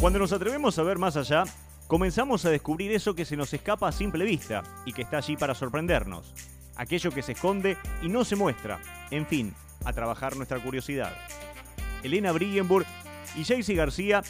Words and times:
Cuando 0.00 0.18
nos 0.18 0.32
atrevemos 0.32 0.78
a 0.78 0.82
ver 0.82 0.98
más 0.98 1.16
allá, 1.16 1.44
comenzamos 1.86 2.44
a 2.44 2.50
descubrir 2.50 2.92
eso 2.92 3.14
que 3.14 3.24
se 3.24 3.34
nos 3.34 3.54
escapa 3.54 3.88
a 3.88 3.92
simple 3.92 4.26
vista 4.26 4.62
y 4.84 4.92
que 4.92 5.02
está 5.02 5.16
allí 5.16 5.38
para 5.38 5.54
sorprendernos. 5.54 6.34
Aquello 6.76 7.10
que 7.10 7.22
se 7.22 7.32
esconde 7.32 7.78
y 8.02 8.10
no 8.10 8.22
se 8.22 8.36
muestra. 8.36 8.78
En 9.10 9.26
fin, 9.26 9.54
a 9.86 9.94
trabajar 9.94 10.36
nuestra 10.36 10.58
curiosidad. 10.58 11.14
Elena 12.02 12.30
Brillenburg 12.32 12.84
y 13.36 13.44
Jaycee 13.44 13.74
García 13.74 14.22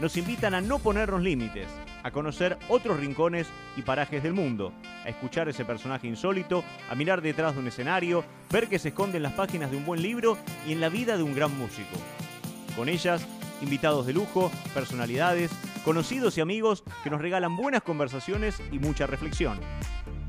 nos 0.00 0.16
invitan 0.16 0.54
a 0.54 0.62
no 0.62 0.78
ponernos 0.78 1.20
límites, 1.20 1.68
a 2.02 2.10
conocer 2.10 2.56
otros 2.70 2.98
rincones 2.98 3.46
y 3.76 3.82
parajes 3.82 4.22
del 4.22 4.32
mundo, 4.32 4.72
a 5.04 5.10
escuchar 5.10 5.50
ese 5.50 5.66
personaje 5.66 6.06
insólito, 6.06 6.64
a 6.88 6.94
mirar 6.94 7.20
detrás 7.20 7.54
de 7.54 7.60
un 7.60 7.68
escenario, 7.68 8.24
ver 8.50 8.68
que 8.68 8.78
se 8.78 8.88
esconde 8.88 9.18
en 9.18 9.24
las 9.24 9.34
páginas 9.34 9.70
de 9.70 9.76
un 9.76 9.84
buen 9.84 10.00
libro 10.00 10.38
y 10.66 10.72
en 10.72 10.80
la 10.80 10.88
vida 10.88 11.18
de 11.18 11.24
un 11.24 11.34
gran 11.34 11.56
músico. 11.58 11.96
Con 12.74 12.88
ellas 12.88 13.26
invitados 13.62 14.06
de 14.06 14.12
lujo, 14.12 14.50
personalidades, 14.74 15.50
conocidos 15.84 16.36
y 16.38 16.40
amigos 16.40 16.84
que 17.02 17.10
nos 17.10 17.20
regalan 17.20 17.56
buenas 17.56 17.82
conversaciones 17.82 18.60
y 18.72 18.78
mucha 18.78 19.06
reflexión. 19.06 19.58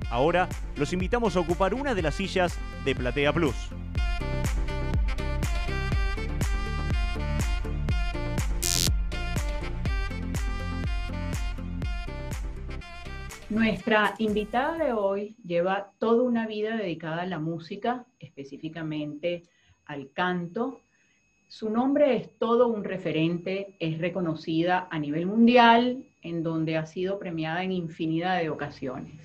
Ahora 0.09 0.49
los 0.75 0.93
invitamos 0.93 1.35
a 1.35 1.39
ocupar 1.39 1.73
una 1.73 1.93
de 1.93 2.01
las 2.01 2.15
sillas 2.15 2.57
de 2.85 2.95
Platea 2.95 3.31
Plus. 3.33 3.55
Nuestra 13.49 14.13
invitada 14.19 14.77
de 14.77 14.93
hoy 14.93 15.35
lleva 15.43 15.91
toda 15.97 16.21
una 16.21 16.45
vida 16.45 16.77
dedicada 16.77 17.23
a 17.23 17.25
la 17.25 17.39
música, 17.39 18.05
específicamente 18.19 19.43
al 19.85 20.11
canto, 20.11 20.81
su 21.49 21.71
nombre 21.71 22.15
es 22.15 22.37
todo 22.37 22.67
un 22.67 22.83
referente, 22.83 23.75
es 23.79 23.97
reconocida 23.97 24.87
a 24.91 24.99
nivel 24.99 25.25
mundial, 25.25 26.05
en 26.21 26.43
donde 26.43 26.77
ha 26.77 26.85
sido 26.85 27.17
premiada 27.17 27.63
en 27.63 27.71
infinidad 27.71 28.39
de 28.39 28.51
ocasiones. 28.51 29.19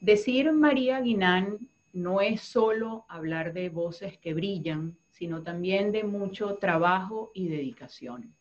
Decir 0.00 0.52
María 0.52 1.00
Guinán 1.00 1.58
no 1.92 2.20
es 2.20 2.42
solo 2.42 3.06
hablar 3.08 3.54
de 3.54 3.70
voces 3.70 4.16
que 4.18 4.34
brillan, 4.34 4.96
sino 5.10 5.42
también 5.42 5.90
de 5.90 6.04
mucho 6.04 6.58
trabajo 6.60 7.32
y 7.34 7.48
dedicación. 7.48 8.32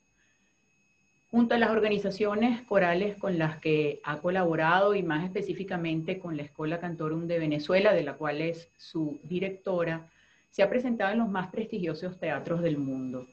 Junto 1.31 1.55
a 1.55 1.57
las 1.57 1.71
organizaciones 1.71 2.61
corales 2.61 3.17
con 3.17 3.39
las 3.39 3.57
que 3.57 3.99
ha 4.03 4.19
colaborado 4.21 4.93
y 4.93 5.01
más 5.01 5.25
específicamente 5.25 6.19
con 6.19 6.37
la 6.37 6.43
Escuela 6.43 6.79
Cantorum 6.79 7.25
de 7.25 7.39
Venezuela, 7.39 7.93
de 7.93 8.03
la 8.03 8.13
cual 8.13 8.41
es 8.41 8.69
su 8.77 9.19
directora, 9.23 10.11
se 10.55 10.63
ha 10.63 10.69
presentado 10.69 11.11
en 11.11 11.19
los 11.19 11.27
más 11.27 11.49
prestigiosos 11.51 12.17
teatros 12.17 12.61
del 12.61 12.77
mundo. 12.77 13.27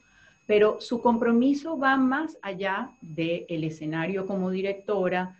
Pero 0.45 0.81
su 0.81 1.01
compromiso 1.01 1.79
va 1.79 1.95
más 1.95 2.37
allá 2.41 2.89
del 2.99 3.63
escenario 3.63 4.27
como 4.27 4.51
directora 4.51 5.39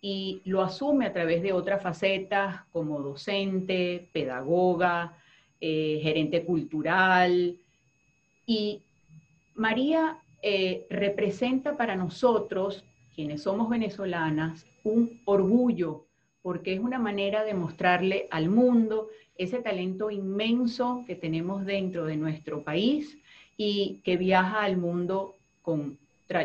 y 0.00 0.42
lo 0.44 0.62
asume 0.62 1.06
a 1.06 1.12
través 1.12 1.42
de 1.42 1.52
otras 1.52 1.82
facetas 1.82 2.60
como 2.70 3.02
docente, 3.02 4.08
pedagoga, 4.12 5.18
eh, 5.60 5.98
gerente 6.04 6.44
cultural. 6.44 7.56
Y 8.46 8.82
María 9.56 10.18
eh, 10.40 10.86
representa 10.88 11.76
para 11.76 11.96
nosotros, 11.96 12.84
quienes 13.12 13.42
somos 13.42 13.68
venezolanas, 13.68 14.64
un 14.84 15.20
orgullo, 15.24 16.03
porque 16.44 16.74
es 16.74 16.80
una 16.80 16.98
manera 16.98 17.42
de 17.42 17.54
mostrarle 17.54 18.28
al 18.30 18.50
mundo 18.50 19.08
ese 19.38 19.62
talento 19.62 20.10
inmenso 20.10 21.02
que 21.06 21.14
tenemos 21.14 21.64
dentro 21.64 22.04
de 22.04 22.18
nuestro 22.18 22.62
país 22.62 23.16
y 23.56 24.02
que 24.04 24.18
viaja 24.18 24.62
al 24.62 24.76
mundo 24.76 25.36
con, 25.62 25.96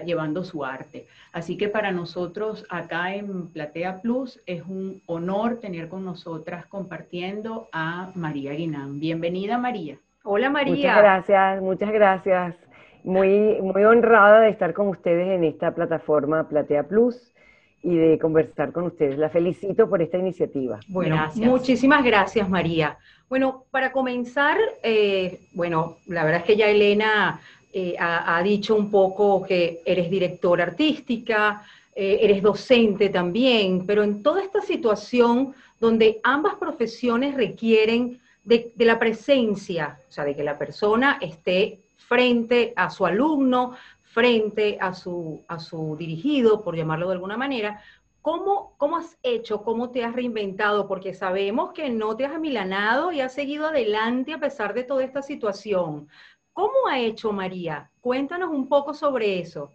llevando 0.05 0.45
su 0.45 0.63
arte. 0.63 1.05
Así 1.33 1.57
que 1.57 1.67
para 1.67 1.91
nosotros 1.91 2.65
acá 2.69 3.13
en 3.13 3.47
Platea 3.47 4.01
Plus 4.01 4.41
es 4.45 4.63
un 4.63 5.01
honor 5.05 5.59
tener 5.59 5.89
con 5.89 6.05
nosotras 6.05 6.65
compartiendo 6.67 7.67
a 7.73 8.09
María 8.15 8.53
Guinán. 8.53 9.01
Bienvenida 9.01 9.57
María. 9.57 9.97
Hola 10.23 10.49
María. 10.49 10.75
Muchas 10.75 10.97
gracias, 10.97 11.61
muchas 11.61 11.91
gracias. 11.91 12.55
Muy, 13.03 13.59
muy 13.61 13.83
honrada 13.83 14.39
de 14.39 14.49
estar 14.49 14.73
con 14.73 14.87
ustedes 14.87 15.27
en 15.27 15.43
esta 15.43 15.75
plataforma 15.75 16.47
Platea 16.47 16.87
Plus 16.87 17.33
y 17.81 17.95
de 17.95 18.19
conversar 18.19 18.71
con 18.71 18.85
ustedes. 18.85 19.17
La 19.17 19.29
felicito 19.29 19.89
por 19.89 20.01
esta 20.01 20.17
iniciativa. 20.17 20.79
Bueno, 20.87 21.31
muchísimas 21.35 22.03
gracias, 22.03 22.49
María. 22.49 22.97
Bueno, 23.29 23.65
para 23.71 23.91
comenzar, 23.91 24.57
eh, 24.83 25.39
bueno, 25.53 25.97
la 26.07 26.23
verdad 26.23 26.41
es 26.41 26.45
que 26.45 26.57
ya 26.57 26.67
Elena 26.67 27.39
eh, 27.71 27.95
ha, 27.99 28.41
dicho 28.43 28.75
un 28.75 28.89
poco 28.89 29.43
que 29.43 29.81
eres 29.85 30.09
directora 30.09 30.63
artística, 30.63 31.63
eh, 31.95 32.19
eres 32.21 32.41
docente 32.41 33.09
también, 33.09 33.85
pero 33.85 34.03
en 34.03 34.23
toda 34.23 34.41
esta 34.41 34.61
situación 34.61 35.53
donde 35.79 36.19
ambas 36.23 36.55
profesiones 36.55 37.35
requieren 37.35 38.19
de, 38.43 38.71
de 38.75 38.85
la 38.85 38.97
presencia, 38.97 39.99
o 40.09 40.11
sea, 40.11 40.25
de 40.25 40.35
que 40.35 40.43
la 40.43 40.57
persona 40.57 41.19
esté 41.21 41.79
frente 41.97 42.73
a 42.75 42.89
su 42.89 43.05
alumno, 43.05 43.75
frente 44.11 44.77
a 44.81 44.93
su, 44.93 45.43
a 45.47 45.59
su 45.59 45.95
dirigido, 45.97 46.63
por 46.63 46.75
llamarlo 46.75 47.07
de 47.07 47.13
alguna 47.13 47.37
manera, 47.37 47.81
¿Cómo, 48.21 48.73
¿Cómo, 48.77 48.97
has 48.97 49.17
hecho? 49.23 49.63
¿Cómo 49.63 49.91
te 49.91 50.03
has 50.03 50.13
reinventado? 50.13 50.87
Porque 50.87 51.13
sabemos 51.13 51.71
que 51.71 51.89
no 51.89 52.17
te 52.17 52.25
has 52.25 52.33
amilanado 52.33 53.13
y 53.13 53.21
has 53.21 53.33
seguido 53.33 53.67
adelante 53.67 54.33
a 54.33 54.39
pesar 54.39 54.73
de 54.73 54.83
toda 54.83 55.05
esta 55.05 55.21
situación. 55.21 56.09
¿Cómo 56.51 56.87
ha 56.89 56.99
hecho 56.99 57.31
María? 57.31 57.89
Cuéntanos 58.01 58.49
un 58.49 58.67
poco 58.67 58.93
sobre 58.93 59.39
eso. 59.39 59.71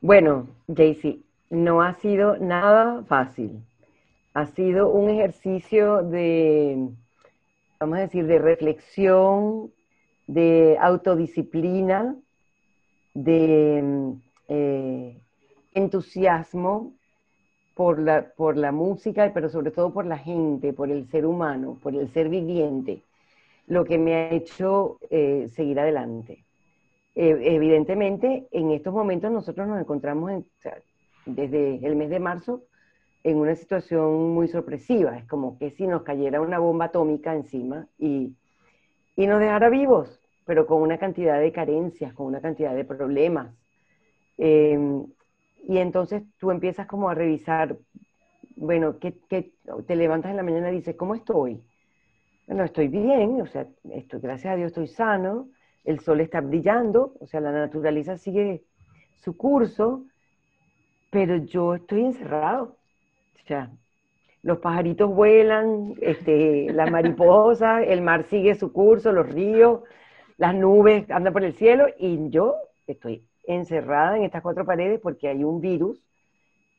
Bueno, 0.00 0.46
Jaycee, 0.72 1.20
no 1.50 1.82
ha 1.82 1.94
sido 1.94 2.36
nada 2.36 3.02
fácil. 3.04 3.60
Ha 4.34 4.46
sido 4.46 4.88
un 4.90 5.10
ejercicio 5.10 6.04
de, 6.04 6.88
vamos 7.80 7.98
a 7.98 8.02
decir, 8.02 8.26
de 8.26 8.38
reflexión, 8.38 9.72
de 10.28 10.78
autodisciplina, 10.80 12.14
de 13.14 14.14
eh, 14.48 15.20
entusiasmo 15.74 16.94
por 17.74 18.00
la, 18.00 18.32
por 18.36 18.56
la 18.56 18.72
música, 18.72 19.30
pero 19.32 19.48
sobre 19.48 19.70
todo 19.70 19.92
por 19.92 20.06
la 20.06 20.18
gente, 20.18 20.72
por 20.72 20.90
el 20.90 21.08
ser 21.08 21.24
humano, 21.26 21.78
por 21.82 21.94
el 21.94 22.08
ser 22.12 22.28
viviente, 22.28 23.02
lo 23.66 23.84
que 23.84 23.98
me 23.98 24.14
ha 24.14 24.30
hecho 24.30 24.98
eh, 25.10 25.48
seguir 25.54 25.78
adelante. 25.78 26.44
Eh, 27.14 27.36
evidentemente, 27.40 28.48
en 28.50 28.70
estos 28.72 28.92
momentos 28.92 29.30
nosotros 29.30 29.66
nos 29.68 29.80
encontramos 29.80 30.42
desde 31.26 31.86
el 31.86 31.96
mes 31.96 32.10
de 32.10 32.20
marzo 32.20 32.62
en 33.24 33.36
una 33.36 33.54
situación 33.54 34.34
muy 34.34 34.48
sorpresiva. 34.48 35.16
Es 35.16 35.26
como 35.26 35.58
que 35.58 35.70
si 35.70 35.86
nos 35.86 36.02
cayera 36.02 36.40
una 36.40 36.58
bomba 36.58 36.86
atómica 36.86 37.34
encima 37.34 37.86
y, 37.98 38.34
y 39.16 39.26
nos 39.26 39.40
dejara 39.40 39.68
vivos 39.68 40.17
pero 40.48 40.66
con 40.66 40.80
una 40.80 40.96
cantidad 40.96 41.38
de 41.38 41.52
carencias, 41.52 42.14
con 42.14 42.24
una 42.24 42.40
cantidad 42.40 42.74
de 42.74 42.82
problemas. 42.82 43.54
Em, 44.38 45.04
y 45.68 45.76
entonces 45.76 46.22
tú 46.38 46.50
empiezas 46.50 46.86
como 46.86 47.10
a 47.10 47.14
revisar, 47.14 47.76
bueno, 48.56 48.94
te 48.94 49.96
levantas 49.96 50.30
en 50.30 50.38
la 50.38 50.42
mañana 50.42 50.72
y 50.72 50.76
dices, 50.76 50.96
¿cómo 50.96 51.14
estoy? 51.14 51.62
Bueno, 52.46 52.64
estoy 52.64 52.88
bien, 52.88 53.42
o 53.42 53.46
sea, 53.46 53.66
estoy, 53.90 54.20
gracias 54.20 54.54
a 54.54 54.56
Dios 54.56 54.68
estoy 54.68 54.86
sano, 54.86 55.50
el 55.84 56.00
sol 56.00 56.22
está 56.22 56.40
brillando, 56.40 57.14
o 57.20 57.26
sea, 57.26 57.40
la 57.40 57.52
naturaleza 57.52 58.16
sigue 58.16 58.64
su 59.16 59.36
curso, 59.36 60.06
pero 61.10 61.36
yo 61.36 61.74
estoy 61.74 62.06
encerrado. 62.06 62.78
O 63.34 63.46
sea, 63.46 63.70
los 64.42 64.60
pajaritos 64.60 65.14
vuelan, 65.14 65.94
este, 66.00 66.72
las 66.72 66.90
mariposas, 66.90 67.84
el 67.86 68.00
mar 68.00 68.24
sigue 68.24 68.54
su 68.54 68.72
curso, 68.72 69.12
los 69.12 69.28
ríos, 69.28 69.82
las 70.38 70.54
nubes 70.54 71.10
andan 71.10 71.32
por 71.32 71.44
el 71.44 71.52
cielo 71.54 71.86
y 71.98 72.30
yo 72.30 72.54
estoy 72.86 73.24
encerrada 73.46 74.16
en 74.16 74.22
estas 74.22 74.42
cuatro 74.42 74.64
paredes 74.64 75.00
porque 75.00 75.28
hay 75.28 75.44
un 75.44 75.60
virus, 75.60 76.02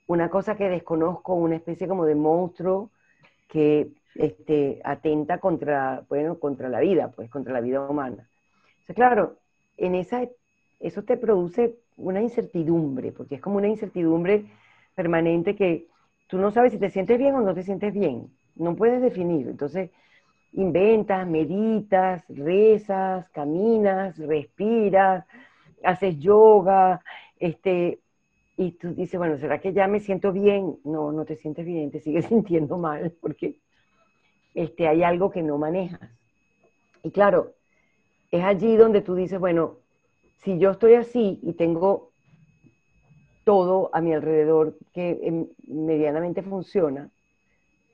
una 0.07 0.29
cosa 0.29 0.55
que 0.55 0.69
desconozco, 0.69 1.35
una 1.35 1.57
especie 1.57 1.87
como 1.87 2.05
de 2.05 2.15
monstruo 2.15 2.89
que 3.47 3.89
este, 4.15 4.81
atenta 4.83 5.39
contra, 5.39 6.03
bueno, 6.09 6.39
contra 6.39 6.69
la 6.69 6.79
vida, 6.79 7.11
pues 7.11 7.29
contra 7.29 7.53
la 7.53 7.61
vida 7.61 7.81
humana. 7.81 8.27
O 8.87 8.93
claro, 8.93 9.37
en 9.77 9.95
esa, 9.95 10.27
eso 10.79 11.03
te 11.03 11.17
produce 11.17 11.75
una 11.97 12.21
incertidumbre, 12.21 13.11
porque 13.11 13.35
es 13.35 13.41
como 13.41 13.57
una 13.57 13.67
incertidumbre 13.67 14.45
permanente 14.95 15.55
que 15.55 15.87
tú 16.27 16.37
no 16.37 16.51
sabes 16.51 16.71
si 16.71 16.79
te 16.79 16.89
sientes 16.89 17.17
bien 17.17 17.35
o 17.35 17.41
no 17.41 17.53
te 17.53 17.63
sientes 17.63 17.93
bien, 17.93 18.31
no 18.55 18.75
puedes 18.75 19.01
definir. 19.01 19.47
Entonces, 19.47 19.91
inventas, 20.53 21.27
meditas, 21.27 22.23
rezas, 22.29 23.29
caminas, 23.29 24.17
respiras, 24.17 25.25
haces 25.83 26.19
yoga, 26.19 27.01
este, 27.39 27.99
y 28.57 28.73
tú 28.73 28.93
dices, 28.93 29.17
bueno, 29.17 29.37
¿será 29.37 29.59
que 29.59 29.73
ya 29.73 29.87
me 29.87 29.99
siento 29.99 30.33
bien? 30.33 30.77
No, 30.83 31.11
no 31.11 31.25
te 31.25 31.35
sientes 31.35 31.65
bien, 31.65 31.91
te 31.91 31.99
sigues 32.01 32.25
sintiendo 32.27 32.77
mal 32.77 33.15
porque 33.21 33.59
este, 34.53 34.87
hay 34.87 35.03
algo 35.03 35.31
que 35.31 35.41
no 35.41 35.57
manejas. 35.57 36.11
Y 37.03 37.11
claro, 37.11 37.53
es 38.31 38.43
allí 38.43 38.75
donde 38.75 39.01
tú 39.01 39.15
dices, 39.15 39.39
bueno, 39.39 39.77
si 40.37 40.59
yo 40.59 40.71
estoy 40.71 40.95
así 40.95 41.39
y 41.41 41.53
tengo 41.53 42.11
todo 43.45 43.89
a 43.93 44.01
mi 44.01 44.13
alrededor 44.13 44.77
que 44.93 45.19
em, 45.23 45.47
medianamente 45.67 46.43
funciona, 46.43 47.09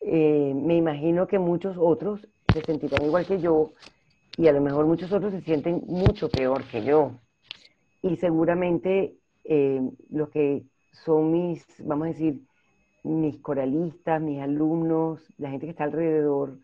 eh, 0.02 0.54
me 0.56 0.76
imagino 0.76 1.28
que 1.28 1.40
muchos 1.40 1.78
otros 1.80 2.28
se 2.56 2.66
sentirán 2.66 3.04
igual 3.04 3.26
que 3.26 3.40
yo 3.40 3.74
y 4.38 4.48
a 4.48 4.54
lo 4.54 4.62
mejor 4.62 4.86
muchos 4.86 5.12
otros 5.12 5.34
se 5.34 5.42
sienten 5.42 5.84
mucho 5.88 6.30
peor 6.30 6.64
que 6.66 6.84
yo. 6.84 7.12
Y 8.02 8.16
seguramente 8.18 9.16
eh, 9.44 9.82
los 10.10 10.30
que 10.30 10.64
son 10.92 11.32
mis, 11.32 11.66
vamos 11.80 12.06
a 12.06 12.12
decir, 12.12 12.42
mis 13.04 13.40
coralistas, 13.42 14.22
mis 14.22 14.42
alumnos, 14.42 15.22
la 15.38 15.50
gente 15.50 15.66
que 15.66 15.72
está 15.72 15.84
alrededor, 15.84 16.58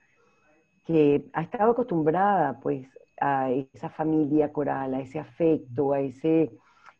que 0.85 1.25
ha 1.33 1.41
estado 1.43 1.71
acostumbrada 1.71 2.59
pues 2.59 2.87
a 3.19 3.51
esa 3.51 3.89
familia 3.89 4.51
coral, 4.51 4.93
a 4.93 5.01
ese 5.01 5.19
afecto, 5.19 5.93
a 5.93 5.99
ese 5.99 6.51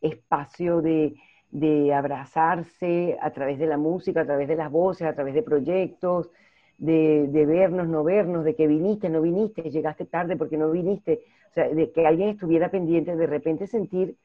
espacio 0.02 0.82
de, 0.82 1.16
de 1.50 1.94
abrazarse 1.94 3.18
a 3.22 3.32
través 3.32 3.58
de 3.58 3.68
la 3.68 3.78
música, 3.78 4.22
a 4.22 4.26
través 4.26 4.48
de 4.48 4.56
las 4.56 4.72
voces, 4.72 5.08
a 5.08 5.16
través 5.16 5.34
de 5.34 5.44
proyectos, 5.44 6.30
de, 6.81 7.28
de, 7.28 7.45
vernos, 7.45 7.88
no 7.88 8.04
vernos, 8.04 8.44
de 8.44 8.56
que 8.56 8.66
viniste, 8.66 9.07
no 9.07 9.22
viniste, 9.22 9.69
llegaste 9.69 10.06
tarde 10.06 10.36
porque 10.36 10.57
no 10.57 10.72
viniste, 10.72 11.22
o 11.51 11.54
sea, 11.54 11.69
de 11.69 11.92
que 11.92 12.07
alguien 12.07 12.30
estuviera 12.30 12.72
pendiente, 12.72 13.16
de 13.16 13.28
repente 13.28 13.68
sentir 13.68 14.16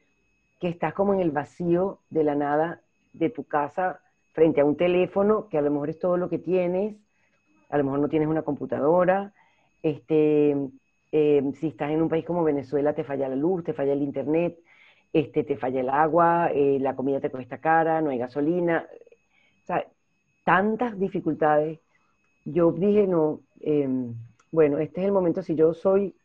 que 0.59 0.67
estás 0.67 0.95
como 0.95 1.13
en 1.13 1.19
el 1.19 1.29
vacío 1.29 1.99
de 2.09 2.23
la 2.23 2.33
nada 2.33 2.81
de 3.13 3.29
tu 3.29 3.43
casa 3.43 3.99
frente 4.33 4.61
a 4.61 4.65
un 4.65 4.75
teléfono, 4.75 5.47
que 5.49 5.59
a 5.59 5.61
lo 5.61 5.69
mejor 5.69 5.91
es 5.91 5.99
todo 5.99 6.17
lo 6.17 6.29
que 6.29 6.39
tienes, 6.39 6.95
a 7.69 7.77
lo 7.77 7.83
mejor 7.83 7.99
no 7.99 8.09
tienes 8.09 8.27
una 8.27 8.41
computadora, 8.41 9.33
este, 9.83 10.55
eh, 11.11 11.43
si 11.59 11.67
estás 11.67 11.91
en 11.91 12.01
un 12.01 12.09
país 12.09 12.25
como 12.25 12.43
Venezuela 12.43 12.93
te 12.93 13.03
falla 13.03 13.29
la 13.29 13.35
luz, 13.35 13.63
te 13.63 13.73
falla 13.73 13.93
el 13.93 14.01
internet, 14.01 14.57
este, 15.13 15.43
te 15.43 15.57
falla 15.57 15.81
el 15.81 15.89
agua, 15.89 16.49
eh, 16.51 16.79
la 16.81 16.95
comida 16.95 17.19
te 17.19 17.29
cuesta 17.29 17.59
cara, 17.59 18.01
no 18.01 18.09
hay 18.09 18.17
gasolina, 18.17 18.87
o 19.63 19.65
sea, 19.67 19.85
tantas 20.43 20.97
dificultades. 20.99 21.79
Yo 22.49 22.71
dije, 22.71 23.05
no, 23.07 23.41
em, 23.59 24.15
bueno, 24.53 24.77
este 24.77 25.01
es 25.01 25.07
el 25.07 25.11
momento, 25.11 25.41
si 25.41 25.53
yo 25.55 25.73
soy 25.73 26.15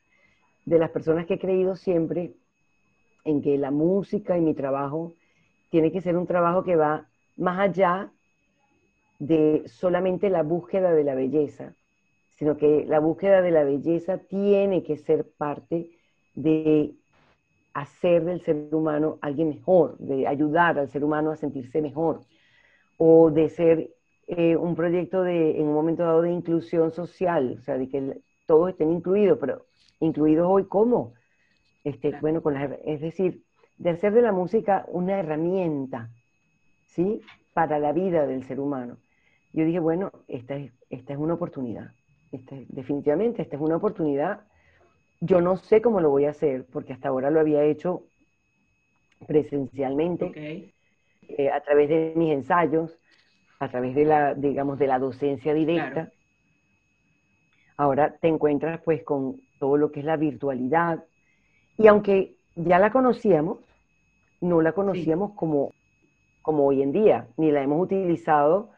de 0.65 0.79
las 0.79 0.91
personas 0.91 1.27
que 1.27 1.35
he 1.35 1.39
creído 1.41 1.75
siempre 1.75 2.35
en 3.25 3.43
que 3.43 3.59
la 3.59 3.73
música 3.73 4.39
y 4.39 4.41
mi 4.41 4.55
trabajo 4.55 5.15
tiene 5.71 5.91
que 5.91 6.01
ser 6.01 6.17
un 6.17 6.29
trabajo 6.29 6.63
que 6.63 6.77
va 6.77 7.09
más 7.37 7.59
allá 7.59 8.13
de 9.19 9.65
solamente 9.67 10.31
la 10.31 10.45
búsqueda 10.45 10.95
de 10.95 11.03
la 11.03 11.17
belleza, 11.17 11.75
sino 12.37 12.57
que 12.57 12.85
la 12.87 13.01
búsqueda 13.01 13.43
de 13.43 13.51
la 13.51 13.65
belleza 13.65 14.19
tiene 14.19 14.85
que 14.85 14.99
ser 14.99 15.29
parte 15.37 15.91
de 16.37 16.95
hacer 17.75 18.25
del 18.25 18.43
ser 18.43 18.69
humano 18.73 19.19
alguien 19.23 19.49
mejor, 19.49 19.99
de 19.99 20.29
ayudar 20.29 20.79
al 20.79 20.89
ser 20.89 21.03
humano 21.03 21.33
a 21.33 21.37
sentirse 21.37 21.83
mejor, 21.83 22.21
o 22.97 23.33
de 23.33 23.49
ser 23.49 23.91
eh, 24.27 24.57
un 24.57 24.75
proyecto 24.75 25.23
de, 25.23 25.59
en 25.59 25.67
un 25.69 25.75
momento 25.75 26.03
dado, 26.03 26.23
de 26.23 26.31
inclusión 26.31 26.93
social, 26.93 27.57
o 27.59 27.63
sea, 27.63 27.77
de 27.79 27.89
que 27.89 28.19
todos 28.47 28.71
estén 28.71 28.93
incluidos, 28.93 29.39
pero 29.41 29.67
incluidos 30.01 30.47
hoy 30.49 30.65
cómo? 30.67 31.15
Este, 31.85 32.17
Bueno, 32.21 32.43
con 32.43 32.57
es 32.57 33.01
decir, 33.01 33.43
de 33.79 33.91
hacer 33.91 34.13
de 34.13 34.23
la 34.23 34.33
música 34.33 34.85
una 34.89 35.19
herramienta, 35.19 36.11
¿sí? 36.87 37.21
Para 37.53 37.79
la 37.79 37.93
vida 37.93 38.27
del 38.27 38.45
ser 38.45 38.61
humano. 38.61 38.99
Yo 39.53 39.65
dije, 39.65 39.81
bueno, 39.81 40.11
esta 40.29 40.57
es, 40.57 40.73
esta 40.91 41.13
es 41.13 41.19
una 41.19 41.35
oportunidad. 41.35 41.91
definitivamente, 42.69 43.43
esta 43.43 43.57
es 43.57 43.63
una 43.63 43.77
oportunidad 43.77 44.41
yo 45.25 45.41
no 45.41 45.57
sé 45.57 45.81
cómo 45.81 46.01
lo 46.01 46.11
voy 46.11 46.25
a 46.25 46.31
hacer, 46.31 46.67
porque 46.73 46.93
hasta 46.93 47.09
ahora 47.09 47.31
lo 47.31 47.39
había 47.39 47.63
hecho 47.63 48.03
presencialmente, 49.29 50.75
eh, 51.29 51.49
a 51.49 51.61
través 51.61 51.89
de 51.89 52.13
mis 52.17 52.33
ensayos, 52.33 52.99
a 53.63 53.69
través 53.69 53.95
de 53.95 54.05
la, 54.05 54.35
digamos, 54.35 54.77
de 54.77 54.89
la 54.89 54.99
docencia 54.99 55.55
directa. 55.55 56.11
Ahora 57.77 58.17
te 58.21 58.27
encuentras 58.27 58.81
pues 58.85 59.05
con 59.05 59.41
todo 59.61 59.77
lo 59.77 59.93
que 59.93 60.01
es 60.01 60.07
la 60.07 60.17
virtualidad. 60.17 61.05
Y 61.79 61.87
aunque 61.87 62.35
ya 62.57 62.81
la 62.81 62.91
conocíamos, 62.91 63.59
no 64.41 64.63
la 64.63 64.73
conocíamos 64.73 65.35
como, 65.35 65.73
como 66.43 66.67
hoy 66.67 66.83
en 66.83 66.91
día, 66.91 67.29
ni 67.37 67.53
la 67.53 67.63
hemos 67.63 67.81
utilizado 67.81 68.71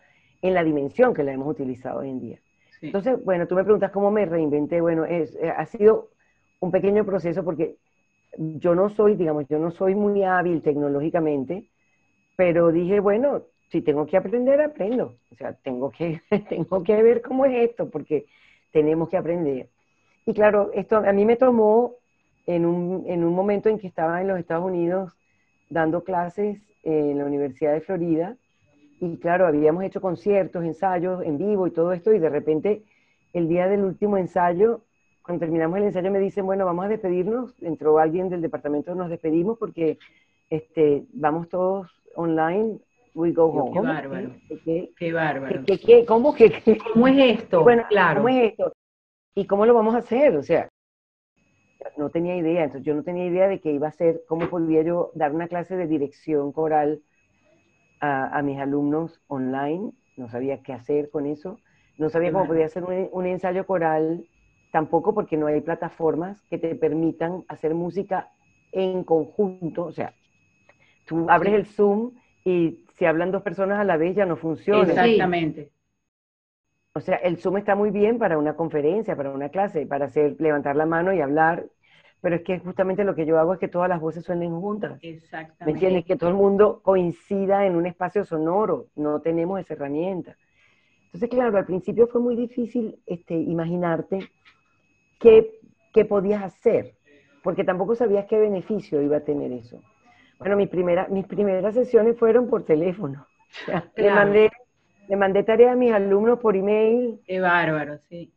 en 0.42 0.52
la 0.52 0.62
dimensión 0.62 1.14
que 1.14 1.25
la 1.25 1.32
hemos 1.32 1.48
utilizado 1.48 2.00
hoy 2.00 2.10
en 2.10 2.20
día. 2.20 2.38
Entonces, 2.82 3.25
bueno, 3.25 3.46
tú 3.46 3.54
me 3.54 3.64
preguntas 3.64 3.90
cómo 3.90 4.10
me 4.10 4.26
reinventé. 4.26 4.82
Bueno, 4.82 5.06
es, 5.06 5.34
eh, 5.36 5.48
ha 5.48 5.64
sido 5.64 6.10
un 6.60 6.70
pequeño 6.70 7.06
proceso 7.06 7.42
porque 7.42 7.78
yo 8.36 8.75
no 8.75 8.90
soy, 8.90 9.16
digamos, 9.16 9.48
yo 9.48 9.58
no 9.58 9.70
soy 9.70 9.94
muy 9.94 10.25
hábil 10.25 10.60
tecnológicamente, 10.60 11.70
pero 12.36 12.70
dije, 12.70 13.00
bueno, 13.00 13.44
si 13.74 13.82
tengo 13.82 14.06
que 14.06 14.16
aprender, 14.16 14.60
aprendo. 14.60 15.16
O 15.32 15.34
sea, 15.34 15.52
tengo 15.52 15.90
que, 15.90 16.22
tengo 16.48 16.84
que 16.84 17.02
ver 17.02 17.20
cómo 17.22 17.44
es 17.44 17.70
esto, 17.70 17.90
porque 17.90 18.26
tenemos 18.70 19.08
que 19.08 19.16
aprender. 19.16 19.68
Y 20.24 20.32
claro, 20.32 20.70
esto 20.74 20.98
a 20.98 21.12
mí 21.12 21.24
me 21.24 21.34
tomó 21.34 21.96
en 22.46 22.66
un, 22.66 23.04
en 23.08 23.24
un 23.24 23.34
momento 23.34 23.68
en 23.68 23.80
que 23.80 23.88
estaba 23.88 24.20
en 24.20 24.28
los 24.28 24.38
Estados 24.38 24.64
Unidos 24.64 25.12
dando 25.70 26.04
clases 26.04 26.62
en 26.84 27.18
la 27.18 27.24
Universidad 27.24 27.72
de 27.72 27.80
Florida, 27.80 28.36
y 29.00 29.16
claro, 29.16 29.44
habíamos 29.44 29.82
hecho 29.82 30.00
conciertos, 30.00 30.64
ensayos 30.64 31.24
en 31.24 31.36
vivo 31.36 31.66
y 31.66 31.72
todo 31.72 31.92
esto, 31.92 32.14
y 32.14 32.20
de 32.20 32.28
repente 32.28 32.84
el 33.32 33.48
día 33.48 33.66
del 33.66 33.82
último 33.82 34.16
ensayo 34.16 34.82
cuando 35.22 35.40
terminamos 35.40 35.78
el 35.78 35.84
ensayo 35.84 36.12
me 36.12 36.20
dicen, 36.20 36.46
bueno, 36.46 36.66
vamos 36.66 36.84
a 36.84 36.88
despedirnos. 36.88 37.54
Entró 37.62 37.98
alguien 37.98 38.28
del 38.28 38.42
departamento, 38.42 38.94
nos 38.94 39.08
despedimos 39.08 39.58
porque 39.58 39.98
este, 40.50 41.06
vamos 41.14 41.48
todos 41.48 41.90
online, 42.14 42.78
we 43.14 43.32
go 43.32 43.46
home. 43.46 43.72
Qué 43.72 43.81
bárbaro. 43.81 44.31
¿Qué, 44.96 45.12
bárbaro. 45.12 45.62
cómo, 46.06 46.34
que, 46.34 46.78
¿Cómo 46.93 47.08
es 47.08 47.40
esto? 47.40 47.62
Bueno, 47.62 47.84
claro. 47.88 48.22
¿cómo 48.22 48.28
es 48.28 48.52
esto? 48.52 48.72
¿Y 49.34 49.46
cómo 49.46 49.66
lo 49.66 49.75
vamos 49.75 49.94
a 49.94 49.99
hacer? 49.99 50.37
O 50.37 50.43
sea, 50.43 50.69
no 51.96 52.11
tenía 52.11 52.37
idea. 52.37 52.64
Entonces 52.64 52.87
yo 52.87 52.94
no 52.94 53.02
tenía 53.02 53.26
idea 53.26 53.49
de 53.49 53.61
qué 53.61 53.72
iba 53.72 53.88
a 53.88 53.93
ser, 53.93 54.22
cómo 54.28 54.49
podía 54.49 54.82
yo 54.82 55.11
dar 55.14 55.32
una 55.32 55.49
clase 55.49 55.76
de 55.76 55.87
dirección 55.87 56.52
coral 56.52 57.02
a, 58.00 58.43
mis 58.43 58.58
alumnos 58.58 59.22
online. 59.28 59.93
No 60.17 60.28
sabía 60.28 60.62
qué 60.62 60.72
hacer 60.72 61.10
con 61.10 61.26
eso. 61.26 61.58
No 61.96 62.10
sabía 62.10 62.32
cómo 62.32 62.46
podía 62.46 62.67
hacer 62.67 62.84
un, 62.84 63.08
un 63.12 63.26
ensayo 63.26 63.67
coral 63.67 64.28
tampoco 64.72 65.14
porque 65.14 65.37
no 65.37 65.46
hay 65.46 65.60
plataformas 65.60 66.43
que 66.50 66.58
te 66.58 66.75
permitan 66.75 67.44
hacer 67.49 67.75
música 67.75 68.32
en 68.75 69.05
conjunto, 69.05 69.84
o 69.84 69.93
sea, 69.93 70.15
tú 71.06 71.31
abres 71.31 71.55
el 71.55 71.67
Zoom 71.67 72.10
y 72.44 72.84
si 72.96 73.05
hablan 73.06 73.32
dos 73.32 73.43
personas 73.43 73.81
a 73.81 73.84
la 73.84 73.96
vez 73.96 74.15
ya 74.15 74.27
no 74.27 74.36
funciona. 74.36 74.82
Exactamente. 74.82 75.70
O 76.94 77.01
sea, 77.01 77.17
el 77.17 77.39
Zoom 77.39 77.56
está 77.56 77.74
muy 77.74 77.91
bien 77.91 78.19
para 78.19 78.39
una 78.39 78.55
conferencia, 78.55 79.17
para 79.17 79.31
una 79.31 79.48
clase, 79.48 79.86
para 79.86 80.06
hacer 80.06 80.36
levantar 80.39 80.77
la 80.77 80.86
mano 80.86 81.13
y 81.13 81.20
hablar, 81.20 81.67
pero 82.20 82.36
es 82.36 82.43
que 82.43 82.60
justamente 82.60 83.03
lo 83.03 83.15
que 83.15 83.27
yo 83.27 83.39
hago 83.39 83.55
es 83.55 83.58
que 83.58 83.69
todas 83.69 83.89
las 83.89 84.01
voces 84.01 84.24
suenen 84.24 84.58
juntas. 84.60 84.98
Exactamente. 85.03 85.65
¿Me 85.65 85.72
entiendes? 85.72 86.05
Que 86.05 86.17
todo 86.17 86.31
el 86.31 86.36
mundo 86.36 86.81
coincida 86.82 87.67
en 87.67 87.74
un 87.74 87.86
espacio 87.86 88.24
sonoro. 88.24 88.86
No 88.94 89.20
tenemos 89.20 89.60
esa 89.60 89.74
herramienta. 89.74 90.36
Entonces, 91.06 91.31
claro, 91.31 91.58
al 91.58 91.67
principio 91.67 92.06
fue 92.06 92.20
muy 92.20 92.34
difícil 92.34 92.98
este, 93.06 93.34
imaginarte 93.34 94.31
qué, 95.20 96.05
podías 96.08 96.43
hacer, 96.43 96.94
porque 97.43 97.63
tampoco 97.63 97.94
sabías 97.94 98.27
qué 98.27 98.39
beneficio 98.39 99.01
iba 99.01 99.19
a 99.19 99.24
tener 99.24 99.53
eso. 99.53 99.81
Bueno, 100.38 100.56
mi 100.56 100.67
primera, 100.67 101.08
mis 101.08 101.26
primeras 101.26 101.74
sesiones 101.74 102.19
fueron 102.19 102.48
por 102.48 102.64
teléfono. 102.64 103.26
le, 103.96 104.10
mandé, 104.10 104.50
le 105.08 105.17
mandé 105.17 105.43
tarea 105.43 105.72
a 105.72 105.76
mis 105.76 105.93
alumnos 105.93 106.38
por 106.41 106.56
email. 106.56 107.20
Qué 107.26 107.41
bárbaro, 107.41 107.98
sí. 108.08 108.32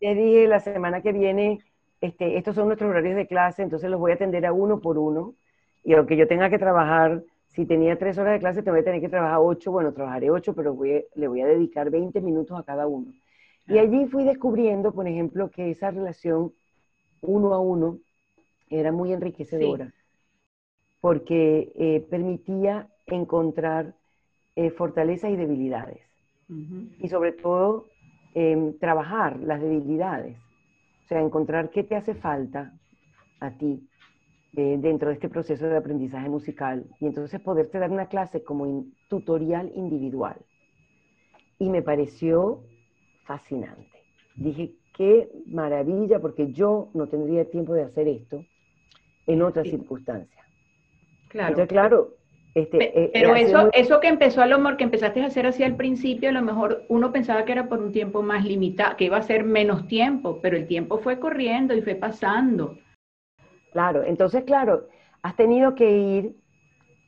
Les 0.00 0.16
dije 0.16 0.46
la 0.46 0.60
semana 0.60 1.02
que 1.02 1.12
viene, 1.12 1.58
este, 2.00 2.36
estos 2.36 2.54
son 2.54 2.66
nuestros 2.66 2.90
horarios 2.90 3.16
de 3.16 3.26
clase, 3.26 3.62
entonces 3.62 3.90
los 3.90 3.98
voy 3.98 4.12
a 4.12 4.14
atender 4.14 4.46
a 4.46 4.52
uno 4.52 4.80
por 4.80 4.98
uno. 4.98 5.34
Y 5.82 5.94
aunque 5.94 6.16
yo 6.16 6.28
tenga 6.28 6.50
que 6.50 6.58
trabajar, 6.58 7.22
si 7.48 7.66
tenía 7.66 7.98
tres 7.98 8.18
horas 8.18 8.34
de 8.34 8.40
clase, 8.40 8.62
te 8.62 8.70
voy 8.70 8.80
a 8.80 8.84
tener 8.84 9.00
que 9.00 9.08
trabajar 9.08 9.38
ocho, 9.40 9.72
bueno, 9.72 9.92
trabajaré 9.92 10.30
ocho, 10.30 10.54
pero 10.54 10.76
le 10.82 11.28
voy 11.28 11.40
a 11.40 11.46
dedicar 11.46 11.90
20 11.90 12.20
minutos 12.20 12.58
a 12.58 12.62
cada 12.62 12.86
uno. 12.86 13.12
Y 13.66 13.78
allí 13.78 14.06
fui 14.06 14.24
descubriendo, 14.24 14.92
por 14.92 15.06
ejemplo, 15.06 15.50
que 15.50 15.70
esa 15.70 15.90
relación 15.90 16.52
uno 17.20 17.52
a 17.54 17.60
uno 17.60 17.98
era 18.70 18.92
muy 18.92 19.12
enriquecedora, 19.12 19.92
porque 21.00 21.72
eh, 21.76 22.06
permitía 22.10 22.88
encontrar 23.06 23.94
eh, 24.56 24.70
fortalezas 24.70 25.30
y 25.30 25.36
debilidades. 25.36 26.00
Y 26.98 27.08
sobre 27.08 27.32
todo, 27.32 27.86
em, 28.34 28.78
trabajar 28.78 29.38
las 29.40 29.60
debilidades. 29.60 30.36
O 31.04 31.08
sea, 31.08 31.20
encontrar 31.20 31.70
qué 31.70 31.82
te 31.82 31.94
hace 31.94 32.14
falta 32.14 32.72
a 33.40 33.50
ti 33.50 33.86
eh, 34.56 34.76
dentro 34.80 35.08
de 35.08 35.14
este 35.14 35.28
proceso 35.28 35.66
de 35.66 35.76
aprendizaje 35.76 36.28
musical. 36.28 36.86
Y 37.00 37.06
entonces 37.06 37.40
poderte 37.40 37.78
dar 37.78 37.90
una 37.90 38.06
clase 38.06 38.42
como 38.42 38.86
tutorial 39.08 39.70
individual. 39.74 40.36
Y 41.58 41.68
me 41.68 41.82
pareció 41.82 42.62
fascinante. 43.24 43.98
Dije, 44.36 44.72
qué 44.96 45.30
maravilla, 45.46 46.18
porque 46.18 46.52
yo 46.52 46.90
no 46.94 47.06
tendría 47.08 47.44
tiempo 47.50 47.74
de 47.74 47.82
hacer 47.82 48.08
esto 48.08 48.44
en 49.26 49.42
otras 49.42 49.68
circunstancias. 49.68 50.47
Claro. 51.28 51.66
claro, 51.66 52.14
este, 52.54 53.04
eh, 53.04 53.10
pero 53.12 53.36
eso, 53.36 53.70
eso 53.72 54.00
que 54.00 54.08
empezó 54.08 54.42
a 54.42 54.46
lo 54.46 54.58
mejor, 54.58 54.76
que 54.76 54.84
empezaste 54.84 55.22
a 55.22 55.26
hacer 55.26 55.46
así 55.46 55.62
al 55.62 55.76
principio, 55.76 56.30
a 56.30 56.32
lo 56.32 56.42
mejor 56.42 56.82
uno 56.88 57.12
pensaba 57.12 57.44
que 57.44 57.52
era 57.52 57.68
por 57.68 57.78
un 57.80 57.92
tiempo 57.92 58.22
más 58.22 58.44
limitado, 58.44 58.96
que 58.96 59.04
iba 59.04 59.16
a 59.16 59.22
ser 59.22 59.44
menos 59.44 59.86
tiempo, 59.86 60.40
pero 60.42 60.56
el 60.56 60.66
tiempo 60.66 60.98
fue 60.98 61.20
corriendo 61.20 61.74
y 61.74 61.82
fue 61.82 61.94
pasando. 61.94 62.78
Claro, 63.72 64.02
entonces, 64.02 64.44
claro, 64.44 64.88
has 65.22 65.36
tenido 65.36 65.74
que 65.74 65.90
ir, 65.90 66.36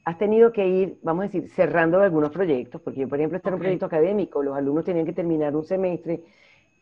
has 0.05 0.19
tenido 0.19 0.53
que 0.53 0.69
ir, 0.69 0.99
vamos 1.03 1.25
a 1.25 1.29
decir, 1.29 1.49
cerrando 1.51 2.01
algunos 2.01 2.31
proyectos, 2.31 2.81
porque 2.83 3.01
yo, 3.01 3.09
por 3.09 3.19
ejemplo, 3.19 3.39
este 3.39 3.49
era 3.49 3.57
un 3.57 3.63
proyecto 3.63 3.87
académico, 3.87 4.43
los 4.43 4.57
alumnos 4.57 4.85
tenían 4.85 5.07
que 5.07 5.13
terminar 5.13 5.57
un 5.57 5.65
semestre, 5.65 6.23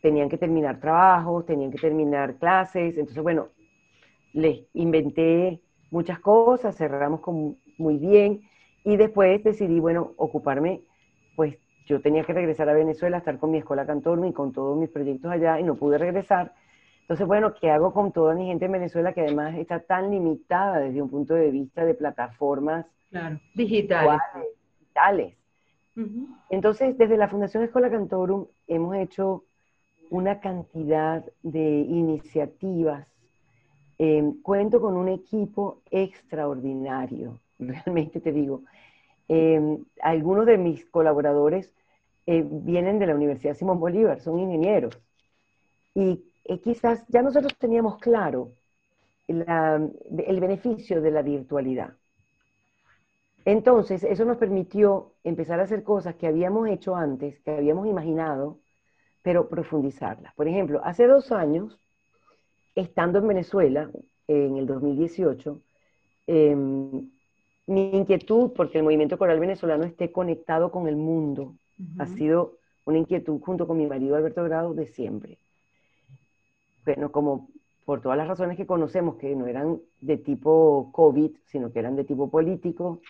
tenían 0.01 0.29
que 0.29 0.37
terminar 0.37 0.79
trabajos, 0.79 1.45
tenían 1.45 1.71
que 1.71 1.79
terminar 1.79 2.35
clases, 2.35 2.97
entonces, 2.97 3.23
bueno, 3.23 3.47
les 4.33 4.61
inventé 4.73 5.61
muchas 5.91 6.19
cosas, 6.19 6.75
cerramos 6.75 7.21
con, 7.21 7.57
muy 7.77 7.97
bien, 7.97 8.41
y 8.83 8.97
después 8.97 9.43
decidí, 9.43 9.79
bueno, 9.79 10.13
ocuparme, 10.17 10.81
pues 11.35 11.57
yo 11.85 12.01
tenía 12.01 12.23
que 12.23 12.33
regresar 12.33 12.69
a 12.69 12.73
Venezuela, 12.73 13.17
estar 13.17 13.39
con 13.39 13.51
mi 13.51 13.57
escuela 13.57 13.85
Cantorno 13.85 14.27
y 14.27 14.33
con 14.33 14.53
todos 14.53 14.77
mis 14.77 14.89
proyectos 14.89 15.31
allá 15.31 15.59
y 15.59 15.63
no 15.63 15.75
pude 15.75 15.97
regresar. 15.97 16.53
Entonces, 17.01 17.25
bueno, 17.25 17.55
¿qué 17.55 17.71
hago 17.71 17.91
con 17.91 18.11
toda 18.11 18.35
mi 18.35 18.45
gente 18.45 18.65
en 18.65 18.71
Venezuela 18.71 19.13
que 19.13 19.21
además 19.21 19.55
está 19.55 19.79
tan 19.79 20.11
limitada 20.11 20.79
desde 20.79 21.01
un 21.01 21.09
punto 21.09 21.33
de 21.33 21.49
vista 21.49 21.83
de 21.83 21.95
plataformas 21.95 22.85
digitales? 23.55 24.21
digitales. 24.79 25.35
Entonces, 26.49 26.97
desde 26.97 27.17
la 27.17 27.27
Fundación 27.27 27.63
Escuela 27.63 27.89
Cantorum 27.89 28.45
hemos 28.67 28.95
hecho 28.95 29.43
una 30.11 30.39
cantidad 30.39 31.25
de 31.41 31.79
iniciativas. 31.79 33.07
Em, 33.99 34.41
cuento 34.41 34.81
con 34.81 34.95
un 34.97 35.09
equipo 35.09 35.83
extraordinario 35.91 37.39
realmente 37.59 38.19
te 38.21 38.31
digo. 38.31 38.63
Em, 39.27 39.85
algunos 40.01 40.45
de 40.47 40.57
mis 40.57 40.85
colaboradores 40.87 41.73
eh, 42.27 42.43
vienen 42.47 42.99
de 42.99 43.07
la 43.07 43.15
Universidad 43.15 43.55
Simón 43.55 43.79
Bolívar, 43.79 44.21
son 44.21 44.39
ingenieros. 44.39 44.99
Y 45.93 46.23
eh, 46.45 46.59
quizás 46.61 47.05
ya 47.09 47.21
nosotros 47.21 47.57
teníamos 47.57 47.97
claro 47.99 48.53
el 49.27 50.39
beneficio 50.39 51.01
de 51.01 51.11
la 51.11 51.21
virtualidad. 51.21 51.95
Entonces, 53.45 54.03
eso 54.03 54.25
nos 54.25 54.37
permitió 54.37 55.15
empezar 55.23 55.59
a 55.59 55.63
hacer 55.63 55.83
cosas 55.83 56.15
que 56.15 56.27
habíamos 56.27 56.67
hecho 56.69 56.95
antes, 56.95 57.39
que 57.41 57.51
habíamos 57.51 57.87
imaginado, 57.87 58.59
pero 59.23 59.49
profundizarlas. 59.49 60.33
Por 60.35 60.47
ejemplo, 60.47 60.81
hace 60.83 61.07
dos 61.07 61.31
años, 61.31 61.79
estando 62.79 63.19
en 63.19 63.27
Venezuela, 63.27 63.89
en 64.27 64.57
el 64.57 64.65
2018, 64.65 65.61
mi 66.27 67.91
inquietud 67.91 68.51
porque 68.55 68.77
el 68.77 68.83
movimiento 68.83 69.17
coral 69.17 69.39
venezolano 69.39 69.83
esté 69.83 70.11
conectado 70.11 70.71
con 70.71 70.87
el 70.87 70.95
mundo 70.95 71.55
ha 71.97 72.07
sido 72.07 72.57
una 72.85 72.97
inquietud 72.97 73.39
junto 73.41 73.67
con 73.67 73.77
mi 73.77 73.87
marido 73.87 74.15
Alberto 74.15 74.43
Grado 74.43 74.73
de 74.73 74.87
siempre. 74.87 75.37
Bueno, 76.85 77.11
como 77.11 77.49
por 77.85 78.01
todas 78.01 78.17
las 78.17 78.27
razones 78.27 78.57
que 78.57 78.65
conocemos, 78.65 79.15
que 79.15 79.35
no 79.35 79.47
eran 79.47 79.79
de 80.01 80.17
tipo 80.17 80.89
COVID, 80.91 81.31
sino 81.45 81.71
que 81.71 81.79
eran 81.79 81.95
de 81.95 82.03
tipo 82.03 82.29
político, 82.29 83.01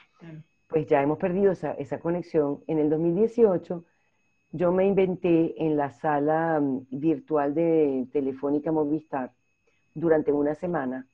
pues 0.67 0.87
ya 0.87 1.01
hemos 1.01 1.17
perdido 1.17 1.51
esa, 1.51 1.73
esa, 1.73 1.99
conexión. 1.99 2.59
En 2.67 2.79
el 2.79 2.89
2018 2.89 3.83
yo 4.51 4.71
me 4.71 4.85
inventé 4.85 5.55
en 5.63 5.77
la 5.77 5.91
sala 5.91 6.59
mm, 6.59 6.87
virtual 6.91 7.53
de 7.53 8.07
Telefónica 8.11 8.71
Movistar 8.71 9.31
durante 9.93 10.31
una 10.31 10.55
semana 10.55 11.07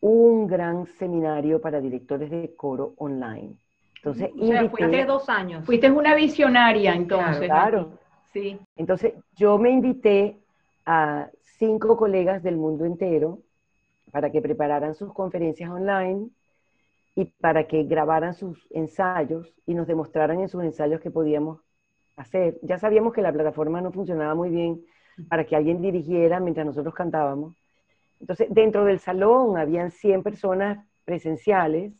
un 0.00 0.46
gran 0.46 0.86
seminario 0.86 1.60
para 1.60 1.80
directores 1.80 2.30
de 2.30 2.54
coro 2.54 2.92
online. 2.98 3.56
Entonces, 3.96 4.30
o 4.38 4.46
sea, 4.46 4.68
fuiste 4.68 5.04
dos 5.06 5.28
años. 5.30 5.64
Fuiste 5.64 5.90
una 5.90 6.14
visionaria 6.14 6.94
entonces. 6.94 7.46
Claro. 7.46 7.98
Sí. 8.32 8.58
Entonces, 8.76 9.14
yo 9.34 9.56
me 9.56 9.70
invité 9.70 10.36
a 10.84 11.30
cinco 11.42 11.96
colegas 11.96 12.42
del 12.42 12.56
mundo 12.56 12.84
entero 12.84 13.38
para 14.10 14.30
que 14.30 14.42
prepararan 14.42 14.94
sus 14.94 15.12
conferencias 15.14 15.70
online 15.70 16.28
y 17.16 17.24
para 17.40 17.66
que 17.66 17.84
grabaran 17.84 18.34
sus 18.34 18.66
ensayos 18.70 19.54
y 19.66 19.74
nos 19.74 19.86
demostraran 19.86 20.40
en 20.40 20.48
sus 20.48 20.62
ensayos 20.64 21.00
que 21.00 21.10
podíamos 21.10 21.60
hacer. 22.16 22.58
Ya 22.62 22.78
sabíamos 22.78 23.12
que 23.12 23.22
la 23.22 23.32
plataforma 23.32 23.80
no 23.80 23.92
funcionaba 23.92 24.34
muy 24.34 24.50
bien 24.50 24.84
para 25.28 25.44
que 25.46 25.56
alguien 25.56 25.80
dirigiera 25.80 26.40
mientras 26.40 26.66
nosotros 26.66 26.94
cantábamos, 26.94 27.56
entonces, 28.24 28.46
dentro 28.48 28.86
del 28.86 29.00
salón 29.00 29.58
habían 29.58 29.90
100 29.90 30.22
personas 30.22 30.78
presenciales, 31.04 31.92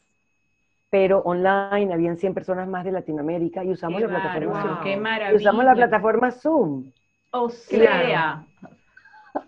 pero 0.88 1.19
online 1.19 1.93
habían 1.93 2.16
100 2.16 2.33
personas 2.33 2.66
más 2.66 2.83
de 2.87 2.93
Latinoamérica 2.93 3.62
y 3.62 3.73
usamos 3.73 4.00
la 4.00 4.09
plataforma 4.09 4.62
Zoom. 4.62 4.81
¡Qué 4.83 4.97
maravilla! 4.97 5.37
usamos 5.37 5.64
la 5.66 5.75
plataforma 5.75 6.31
Zoom. 6.31 6.93
O 7.31 7.50
sea, 7.50 8.47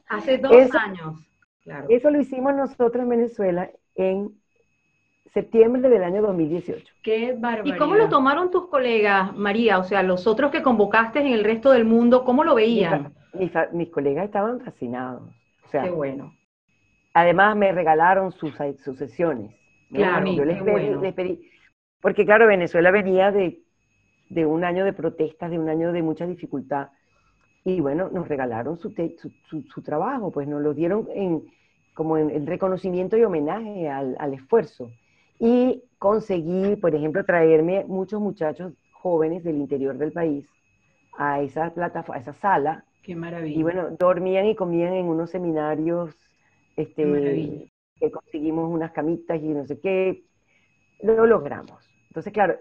hace 0.07 0.37
dos 0.37 0.75
años. 0.75 1.19
Claro. 1.65 1.87
Eso 1.89 2.11
lo 2.11 2.21
hicimos 2.21 2.55
nosotros 2.55 3.03
en 3.03 3.09
Venezuela 3.09 3.71
en 3.95 4.39
septiembre 5.33 5.89
del 5.89 6.05
año 6.05 6.21
2018. 6.21 6.93
¡Qué 7.03 7.35
barbaridad! 7.39 7.75
¿Y 7.75 7.79
cómo 7.79 7.95
lo 7.95 8.11
tomaron 8.11 8.51
tus 8.51 8.69
colegas, 8.69 9.35
María? 9.35 9.79
O 9.79 9.85
sea, 9.85 10.03
los 10.03 10.27
otros 10.27 10.51
que 10.51 10.63
convocaste 10.63 11.21
en 11.21 11.29
el 11.29 11.43
resto 11.43 11.71
del 11.71 11.87
mundo, 11.87 12.23
¿cómo 12.23 12.45
lo 12.45 12.55
veían? 12.55 13.15
Mis, 13.73 13.89
colegas 13.89 14.27
estaban 14.27 14.61
fascinados. 14.61 15.23
Qué 15.73 15.89
bueno. 15.89 16.36
Además 17.17 17.57
me 17.57 17.73
regalaron 17.73 18.31
sus, 18.31 18.55
sus 18.85 18.99
sesiones. 18.99 19.51
Claro, 19.91 20.31
yo 20.31 20.45
les 20.45 21.15
pedí, 21.15 21.51
porque 22.03 22.27
claro, 22.27 22.47
Venezuela 22.47 22.91
venía 22.91 23.33
de, 23.33 23.65
un 24.45 24.65
año 24.65 24.85
de 24.85 24.93
protestas, 24.93 25.51
de 25.51 25.59
un 25.59 25.71
año 25.71 25.93
de 25.93 26.03
mucha 26.03 26.27
dificultad, 26.27 26.89
y 27.65 27.81
bueno, 27.81 28.11
nos 28.13 28.29
regalaron 28.29 28.77
su, 28.77 28.93
su, 29.49 29.83
trabajo, 29.83 30.31
pues 30.31 30.47
nos 30.47 30.61
lo 30.61 30.75
dieron 30.75 31.09
en, 31.15 31.43
como 31.95 32.19
en 32.19 32.29
el 32.29 32.47
reconocimiento 32.47 33.17
y 33.17 33.25
homenaje 33.25 33.89
al, 33.89 34.35
esfuerzo. 34.35 34.91
Y 35.39 35.85
conseguí, 35.99 36.77
por 36.77 36.95
ejemplo, 36.95 37.25
traerme 37.25 37.87
muchos 37.87 38.21
muchachos 38.21 38.75
jóvenes 38.93 39.43
del 39.43 39.57
interior 39.57 39.97
del 39.97 40.13
país 40.13 40.47
a 41.17 41.41
esa, 41.41 41.73
plataforma, 41.73 42.19
a 42.19 42.21
esa 42.21 42.35
sala. 42.35 42.85
Qué 43.03 43.17
maravilla. 43.17 43.59
Y 43.59 43.63
bueno, 43.63 43.89
dormían 43.99 44.45
y 44.45 44.55
comían 44.55 44.93
en 44.93 45.07
unos 45.07 45.31
seminarios 45.31 46.15
este, 46.77 47.71
que 47.99 48.11
conseguimos 48.11 48.71
unas 48.71 48.93
camitas 48.93 49.41
y 49.43 49.49
no 49.49 49.67
sé 49.67 49.81
qué, 49.81 50.25
lo 51.03 51.27
logramos. 51.27 51.89
Entonces, 52.09 52.33
claro, 52.33 52.57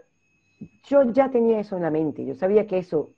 yo 0.86 1.12
ya 1.12 1.30
tenía 1.30 1.60
eso 1.60 1.76
en 1.76 1.84
la 1.84 1.92
mente, 1.92 2.26
yo 2.26 2.34
sabía 2.36 2.66
que 2.66 2.78
eso 2.78 3.12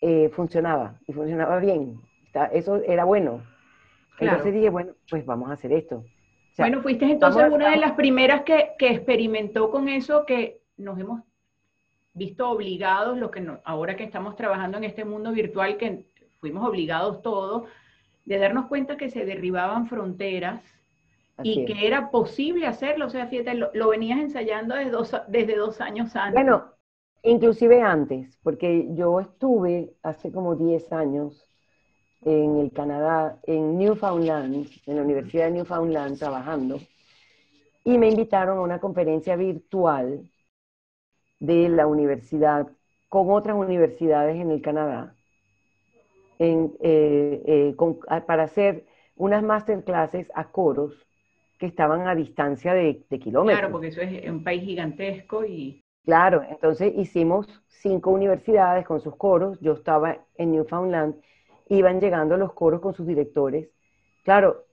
eh, 0.00 0.28
funcionaba 0.30 0.98
y 1.06 1.12
funcionaba 1.12 1.58
bien, 1.58 2.00
eso 2.52 2.76
era 2.76 3.04
bueno. 3.04 3.42
Entonces 4.18 4.52
dije, 4.52 4.68
bueno, 4.68 4.92
pues 5.08 5.24
vamos 5.24 5.50
a 5.50 5.54
hacer 5.54 5.72
esto. 5.72 6.04
bueno, 6.58 6.82
fuiste 6.82 7.06
entonces 7.06 7.50
una 7.50 7.70
de 7.70 7.78
las 7.78 7.92
primeras 7.92 8.42
que, 8.42 8.72
que, 8.78 8.90
experimentó 8.90 9.70
con 9.70 9.88
eso, 9.88 10.26
que 10.26 10.60
nos 10.76 10.98
hemos 10.98 11.22
visto 12.12 12.50
obligados, 12.50 13.16
lo 13.16 13.30
que 13.30 13.46
ahora 13.64 13.96
que 13.96 14.04
estamos 14.04 14.36
trabajando 14.36 14.76
en 14.76 14.84
este 14.84 15.06
mundo 15.06 15.32
virtual, 15.32 15.78
que 15.78 16.04
fuimos 16.40 16.68
obligados 16.68 17.22
todos 17.22 17.64
de 18.24 18.38
darnos 18.38 18.66
cuenta 18.66 18.96
que 18.96 19.10
se 19.10 19.24
derribaban 19.24 19.86
fronteras 19.86 20.62
y 21.42 21.64
que 21.64 21.86
era 21.86 22.10
posible 22.10 22.66
hacerlo. 22.66 23.06
O 23.06 23.10
sea, 23.10 23.26
fíjate, 23.26 23.54
lo, 23.54 23.88
venías 23.88 24.20
ensayando 24.20 24.74
desde 24.74 24.90
dos, 24.90 25.16
desde 25.28 25.56
dos 25.56 25.80
años 25.80 26.14
antes. 26.16 26.34
Bueno, 26.34 26.64
inclusive 27.22 27.80
antes, 27.82 28.38
porque 28.42 28.88
yo 28.94 29.20
estuve 29.20 29.94
hace 30.02 30.30
como 30.32 30.56
10 30.56 30.92
años 30.92 31.46
en 32.22 32.58
el 32.58 32.72
Canadá, 32.72 33.38
en 33.44 33.78
Newfoundland, 33.78 34.66
en 34.86 34.96
la 34.96 35.02
Universidad 35.02 35.46
de 35.46 35.52
Newfoundland, 35.52 36.18
trabajando, 36.18 36.78
y 37.82 37.96
me 37.96 38.10
invitaron 38.10 38.58
a 38.58 38.62
una 38.62 38.78
conferencia 38.78 39.36
virtual 39.36 40.30
de 41.38 41.70
la 41.70 41.86
universidad 41.86 42.68
con 43.08 43.30
otras 43.30 43.56
universidades 43.56 44.36
en 44.36 44.50
el 44.50 44.60
Canadá 44.60 45.16
en, 46.40 46.72
eh, 46.80 47.74
eh, 47.76 48.22
para 48.26 48.44
hacer 48.44 48.86
unas 49.14 49.42
masterclasses 49.42 50.32
a 50.34 50.50
coros 50.50 51.06
que 51.58 51.66
estaban 51.66 52.08
a 52.08 52.14
distancia 52.14 52.72
de, 52.72 53.04
kilómetros. 53.22 53.58
Claro, 53.58 53.70
porque 53.70 53.88
eso 53.88 54.00
es 54.00 54.28
un 54.28 54.42
país 54.42 54.62
gigantesco 54.62 55.44
y... 55.44 55.84
Claro, 56.06 56.42
entonces 56.48 56.94
hicimos 56.96 57.46
cinco 57.68 58.10
universidades 58.10 58.86
con 58.86 59.00
sus 59.00 59.14
coros, 59.16 59.60
yo 59.60 59.74
estaba 59.74 60.16
en 60.36 60.52
Newfoundland, 60.52 61.16
iban 61.68 62.00
llegando 62.00 62.38
los 62.38 62.54
coros 62.54 62.80
con 62.80 62.94
sus 62.94 63.06
directores. 63.06 63.68
Claro, 64.24 64.64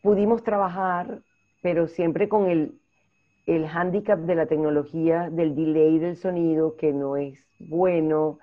pudimos 0.00 0.44
trabajar, 0.44 1.22
pero 1.60 1.88
siempre 1.88 2.28
con 2.28 2.48
el, 2.48 2.78
el 3.46 3.66
hándicap 3.66 4.20
de 4.20 4.36
la 4.36 4.46
tecnología, 4.46 5.28
del 5.28 5.56
delay 5.56 5.98
del 5.98 6.16
sonido, 6.16 6.76
que 6.76 6.92
no 6.92 7.16
es 7.16 7.44
bueno, 7.58 8.38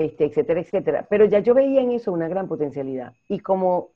este, 0.00 0.24
etcétera, 0.24 0.60
etcétera. 0.60 1.06
Pero 1.10 1.26
ya 1.26 1.40
yo 1.40 1.52
veía 1.54 1.82
en 1.82 1.92
eso 1.92 2.10
una 2.12 2.26
gran 2.28 2.48
potencialidad. 2.48 3.12
Y 3.28 3.40
como 3.40 3.90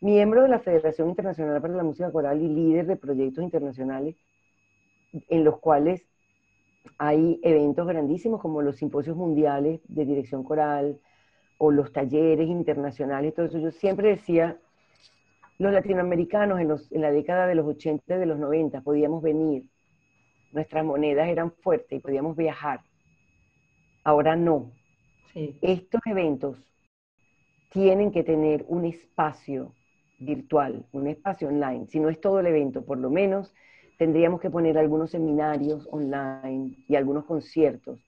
miembro 0.00 0.42
de 0.42 0.48
la 0.48 0.58
Federación 0.58 1.08
Internacional 1.08 1.62
para 1.62 1.74
la 1.74 1.84
Música 1.84 2.10
Coral 2.10 2.42
y 2.42 2.48
líder 2.48 2.86
de 2.86 2.96
proyectos 2.96 3.44
internacionales, 3.44 4.16
en 5.28 5.44
los 5.44 5.60
cuales 5.60 6.02
hay 6.98 7.38
eventos 7.44 7.86
grandísimos 7.86 8.40
como 8.40 8.62
los 8.62 8.76
simposios 8.76 9.16
mundiales 9.16 9.80
de 9.84 10.04
dirección 10.04 10.42
coral 10.42 10.98
o 11.58 11.70
los 11.70 11.92
talleres 11.92 12.48
internacionales, 12.48 13.32
todo 13.34 13.46
eso. 13.46 13.58
Yo 13.58 13.70
siempre 13.70 14.08
decía, 14.08 14.58
los 15.58 15.72
latinoamericanos 15.72 16.60
en, 16.60 16.70
en 16.96 17.00
la 17.00 17.12
década 17.12 17.46
de 17.46 17.54
los 17.54 17.66
80 17.66 18.16
y 18.16 18.18
de 18.18 18.26
los 18.26 18.40
90 18.40 18.80
podíamos 18.80 19.22
venir, 19.22 19.70
nuestras 20.52 20.84
monedas 20.84 21.28
eran 21.28 21.52
fuertes 21.52 21.98
y 21.98 22.02
podíamos 22.02 22.36
viajar. 22.36 22.80
Ahora 24.04 24.36
no. 24.36 24.72
Estos 25.34 26.00
eventos 26.06 26.58
tienen 27.72 28.12
que 28.12 28.22
tener 28.22 28.64
un 28.68 28.84
espacio 28.84 29.72
virtual, 30.20 30.86
un 30.92 31.08
espacio 31.08 31.48
online. 31.48 31.86
Si 31.88 31.98
no 31.98 32.08
es 32.08 32.20
todo 32.20 32.38
el 32.38 32.46
evento, 32.46 32.84
por 32.84 32.98
lo 32.98 33.10
menos 33.10 33.52
tendríamos 33.98 34.40
que 34.40 34.50
poner 34.50 34.78
algunos 34.78 35.10
seminarios 35.10 35.88
online 35.90 36.76
y 36.88 36.94
algunos 36.94 37.24
conciertos 37.24 37.98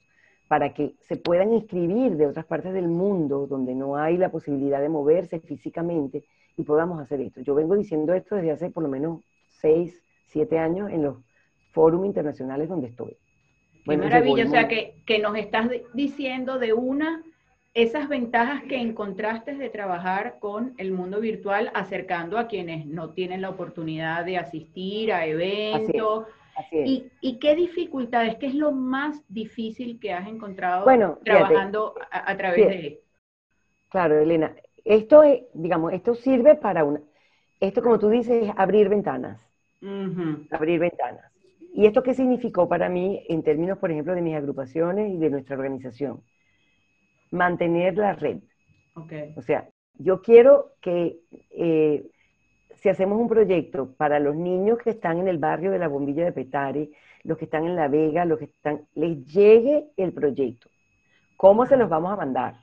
para 0.49 0.73
que 0.73 0.95
se 1.01 1.17
puedan 1.17 1.53
inscribir 1.53 2.17
de 2.17 2.27
otras 2.27 2.47
partes 2.47 2.73
del 2.73 2.87
mundo 2.87 3.49
donde 3.49 3.75
no 3.75 3.97
hay 3.97 4.17
la 4.17 4.31
posibilidad 4.31 4.81
de 4.81 4.89
moverse 4.89 5.41
físicamente 5.41 6.25
y 6.57 6.63
podamos 6.63 7.01
hacer 7.01 7.21
esto. 7.21 7.41
Yo 7.41 7.57
vengo 7.57 7.75
diciendo 7.77 8.15
esto 8.15 8.37
desde 8.37 8.53
hace 8.53 8.71
por 8.71 8.85
lo 8.85 8.89
menos 8.89 9.21
seis, 9.49 10.01
siete 10.29 10.59
años 10.59 10.91
en 10.91 11.03
los 11.03 11.17
foros 11.73 12.07
internacionales 12.07 12.69
donde 12.69 12.87
estoy. 12.87 13.17
Qué 13.89 13.97
maravilla, 13.97 14.47
o 14.47 14.51
sea 14.51 14.69
que, 14.69 14.95
que 15.07 15.19
nos 15.19 15.37
estás 15.37 15.71
diciendo 15.95 16.59
de 16.59 16.73
una 16.73 17.23
esas 17.77 18.09
ventajas 18.09 18.63
que 18.63 18.79
encontraste 18.79 19.55
de 19.55 19.69
trabajar 19.69 20.39
con 20.39 20.73
el 20.79 20.93
mundo 20.93 21.21
virtual, 21.21 21.71
acercando 21.75 22.39
a 22.39 22.49
quienes 22.49 22.87
no 22.87 23.11
tienen 23.11 23.43
la 23.43 23.51
oportunidad 23.51 24.25
de 24.25 24.39
asistir 24.39 25.13
a 25.13 25.27
eventos. 25.27 26.25
¿Y, 26.73 27.39
qué 27.39 27.55
dificultades, 27.55 28.37
qué 28.37 28.47
es 28.47 28.55
lo 28.55 28.73
más 28.73 29.23
difícil 29.29 30.01
que 30.01 30.15
has 30.15 30.27
encontrado 30.27 30.87
trabajando 31.23 31.95
a, 32.11 32.35
través 32.39 32.67
de 32.67 32.87
esto? 32.87 33.05
Claro, 33.91 34.21
Elena, 34.21 34.57
esto 34.83 35.23
es, 35.23 35.43
digamos, 35.53 35.93
esto 35.93 36.15
sirve 36.15 36.55
para 36.55 36.83
una, 36.83 37.03
esto 37.61 37.83
como 37.83 37.99
tú 37.99 38.09
dices, 38.09 38.45
es 38.45 38.53
abrir 38.57 38.89
ventanas, 38.89 39.39
abrir 40.51 40.81
ventanas. 40.81 41.31
¿Y 41.77 41.87
esto 41.87 42.03
qué 42.03 42.15
significó 42.15 42.69
para 42.69 42.89
mí 42.89 43.23
en 43.29 43.43
términos, 43.43 43.79
por 43.79 43.91
ejemplo, 43.91 44.15
de 44.15 44.23
mis 44.23 44.35
agrupaciones 44.35 45.13
y 45.13 45.19
de 45.19 45.31
nuestra 45.31 45.57
organización? 45.57 46.23
mantener 47.31 47.97
la 47.97 48.15
red. 48.15 48.39
O 49.37 49.43
sea, 49.43 49.69
yo 49.95 50.23
quiero 50.23 50.73
que 50.81 51.19
eh, 51.51 52.07
si 52.77 52.89
hacemos 52.89 53.21
un 53.21 53.29
proyecto 53.29 53.95
para 53.97 54.19
los 54.19 54.35
niños 54.35 54.79
que 54.79 54.91
están 54.91 55.19
en 55.19 55.29
el 55.29 55.39
barrio 55.39 55.71
de 55.71 55.79
la 55.79 55.89
Bombilla 55.89 56.25
de 56.25 56.33
Petare, 56.33 56.91
los 57.25 57.37
que 57.37 57.45
están 57.45 57.67
en 57.67 57.77
La 57.77 57.89
Vega, 57.89 58.25
los 58.25 58.39
que 58.39 58.47
están, 58.47 58.87
les 58.95 59.25
llegue 59.27 59.89
el 59.97 60.13
proyecto. 60.13 60.69
¿Cómo 61.37 61.67
se 61.67 61.77
los 61.77 61.89
vamos 61.91 62.13
a 62.13 62.17
mandar? 62.17 62.55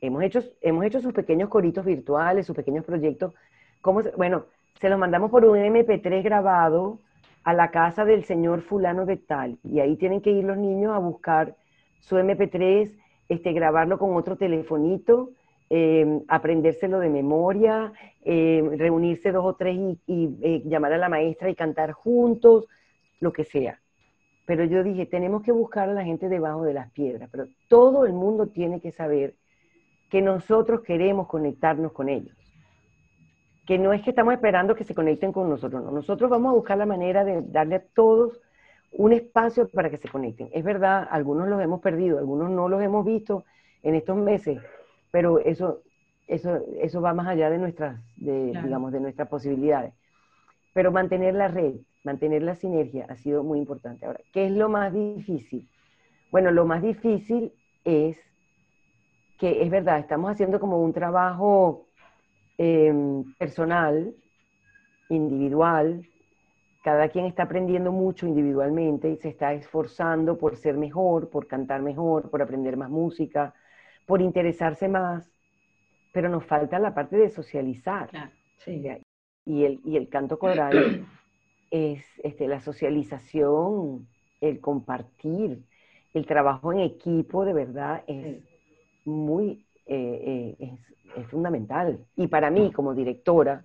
Hemos 0.00 0.22
hecho, 0.22 0.42
hemos 0.60 0.84
hecho 0.84 1.00
sus 1.00 1.14
pequeños 1.14 1.48
coritos 1.48 1.84
virtuales, 1.84 2.46
sus 2.46 2.56
pequeños 2.56 2.84
proyectos. 2.84 3.32
¿Cómo 3.80 4.02
bueno, 4.16 4.46
se 4.80 4.90
los 4.90 4.98
mandamos 4.98 5.30
por 5.30 5.44
un 5.46 5.56
MP3 5.56 6.22
grabado 6.22 7.00
a 7.46 7.54
la 7.54 7.70
casa 7.70 8.04
del 8.04 8.24
señor 8.24 8.60
fulano 8.62 9.06
de 9.06 9.18
tal. 9.18 9.58
Y 9.62 9.78
ahí 9.78 9.96
tienen 9.96 10.20
que 10.20 10.32
ir 10.32 10.42
los 10.44 10.58
niños 10.58 10.92
a 10.92 10.98
buscar 10.98 11.54
su 12.00 12.16
MP3 12.16 12.90
este, 13.28 13.52
grabarlo 13.52 13.98
con 13.98 14.16
otro 14.16 14.36
telefonito, 14.36 15.30
em, 15.70 16.22
aprendérselo 16.26 16.98
de 16.98 17.08
memoria, 17.08 17.92
em, 18.24 18.76
reunirse 18.76 19.30
dos 19.30 19.44
o 19.44 19.54
tres 19.54 19.76
y, 20.08 20.36
eh, 20.42 20.62
llamar 20.64 20.92
a 20.92 20.98
la 20.98 21.08
maestra 21.08 21.48
y 21.48 21.54
cantar 21.54 21.92
juntos, 21.92 22.66
lo 23.20 23.32
que 23.32 23.44
sea. 23.44 23.80
Pero 24.44 24.64
yo 24.64 24.82
dije, 24.82 25.06
tenemos 25.06 25.42
que 25.42 25.52
buscar 25.52 25.88
a 25.88 25.94
la 25.94 26.04
gente 26.04 26.28
debajo 26.28 26.64
de 26.64 26.74
las 26.74 26.90
piedras, 26.90 27.28
pero 27.30 27.46
todo 27.68 28.06
el 28.06 28.12
mundo 28.12 28.48
tiene 28.48 28.80
que 28.80 28.90
saber 28.90 29.34
que 30.10 30.20
nosotros 30.20 30.80
queremos 30.82 31.28
conectarnos 31.28 31.92
con 31.92 32.08
ellos. 32.08 32.35
Que 33.66 33.78
no 33.78 33.92
es 33.92 34.02
que 34.02 34.10
estamos 34.10 34.32
esperando 34.32 34.74
que 34.74 34.84
se 34.84 34.94
conecten 34.94 35.32
con 35.32 35.48
nosotros, 35.48 35.82
no. 35.82 35.90
Nosotros 35.90 36.30
vamos 36.30 36.50
a 36.50 36.54
buscar 36.54 36.78
la 36.78 36.86
manera 36.86 37.24
de 37.24 37.42
darle 37.42 37.76
a 37.76 37.84
todos 37.94 38.40
un 38.92 39.12
espacio 39.12 39.68
para 39.68 39.90
que 39.90 39.98
se 39.98 40.08
conecten. 40.08 40.48
Es 40.52 40.64
verdad, 40.64 41.06
algunos 41.10 41.48
los 41.48 41.60
hemos 41.60 41.80
perdido, 41.80 42.18
algunos 42.18 42.50
no 42.50 42.68
los 42.68 42.82
hemos 42.82 43.04
visto 43.04 43.44
en 43.82 43.94
estos 43.94 44.16
meses, 44.16 44.58
pero 45.10 45.38
eso, 45.38 45.82
eso, 46.26 46.60
eso 46.80 47.00
va 47.00 47.12
más 47.12 47.26
allá 47.26 47.50
de 47.50 47.58
nuestras, 47.58 48.00
de, 48.16 48.52
digamos, 48.62 48.92
de 48.92 49.00
nuestras 49.00 49.28
posibilidades. 49.28 49.92
Pero 50.72 50.92
mantener 50.92 51.34
la 51.34 51.48
red, 51.48 51.74
mantener 52.04 52.42
la 52.42 52.54
sinergia 52.54 53.06
ha 53.08 53.16
sido 53.16 53.42
muy 53.42 53.58
importante. 53.58 54.06
Ahora, 54.06 54.20
¿qué 54.32 54.46
es 54.46 54.52
lo 54.52 54.68
más 54.68 54.92
difícil? 54.92 55.68
Bueno, 56.30 56.50
lo 56.50 56.66
más 56.66 56.82
difícil 56.82 57.52
es 57.84 58.18
que 59.38 59.62
es 59.62 59.70
verdad, 59.70 59.98
estamos 59.98 60.30
haciendo 60.30 60.60
como 60.60 60.80
un 60.82 60.92
trabajo 60.92 61.85
em, 62.58 63.24
personal, 63.34 64.14
individual, 65.08 66.02
cada 66.82 67.08
quien 67.08 67.26
está 67.26 67.44
aprendiendo 67.44 67.90
mucho 67.90 68.26
individualmente 68.26 69.10
y 69.10 69.16
se 69.16 69.28
está 69.28 69.52
esforzando 69.54 70.38
por 70.38 70.56
ser 70.56 70.76
mejor, 70.76 71.30
por 71.30 71.46
cantar 71.46 71.82
mejor, 71.82 72.30
por 72.30 72.42
aprender 72.42 72.76
más 72.76 72.90
música, 72.90 73.54
por 74.06 74.22
interesarse 74.22 74.88
más, 74.88 75.28
pero 76.12 76.28
nos 76.28 76.44
falta 76.44 76.78
la 76.78 76.94
parte 76.94 77.16
de 77.16 77.30
socializar. 77.30 78.08
y, 79.44 79.64
el, 79.64 79.80
y 79.84 79.96
el 79.96 80.08
canto 80.08 80.38
coral 80.38 81.04
es 81.70 82.04
este, 82.22 82.46
la 82.48 82.60
socialización, 82.60 84.06
el 84.40 84.60
compartir, 84.60 85.64
el 86.14 86.24
trabajo 86.24 86.72
en 86.72 86.80
equipo 86.80 87.44
de 87.44 87.52
verdad 87.52 88.02
es 88.06 88.42
muy, 89.04 89.65
eh, 89.86 90.56
eh, 90.56 90.56
es, 90.58 91.16
es 91.16 91.26
fundamental. 91.28 91.98
Y 92.16 92.26
para 92.26 92.50
mí 92.50 92.72
como 92.72 92.94
directora, 92.94 93.64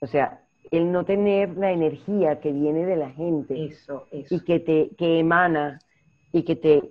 o 0.00 0.06
sea, 0.06 0.42
el 0.70 0.90
no 0.90 1.04
tener 1.04 1.56
la 1.56 1.70
energía 1.72 2.40
que 2.40 2.52
viene 2.52 2.86
de 2.86 2.96
la 2.96 3.10
gente 3.10 3.64
eso, 3.64 4.06
y 4.10 4.40
que 4.40 4.60
te 4.60 4.90
que 4.96 5.18
emana 5.18 5.78
y 6.32 6.42
que 6.42 6.56
te 6.56 6.82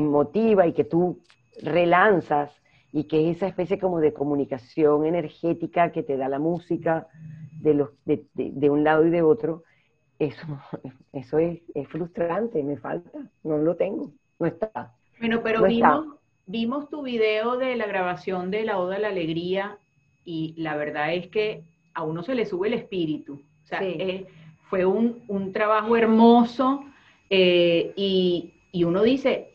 motiva 0.00 0.66
y 0.66 0.72
que 0.72 0.84
tú 0.84 1.20
relanzas 1.62 2.50
y 2.90 3.04
que 3.04 3.28
es 3.28 3.36
esa 3.36 3.48
especie 3.48 3.78
como 3.78 4.00
de 4.00 4.12
comunicación 4.12 5.04
energética 5.04 5.92
que 5.92 6.02
te 6.02 6.16
da 6.16 6.28
la 6.28 6.38
música 6.38 7.08
de, 7.60 7.74
los, 7.74 7.90
de, 8.04 8.70
un 8.70 8.84
lado 8.84 9.04
y 9.04 9.10
de 9.10 9.22
otro, 9.22 9.64
eso, 10.18 10.46
eso 11.12 11.38
es, 11.38 11.60
frustrante, 11.88 12.62
me 12.62 12.76
falta, 12.76 13.18
no 13.42 13.58
lo 13.58 13.74
tengo, 13.74 14.12
no 14.38 14.46
está. 14.46 14.94
Bueno, 15.18 15.40
pero 15.42 15.64
vimos, 15.64 16.06
vimos 16.46 16.88
tu 16.88 17.02
video 17.02 17.56
de 17.56 17.76
la 17.76 17.86
grabación 17.86 18.50
de 18.50 18.64
La 18.64 18.78
Oda 18.78 18.96
a 18.96 19.00
la 19.00 19.08
Alegría 19.08 19.78
y 20.24 20.54
la 20.56 20.76
verdad 20.76 21.14
es 21.14 21.28
que 21.28 21.64
a 21.94 22.02
uno 22.02 22.22
se 22.22 22.34
le 22.34 22.46
sube 22.46 22.68
el 22.68 22.74
espíritu. 22.74 23.34
O 23.34 23.66
sea, 23.66 23.80
eh, 23.82 24.26
fue 24.68 24.84
un, 24.84 25.52
trabajo 25.52 25.96
hermoso 25.96 26.84
eh, 27.30 27.92
y, 27.96 28.52
uno 28.84 29.02
dice, 29.02 29.54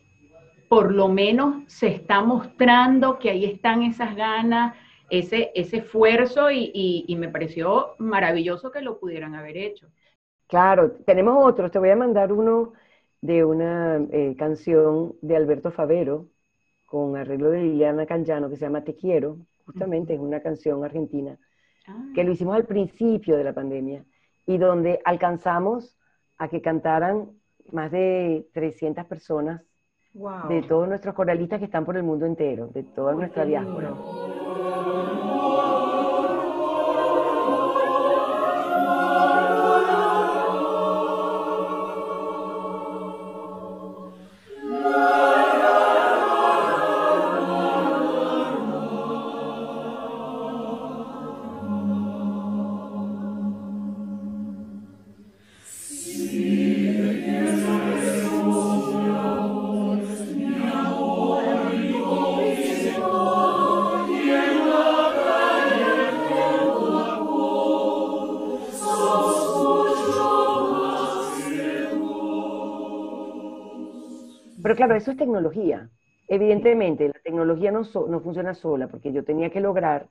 por 0.70 0.94
lo 0.94 1.10
menos 1.10 1.64
se 1.72 1.88
está 1.88 2.22
mostrando 2.22 3.20
que 3.20 3.30
ahí 3.30 3.46
están 3.46 3.84
esas 3.84 4.16
ganas, 4.16 4.76
ese, 5.10 5.52
ese 5.56 5.78
esfuerzo 5.78 6.50
y, 6.52 7.16
me 7.18 7.30
pareció 7.30 7.96
maravilloso 7.98 8.72
que 8.72 8.82
lo 8.82 9.00
pudieran 9.00 9.36
haber 9.36 9.58
hecho. 9.58 9.88
Claro, 10.48 10.92
tenemos 11.06 11.46
otros. 11.46 11.70
Te 11.70 11.78
voy 11.78 11.90
a 11.90 11.96
mandar 11.96 12.32
uno 12.32 12.74
de 13.22 13.44
una 13.44 13.98
eh, 14.12 14.36
canción 14.38 15.16
de 15.22 15.36
Alberto 15.36 15.72
Favero 15.72 16.28
con 16.90 17.16
arreglo 17.16 17.52
de 17.52 17.62
Liliana 17.62 18.06
Canjano 18.06 18.50
que 18.50 18.56
se 18.56 18.66
llama 18.66 18.84
Te 18.84 18.96
Quiero. 18.96 19.38
Justamente 19.66 20.16
es 20.16 20.20
una 20.20 20.42
canción 20.42 20.84
argentina 20.84 21.38
que 22.14 22.24
lo 22.24 22.32
hicimos 22.32 22.56
al 22.56 22.66
principio 22.66 23.38
de 23.38 23.44
la 23.44 23.54
pandemia 23.54 24.04
y 24.46 24.58
donde 24.58 25.00
alcanzamos 25.06 25.98
a 26.38 26.48
que 26.48 26.62
cantaran 26.62 27.32
más 27.72 27.92
de 27.92 28.48
300 28.54 29.06
personas 29.06 29.62
de 30.50 30.64
todos 30.64 30.88
nuestros 30.88 31.14
coralistas 31.14 31.60
que 31.60 31.66
están 31.66 31.86
por 31.86 31.96
el 31.96 32.04
mundo 32.04 32.26
entero, 32.26 32.68
de 32.68 32.84
toda 32.84 33.14
nuestra 33.14 33.46
diáspora. 33.46 33.94
Claro, 74.90 75.02
eso 75.02 75.12
es 75.12 75.18
tecnología. 75.18 75.90
Evidentemente, 76.28 77.08
la 77.08 77.20
tecnología 77.24 77.72
no, 77.72 77.82
no 78.08 78.20
funciona 78.20 78.54
sola, 78.54 78.88
porque 78.88 79.12
yo 79.12 79.24
tenía 79.24 79.50
que 79.50 79.60
lograr, 79.60 80.08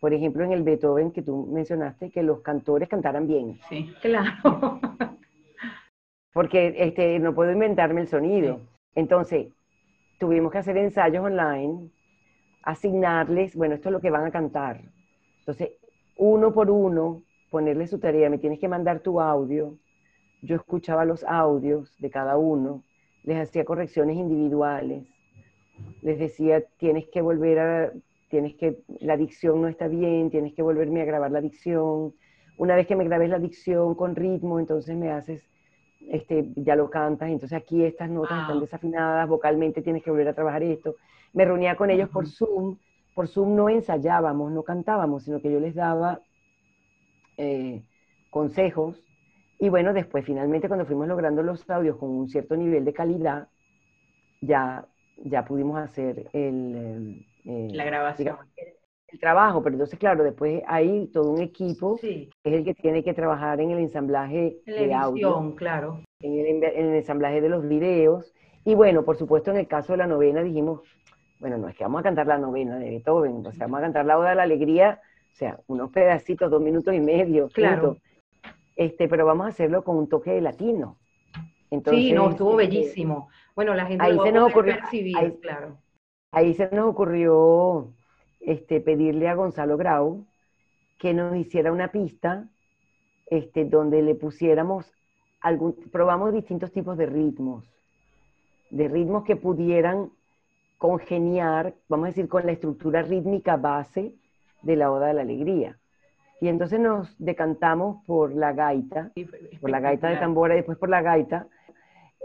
por 0.00 0.14
ejemplo, 0.14 0.44
en 0.44 0.52
el 0.52 0.62
Beethoven 0.62 1.10
que 1.10 1.22
tú 1.22 1.46
mencionaste, 1.52 2.10
que 2.10 2.22
los 2.22 2.40
cantores 2.40 2.88
cantaran 2.88 3.26
bien. 3.26 3.58
Sí, 3.68 3.92
claro. 4.00 4.80
porque 6.32 6.74
este, 6.76 7.18
no 7.18 7.34
puedo 7.34 7.50
inventarme 7.50 8.02
el 8.02 8.08
sonido. 8.08 8.60
Entonces, 8.94 9.48
tuvimos 10.18 10.52
que 10.52 10.58
hacer 10.58 10.76
ensayos 10.76 11.24
online, 11.24 11.90
asignarles, 12.62 13.56
bueno, 13.56 13.74
esto 13.74 13.88
es 13.88 13.92
lo 13.94 14.00
que 14.00 14.10
van 14.10 14.26
a 14.26 14.30
cantar. 14.30 14.82
Entonces, 15.40 15.70
uno 16.16 16.52
por 16.52 16.70
uno, 16.70 17.22
ponerle 17.50 17.86
su 17.86 17.98
tarea, 17.98 18.28
me 18.28 18.38
tienes 18.38 18.58
que 18.58 18.68
mandar 18.68 19.00
tu 19.00 19.20
audio. 19.20 19.78
Yo 20.42 20.56
escuchaba 20.56 21.04
los 21.04 21.24
audios 21.24 21.96
de 21.98 22.10
cada 22.10 22.36
uno, 22.36 22.82
les 23.26 23.38
hacía 23.38 23.66
correcciones 23.66 24.16
individuales 24.16 25.04
les 26.02 26.18
decía, 26.18 26.62
tienes 26.78 27.06
que 27.06 27.20
volver 27.20 27.58
a, 27.58 27.92
tienes 28.28 28.54
que, 28.54 28.78
la 29.00 29.16
dicción 29.16 29.60
no 29.60 29.68
está 29.68 29.88
bien, 29.88 30.30
tienes 30.30 30.54
que 30.54 30.62
volverme 30.62 31.02
a 31.02 31.04
grabar 31.04 31.30
la 31.30 31.40
dicción. 31.40 32.14
Una 32.58 32.74
vez 32.74 32.86
que 32.86 32.96
me 32.96 33.04
grabes 33.04 33.30
la 33.30 33.38
dicción 33.38 33.94
con 33.94 34.14
ritmo, 34.14 34.58
entonces 34.58 34.96
me 34.96 35.10
haces, 35.10 35.48
este, 36.10 36.52
ya 36.56 36.76
lo 36.76 36.90
cantas, 36.90 37.28
entonces 37.28 37.56
aquí 37.56 37.84
estas 37.84 38.10
notas 38.10 38.42
están 38.42 38.60
desafinadas, 38.60 39.28
vocalmente 39.28 39.82
tienes 39.82 40.02
que 40.02 40.10
volver 40.10 40.28
a 40.28 40.34
trabajar 40.34 40.62
esto. 40.62 40.96
Me 41.32 41.44
reunía 41.44 41.76
con 41.76 41.90
ellos 41.90 42.08
por 42.08 42.26
Zoom, 42.26 42.78
por 43.14 43.28
Zoom 43.28 43.54
no 43.54 43.68
ensayábamos, 43.68 44.52
no 44.52 44.62
cantábamos, 44.62 45.24
sino 45.24 45.40
que 45.40 45.52
yo 45.52 45.60
les 45.60 45.74
daba 45.74 46.20
eh, 47.36 47.82
consejos. 48.30 49.02
Y 49.58 49.68
bueno, 49.68 49.92
después 49.92 50.24
finalmente 50.24 50.68
cuando 50.68 50.86
fuimos 50.86 51.08
logrando 51.08 51.42
los 51.42 51.68
audios 51.70 51.96
con 51.96 52.10
un 52.10 52.28
cierto 52.28 52.56
nivel 52.56 52.84
de 52.84 52.92
calidad, 52.92 53.48
ya 54.40 54.86
ya 55.24 55.44
pudimos 55.44 55.78
hacer 55.78 56.28
el... 56.32 57.26
Eh, 57.44 57.68
la 57.72 57.84
grabación. 57.84 58.36
el, 58.56 59.20
trabajo, 59.20 59.62
pero 59.62 59.74
entonces, 59.74 59.98
claro, 59.98 60.24
después 60.24 60.62
hay 60.66 61.06
todo 61.06 61.30
un 61.30 61.40
equipo 61.40 61.96
que 61.96 62.28
es 62.44 62.52
el 62.52 62.64
que 62.64 62.74
tiene 62.74 63.02
que 63.02 63.14
trabajar 63.14 63.60
en 63.60 63.70
el 63.70 63.78
ensamblaje 63.78 64.58
de 64.66 64.92
audio. 64.92 65.54
claro. 65.56 66.02
En 66.20 66.32
el, 66.34 66.64
en 66.64 66.86
el 66.88 66.94
ensamblaje 66.96 67.40
de 67.40 67.48
los 67.48 67.66
videos. 67.66 68.34
Y 68.64 68.74
bueno, 68.74 69.04
por 69.04 69.16
supuesto, 69.16 69.50
en 69.50 69.58
el 69.58 69.68
caso 69.68 69.92
de 69.92 69.98
la 69.98 70.06
novena 70.06 70.42
dijimos, 70.42 70.82
bueno, 71.38 71.56
no 71.56 71.68
es 71.68 71.76
que 71.76 71.84
vamos 71.84 72.00
a 72.00 72.02
cantar 72.02 72.26
la 72.26 72.36
novena 72.36 72.78
de 72.78 72.90
Beethoven, 72.90 73.46
o 73.46 73.52
sea, 73.52 73.66
vamos 73.66 73.78
a 73.78 73.82
cantar 73.82 74.06
la 74.06 74.18
Oda 74.18 74.30
de 74.30 74.36
la 74.36 74.42
Alegría, 74.42 75.00
o 75.32 75.36
sea, 75.36 75.60
unos 75.66 75.90
pedacitos, 75.92 76.50
dos 76.50 76.60
minutos 76.60 76.92
y 76.94 77.00
medio. 77.00 77.48
Claro. 77.48 77.96
Este, 78.76 79.08
pero 79.08 79.24
vamos 79.26 79.46
a 79.46 79.48
hacerlo 79.48 79.82
con 79.82 79.96
un 79.96 80.08
toque 80.08 80.30
de 80.30 80.40
latino. 80.40 80.98
Entonces, 81.70 82.04
sí, 82.04 82.12
no, 82.12 82.30
estuvo 82.30 82.60
este, 82.60 82.76
bellísimo. 82.76 83.28
Bueno, 83.54 83.74
la 83.74 83.86
gente 83.86 84.04
ahí 84.04 84.18
se 84.22 84.32
nos 84.32 84.50
ocurrió, 84.50 84.76
ahí, 85.16 85.38
claro. 85.40 85.78
Ahí 86.30 86.54
se 86.54 86.68
nos 86.70 86.86
ocurrió 86.90 87.92
este, 88.40 88.80
pedirle 88.80 89.28
a 89.28 89.34
Gonzalo 89.34 89.76
Grau 89.76 90.26
que 90.98 91.14
nos 91.14 91.36
hiciera 91.36 91.72
una 91.72 91.88
pista 91.88 92.48
este, 93.26 93.64
donde 93.64 94.02
le 94.02 94.14
pusiéramos 94.14 94.92
algún, 95.40 95.74
probamos 95.90 96.32
distintos 96.32 96.72
tipos 96.72 96.96
de 96.96 97.06
ritmos, 97.06 97.64
de 98.70 98.88
ritmos 98.88 99.24
que 99.24 99.36
pudieran 99.36 100.10
congeniar, 100.78 101.74
vamos 101.88 102.06
a 102.06 102.08
decir, 102.08 102.28
con 102.28 102.46
la 102.46 102.52
estructura 102.52 103.02
rítmica 103.02 103.56
base 103.56 104.14
de 104.62 104.76
la 104.76 104.90
Oda 104.90 105.08
de 105.08 105.14
la 105.14 105.22
Alegría. 105.22 105.78
Y 106.40 106.48
entonces 106.48 106.78
nos 106.78 107.14
decantamos 107.18 108.04
por 108.04 108.34
la 108.34 108.52
gaita, 108.52 109.10
por 109.60 109.70
la 109.70 109.80
gaita 109.80 110.08
de 110.08 110.16
tambora 110.16 110.54
y 110.54 110.58
después 110.58 110.76
por 110.76 110.90
la 110.90 111.00
gaita, 111.00 111.46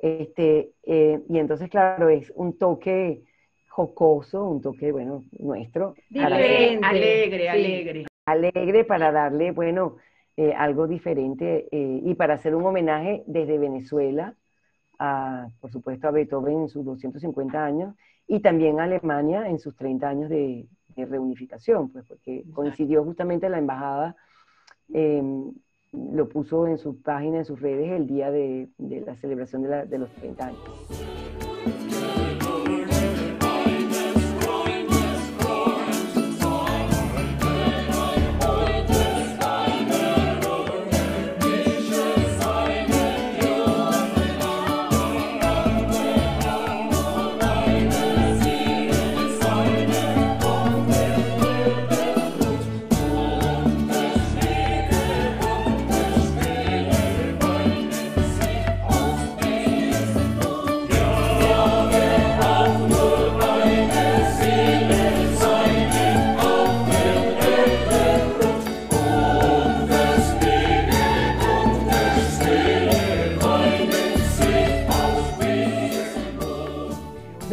este, 0.02 0.72
eh, 0.84 1.22
y 1.30 1.38
entonces, 1.38 1.70
claro, 1.70 2.10
es 2.10 2.32
un 2.36 2.58
toque 2.58 3.22
jocoso, 3.70 4.44
un 4.44 4.62
toque, 4.62 4.92
bueno, 4.92 5.24
nuestro. 5.40 5.96
Alegre, 6.14 6.80
alegre, 6.82 7.50
alegre. 7.50 8.06
Alegre 8.26 8.84
para 8.84 9.12
darle, 9.12 9.52
bueno, 9.52 9.98
eh, 10.38 10.54
algo 10.54 10.88
diferente 10.88 11.68
eh, 11.72 12.02
y 12.04 12.16
para 12.16 12.36
hacer 12.36 12.56
un 12.56 12.66
homenaje 12.66 13.24
desde 13.28 13.58
Venezuela, 13.58 14.36
a, 14.98 15.48
por 15.60 15.72
supuesto, 15.72 16.08
a 16.08 16.12
Beethoven 16.12 16.62
en 16.62 16.70
sus 16.70 16.84
250 16.84 17.64
años 17.64 17.96
y 18.28 18.40
también 18.40 18.80
a 18.80 18.84
Alemania 18.84 19.48
en 19.48 19.60
sus 19.60 19.76
30 19.76 20.08
años 20.08 20.30
de, 20.30 20.68
reunificación, 20.96 21.90
pues 21.90 22.06
porque 22.06 22.44
coincidió 22.54 23.04
justamente 23.04 23.50
la 23.50 23.58
embajada 23.58 24.16
em, 24.94 25.52
lo 25.92 26.30
puso 26.30 26.68
en 26.68 26.78
su 26.78 27.02
página, 27.02 27.40
en 27.40 27.46
sus 27.46 27.60
redes, 27.60 27.92
el 27.92 28.08
día 28.08 28.32
de, 28.32 28.70
la 28.78 29.16
celebración 29.16 29.64
de, 29.64 29.86
de 29.86 29.98
los 29.98 30.10
30 30.12 30.46
años. 30.46 32.21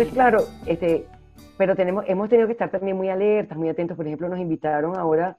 Claro, 0.06 0.44
este, 0.66 1.06
pero 1.56 1.74
tenemos, 1.74 2.04
hemos 2.06 2.28
tenido 2.28 2.46
que 2.46 2.52
estar 2.52 2.70
también 2.70 2.96
muy 2.96 3.08
alertas, 3.08 3.58
muy 3.58 3.68
atentos. 3.68 3.96
Por 3.96 4.06
ejemplo, 4.06 4.28
nos 4.28 4.38
invitaron 4.38 4.96
ahora, 4.96 5.38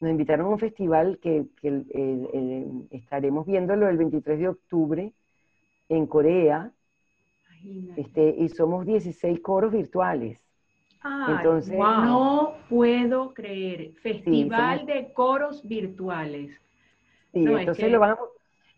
nos 0.00 0.10
invitaron 0.10 0.46
a 0.46 0.50
un 0.50 0.58
festival 0.58 1.18
que, 1.20 1.46
estaremos 2.90 3.46
viéndolo 3.46 3.88
el 3.88 3.96
23 3.96 4.38
de 4.38 4.48
octubre 4.48 5.12
en 5.88 6.06
Corea. 6.06 6.70
Este, 7.96 8.34
y 8.38 8.48
somos 8.50 8.86
16 8.86 9.40
coros 9.40 9.72
virtuales. 9.72 10.40
Entonces, 11.28 11.76
no 11.78 12.54
puedo 12.68 13.32
creer. 13.32 13.92
Festival 14.02 14.86
de 14.86 15.12
coros 15.12 15.66
virtuales. 15.66 16.60
Sí, 17.32 17.44
entonces 17.44 17.90
lo, 17.90 18.00
van 18.00 18.12
a, 18.12 18.18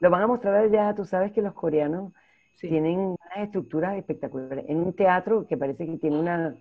lo 0.00 0.10
van 0.10 0.22
a 0.22 0.26
mostrar 0.26 0.54
allá. 0.54 0.94
Tú 0.94 1.04
sabes 1.04 1.32
que 1.32 1.42
los 1.42 1.54
coreanos 1.54 2.12
tienen 2.60 3.16
unas 3.28 3.46
estructuras 3.46 3.96
espectaculares. 3.96 4.64
En 4.68 4.78
un 4.78 4.92
teatro 4.92 5.46
que 5.46 5.56
parece 5.56 5.86
que 5.86 5.98
tiene 5.98 6.18
una 6.18 6.54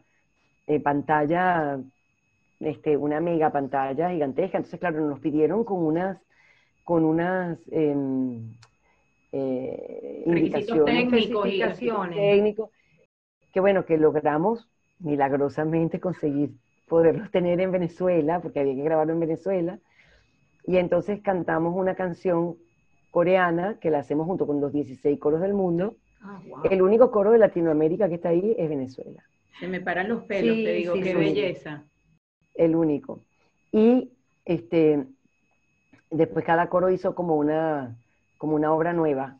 eh, 0.68 0.80
pantalla, 0.80 1.80
este, 2.60 2.98
una 2.98 3.20
mega 3.20 3.52
pantalla 3.52 4.10
gigantesca. 4.10 4.58
Entonces, 4.58 4.80
claro, 4.80 5.08
nos 5.08 5.20
pidieron 5.20 5.64
con 5.64 5.84
unas, 5.84 6.18
con 6.84 7.04
unas 7.04 7.60
em, 7.72 8.54
eh, 9.32 10.24
indicaciones, 10.26 10.86
técnicos, 11.10 11.50
técnicos, 12.10 12.70
que 13.54 13.60
bueno, 13.60 13.86
que 13.86 13.98
logramos 13.98 14.68
milagrosamente 15.00 16.00
conseguir 16.00 16.52
poderlos 16.88 17.30
tener 17.32 17.60
en 17.60 17.72
Venezuela, 17.72 18.42
porque 18.42 18.60
había 18.60 18.76
que 18.76 18.84
grabarlo 18.84 19.14
en 19.14 19.20
Venezuela. 19.20 19.80
Y 20.66 20.78
entonces 20.78 21.22
cantamos 21.22 21.76
una 21.76 21.96
canción 21.96 22.58
coreana, 23.12 23.78
que 23.80 23.90
la 23.90 24.00
hacemos 24.00 24.26
junto 24.28 24.46
con 24.46 24.60
los 24.60 24.74
16 24.74 25.20
coros 25.20 25.42
del 25.42 25.54
mundo. 25.54 25.96
Ah, 26.28 26.42
El 26.70 26.82
único 26.82 27.10
coro 27.10 27.32
de 27.32 27.38
Latinoamérica 27.38 28.10
que 28.10 28.16
está 28.16 28.30
ahí 28.30 28.54
es 28.58 28.70
Venezuela. 28.70 29.24
Se 29.60 29.68
me 29.68 29.80
paran 29.80 30.10
los 30.10 30.24
pelos, 30.24 30.56
te 30.56 30.74
digo, 30.74 30.94
qué 30.94 31.16
belleza. 31.16 31.84
El 32.54 32.76
único. 32.76 33.22
Y 33.72 34.12
este, 34.46 35.06
después 36.12 36.46
cada 36.46 36.70
coro 36.70 36.90
hizo 36.90 37.16
como 37.16 37.36
una, 37.36 37.96
como 38.38 38.56
una 38.56 38.74
obra 38.74 38.94
nueva. 38.94 39.40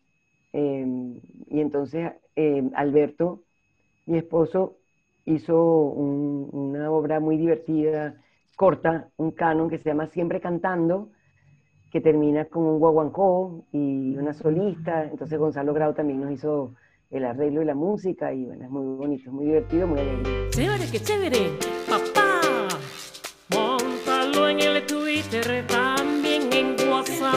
Em, 0.54 1.20
y 1.50 1.60
entonces 1.60 2.14
em, 2.36 2.72
Alberto, 2.74 3.44
mi 4.06 4.18
esposo, 4.18 4.78
hizo 5.26 5.62
una 5.62 6.90
obra 6.90 7.20
muy 7.20 7.38
divertida, 7.38 8.16
corta, 8.56 9.10
un 9.18 9.32
canon 9.32 9.70
que 9.70 9.78
se 9.78 9.90
llama 9.90 10.08
Siempre 10.08 10.40
Cantando, 10.40 11.10
que 11.92 12.02
termina 12.02 12.46
con 12.46 12.64
un 12.64 12.80
guaguancó 12.80 13.66
y 13.72 14.16
una 14.18 14.34
solista. 14.34 15.06
Entonces 15.06 15.38
Gonzalo 15.40 15.74
Grau 15.74 15.94
también 15.94 16.22
nos 16.22 16.32
hizo 16.32 16.74
el 17.10 17.26
arreglo 17.26 17.62
y 17.62 17.66
la 17.66 17.76
música 17.76 18.34
y 18.34 18.46
bueno, 18.46 18.66
es 18.66 18.70
muy 18.70 18.98
bonito, 18.98 19.32
muy 19.32 19.46
divertido, 19.46 19.88
muy 19.88 20.00
alegre. 20.00 20.50
Chévere, 20.50 20.86
qué 20.92 21.00
chévere, 21.00 21.52
papá. 21.90 22.42
Montalo 23.50 24.50
en 24.50 24.60
el 24.60 24.86
Twitter, 24.86 25.66
también 25.68 26.52
en 26.52 26.76
WhatsApp, 26.90 27.36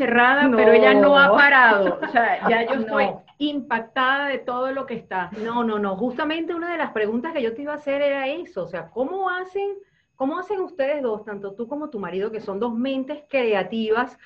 encerrada, 0.00 0.44
No. 0.44 0.56
pero 0.56 0.72
ella 0.72 0.94
no 0.94 1.18
ha 1.18 1.30
parado. 1.34 1.98
O 2.02 2.08
sea, 2.08 2.48
ya 2.48 2.62
yo 2.66 2.76
No. 2.86 2.98
estoy 3.00 3.08
impactada 3.38 4.26
de 4.28 4.38
todo 4.38 4.70
lo 4.72 4.86
que 4.86 4.94
está. 4.94 5.30
No, 5.42 5.64
no, 5.64 5.78
no. 5.78 5.96
Justamente 5.96 6.54
una 6.54 6.70
de 6.72 6.78
las 6.78 6.90
preguntas 6.92 7.32
que 7.32 7.42
yo 7.42 7.54
te 7.54 7.62
iba 7.62 7.72
a 7.72 7.76
hacer 7.76 8.02
era 8.02 8.26
eso. 8.28 8.64
O 8.64 8.68
sea, 8.68 8.88
¿cómo 8.90 9.28
hacen, 9.30 9.74
cómo 10.16 10.38
hacen 10.38 10.60
ustedes 10.60 11.02
dos, 11.02 11.24
tanto 11.24 11.52
tú 11.54 11.68
como 11.68 11.90
tu 11.90 11.98
marido, 11.98 12.30
que 12.30 12.40
son 12.40 12.58
dos 12.60 12.74
mentes 12.74 13.22
creativas, 13.28 14.18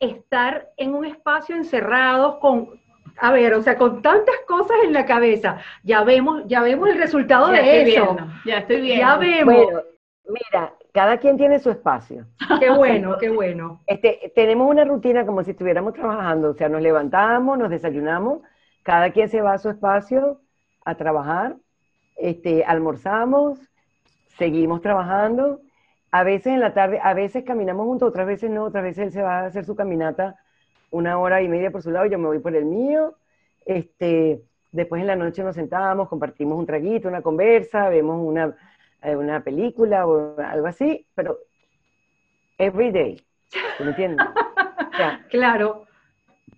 estar 0.00 0.68
en 0.76 0.94
un 0.94 1.04
espacio 1.04 1.56
encerrados 1.56 2.36
con, 2.36 2.80
a 3.20 3.32
ver, 3.32 3.54
o 3.54 3.62
sea, 3.62 3.76
con 3.76 4.00
tantas 4.02 4.36
cosas 4.46 4.76
en 4.84 4.92
la 4.92 5.04
cabeza? 5.06 5.58
Ya 5.82 6.04
vemos, 6.04 6.42
ya 6.46 6.62
vemos 6.62 6.88
el 6.88 6.98
resultado 6.98 7.52
Ya 7.52 7.62
de 7.62 7.78
estoy 7.82 7.94
eso. 7.94 8.04
viendo, 8.14 8.32
ya 8.44 8.58
estoy 8.58 8.80
viendo. 8.80 9.00
Ya 9.06 9.16
vemos. 9.16 9.54
Bueno, 9.64 9.80
mira, 10.28 10.72
cada 10.98 11.18
quien 11.18 11.36
tiene 11.36 11.60
su 11.60 11.70
espacio. 11.70 12.26
Qué 12.58 12.70
bueno, 12.70 13.18
qué 13.18 13.30
bueno. 13.30 13.80
Este, 13.86 14.32
tenemos 14.34 14.68
una 14.68 14.84
rutina 14.84 15.24
como 15.24 15.44
si 15.44 15.52
estuviéramos 15.52 15.92
trabajando, 15.94 16.50
o 16.50 16.54
sea, 16.54 16.68
nos 16.68 16.82
levantamos, 16.82 17.56
nos 17.56 17.70
desayunamos, 17.70 18.40
cada 18.82 19.12
quien 19.12 19.28
se 19.28 19.40
va 19.40 19.52
a 19.52 19.58
su 19.58 19.70
espacio 19.70 20.40
a 20.84 20.96
trabajar, 20.96 21.54
este, 22.16 22.64
almorzamos, 22.64 23.60
seguimos 24.38 24.80
trabajando, 24.80 25.60
a 26.10 26.24
veces 26.24 26.54
en 26.54 26.58
la 26.58 26.74
tarde, 26.74 26.98
a 27.00 27.14
veces 27.14 27.44
caminamos 27.44 27.86
juntos, 27.86 28.08
otras 28.08 28.26
veces 28.26 28.50
no, 28.50 28.64
otras 28.64 28.82
veces 28.82 29.04
él 29.04 29.12
se 29.12 29.22
va 29.22 29.38
a 29.38 29.46
hacer 29.46 29.64
su 29.64 29.76
caminata 29.76 30.34
una 30.90 31.16
hora 31.20 31.42
y 31.42 31.48
media 31.48 31.70
por 31.70 31.80
su 31.80 31.92
lado, 31.92 32.06
yo 32.06 32.18
me 32.18 32.26
voy 32.26 32.40
por 32.40 32.56
el 32.56 32.64
mío, 32.64 33.14
este, 33.66 34.42
después 34.72 35.00
en 35.00 35.06
la 35.06 35.14
noche 35.14 35.44
nos 35.44 35.54
sentamos, 35.54 36.08
compartimos 36.08 36.58
un 36.58 36.66
traguito, 36.66 37.06
una 37.06 37.22
conversa, 37.22 37.88
vemos 37.88 38.20
una, 38.20 38.56
una 39.02 39.42
película 39.44 40.06
o 40.06 40.38
algo 40.40 40.66
así, 40.66 41.06
pero 41.14 41.38
every 42.58 42.90
day, 42.90 43.16
¿tú 43.76 43.84
¿me 43.84 43.90
entiendes? 43.90 44.30
O 44.92 44.96
sea, 44.96 45.26
Claro. 45.30 45.86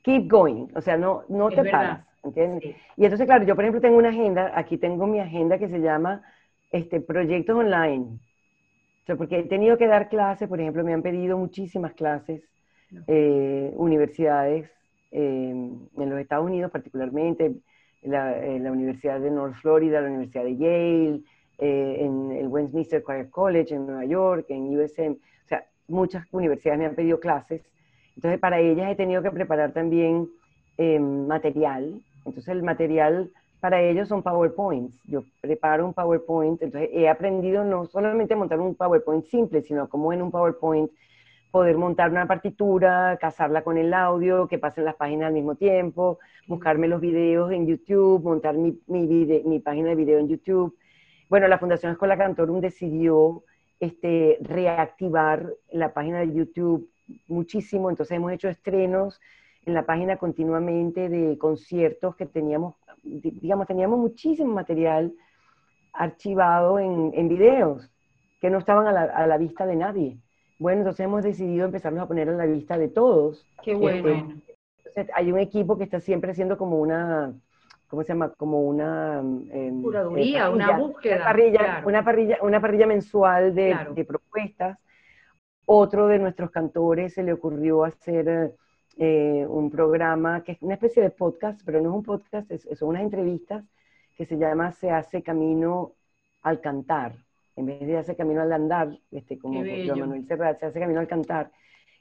keep 0.02 0.28
going, 0.30 0.68
o 0.74 0.80
sea, 0.80 0.96
no, 0.96 1.24
no 1.28 1.48
Es 1.48 1.56
te 1.56 1.62
verdad. 1.62 1.72
paras, 1.72 2.06
¿entiendes? 2.24 2.62
Sí. 2.62 2.76
Y 2.96 3.04
entonces, 3.04 3.26
claro, 3.26 3.44
yo 3.44 3.54
por 3.54 3.64
ejemplo 3.64 3.80
tengo 3.80 3.98
una 3.98 4.10
agenda, 4.10 4.52
aquí 4.54 4.78
tengo 4.78 5.06
mi 5.06 5.20
agenda 5.20 5.58
que 5.58 5.68
se 5.68 5.80
llama 5.80 6.22
este, 6.70 7.00
Proyectos 7.00 7.56
Online. 7.56 8.18
O 9.02 9.06
sea, 9.06 9.16
porque 9.16 9.40
he 9.40 9.44
tenido 9.44 9.78
que 9.78 9.86
dar 9.86 10.08
clases, 10.08 10.48
por 10.48 10.60
ejemplo, 10.60 10.84
me 10.84 10.94
han 10.94 11.02
pedido 11.02 11.38
muchísimas 11.38 11.94
clases, 11.94 12.42
eh, 13.06 13.72
universidades 13.76 14.70
eh, 15.10 15.50
en 15.50 16.10
los 16.10 16.20
Estados 16.20 16.46
Unidos 16.46 16.70
particularmente, 16.70 17.56
la, 18.02 18.38
eh, 18.38 18.60
la 18.60 18.72
Universidad 18.72 19.20
de 19.20 19.30
North 19.30 19.54
Florida, 19.56 20.00
la 20.00 20.08
Universidad 20.08 20.44
de 20.44 20.56
Yale, 20.56 21.22
eh, 21.60 21.96
en 22.00 22.32
el 22.32 22.48
Westminster 22.48 23.02
Choir 23.02 23.30
College 23.30 23.74
en 23.74 23.86
Nueva 23.86 24.04
York, 24.04 24.46
en 24.48 24.76
USM, 24.76 25.12
o 25.12 25.48
sea, 25.48 25.66
muchas 25.88 26.24
universidades 26.32 26.78
me 26.78 26.86
han 26.86 26.94
pedido 26.94 27.20
clases. 27.20 27.62
Entonces, 28.16 28.40
para 28.40 28.60
ellas 28.60 28.90
he 28.90 28.96
tenido 28.96 29.22
que 29.22 29.30
preparar 29.30 29.72
también 29.72 30.28
eh, 30.78 30.98
material. 30.98 32.02
Entonces, 32.24 32.48
el 32.48 32.62
material 32.62 33.30
para 33.60 33.82
ellos 33.82 34.08
son 34.08 34.22
PowerPoints. 34.22 34.94
Yo 35.04 35.22
preparo 35.40 35.86
un 35.86 35.92
PowerPoint, 35.92 36.62
entonces 36.62 36.90
he 36.92 37.08
aprendido 37.08 37.62
no 37.64 37.86
solamente 37.86 38.34
a 38.34 38.36
montar 38.36 38.58
un 38.58 38.74
PowerPoint 38.74 39.24
simple, 39.26 39.62
sino 39.62 39.88
como 39.88 40.12
en 40.12 40.22
un 40.22 40.30
PowerPoint 40.30 40.90
poder 41.50 41.76
montar 41.76 42.10
una 42.10 42.26
partitura, 42.26 43.18
casarla 43.20 43.62
con 43.62 43.76
el 43.76 43.92
audio, 43.92 44.48
que 44.48 44.58
pasen 44.58 44.84
las 44.84 44.94
páginas 44.94 45.28
al 45.28 45.34
mismo 45.34 45.56
tiempo, 45.56 46.18
buscarme 46.46 46.88
los 46.88 47.00
videos 47.00 47.52
en 47.52 47.66
YouTube, 47.66 48.22
montar 48.22 48.54
mi, 48.54 48.78
mi, 48.86 49.06
mi 49.44 49.58
página 49.58 49.90
de 49.90 49.94
video 49.96 50.18
en 50.18 50.28
YouTube. 50.28 50.74
Bueno, 51.30 51.46
la 51.46 51.58
Fundación 51.58 51.92
Escola 51.92 52.18
Cantorum 52.18 52.60
decidió 52.60 53.44
este, 53.78 54.36
reactivar 54.40 55.48
la 55.70 55.94
página 55.94 56.18
de 56.18 56.32
YouTube 56.34 56.90
muchísimo, 57.28 57.88
entonces 57.88 58.16
hemos 58.16 58.32
hecho 58.32 58.48
estrenos 58.48 59.20
en 59.64 59.74
la 59.74 59.86
página 59.86 60.16
continuamente 60.16 61.08
de 61.08 61.38
conciertos 61.38 62.16
que 62.16 62.26
teníamos, 62.26 62.74
di- 63.04 63.30
digamos, 63.30 63.68
teníamos 63.68 64.00
muchísimo 64.00 64.52
material 64.52 65.12
archivado 65.92 66.80
en, 66.80 67.12
en 67.14 67.28
videos 67.28 67.88
que 68.40 68.50
no 68.50 68.58
estaban 68.58 68.88
a 68.88 68.92
la, 68.92 69.02
a 69.04 69.26
la 69.28 69.38
vista 69.38 69.66
de 69.66 69.76
nadie. 69.76 70.18
Bueno, 70.58 70.80
entonces 70.80 71.04
hemos 71.04 71.22
decidido 71.22 71.64
empezarlos 71.64 72.02
a 72.02 72.08
poner 72.08 72.28
a 72.28 72.32
la 72.32 72.46
vista 72.46 72.76
de 72.76 72.88
todos. 72.88 73.46
Qué 73.62 73.72
Este, 73.72 73.78
bueno. 73.78 74.42
entonces, 74.78 75.08
hay 75.14 75.30
un 75.30 75.38
equipo 75.38 75.78
que 75.78 75.84
está 75.84 76.00
siempre 76.00 76.32
haciendo 76.32 76.58
como 76.58 76.80
una, 76.80 77.32
¿cómo 77.90 78.02
se 78.04 78.08
llama? 78.14 78.30
Como 78.30 78.62
una... 78.62 79.18
em, 79.18 79.82
Curaduría, 79.82 80.46
eh, 80.46 80.48
una 80.50 80.66
parrilla, 80.68 80.78
búsqueda, 80.86 81.16
Una 81.16 81.24
parrilla, 81.24 81.58
claro. 81.58 81.88
una 81.88 82.04
parrilla, 82.04 82.38
una 82.42 82.60
parrilla 82.60 82.86
mensual 82.86 83.54
de, 83.54 83.70
Claro. 83.72 83.94
de 83.94 84.04
propuestas. 84.04 84.78
Otro 85.66 86.06
de 86.08 86.18
nuestros 86.18 86.50
cantores 86.50 87.14
se 87.14 87.22
le 87.22 87.32
ocurrió 87.32 87.84
hacer 87.84 88.54
eh, 88.96 89.46
un 89.48 89.70
programa 89.70 90.42
que 90.42 90.52
es 90.52 90.62
una 90.62 90.74
especie 90.74 91.02
de 91.02 91.10
podcast, 91.10 91.60
pero 91.64 91.80
no 91.80 91.90
es 91.90 91.94
un 91.96 92.02
podcast, 92.02 92.50
es- 92.50 92.68
son 92.78 92.88
unas 92.90 93.02
entrevistas 93.02 93.64
que 94.16 94.24
se 94.26 94.36
llama 94.36 94.72
Se 94.72 94.90
hace 94.90 95.22
camino 95.22 95.92
al 96.42 96.60
cantar. 96.60 97.14
En 97.56 97.66
vez 97.66 97.80
de 97.80 97.98
hace 97.98 98.16
camino 98.16 98.40
al 98.40 98.52
andar, 98.52 98.88
este, 99.10 99.38
como 99.38 99.60
Joan. 99.62 99.98
Manuel 100.00 100.26
Serrat, 100.26 100.58
se 100.60 100.66
hace 100.66 100.80
camino 100.80 101.00
al 101.00 101.06
cantar. 101.08 101.50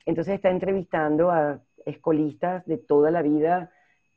Entonces 0.05 0.35
está 0.35 0.49
entrevistando 0.49 1.31
a 1.31 1.59
escolistas 1.85 2.65
de 2.65 2.77
toda 2.77 3.11
la 3.11 3.21
vida, 3.21 3.71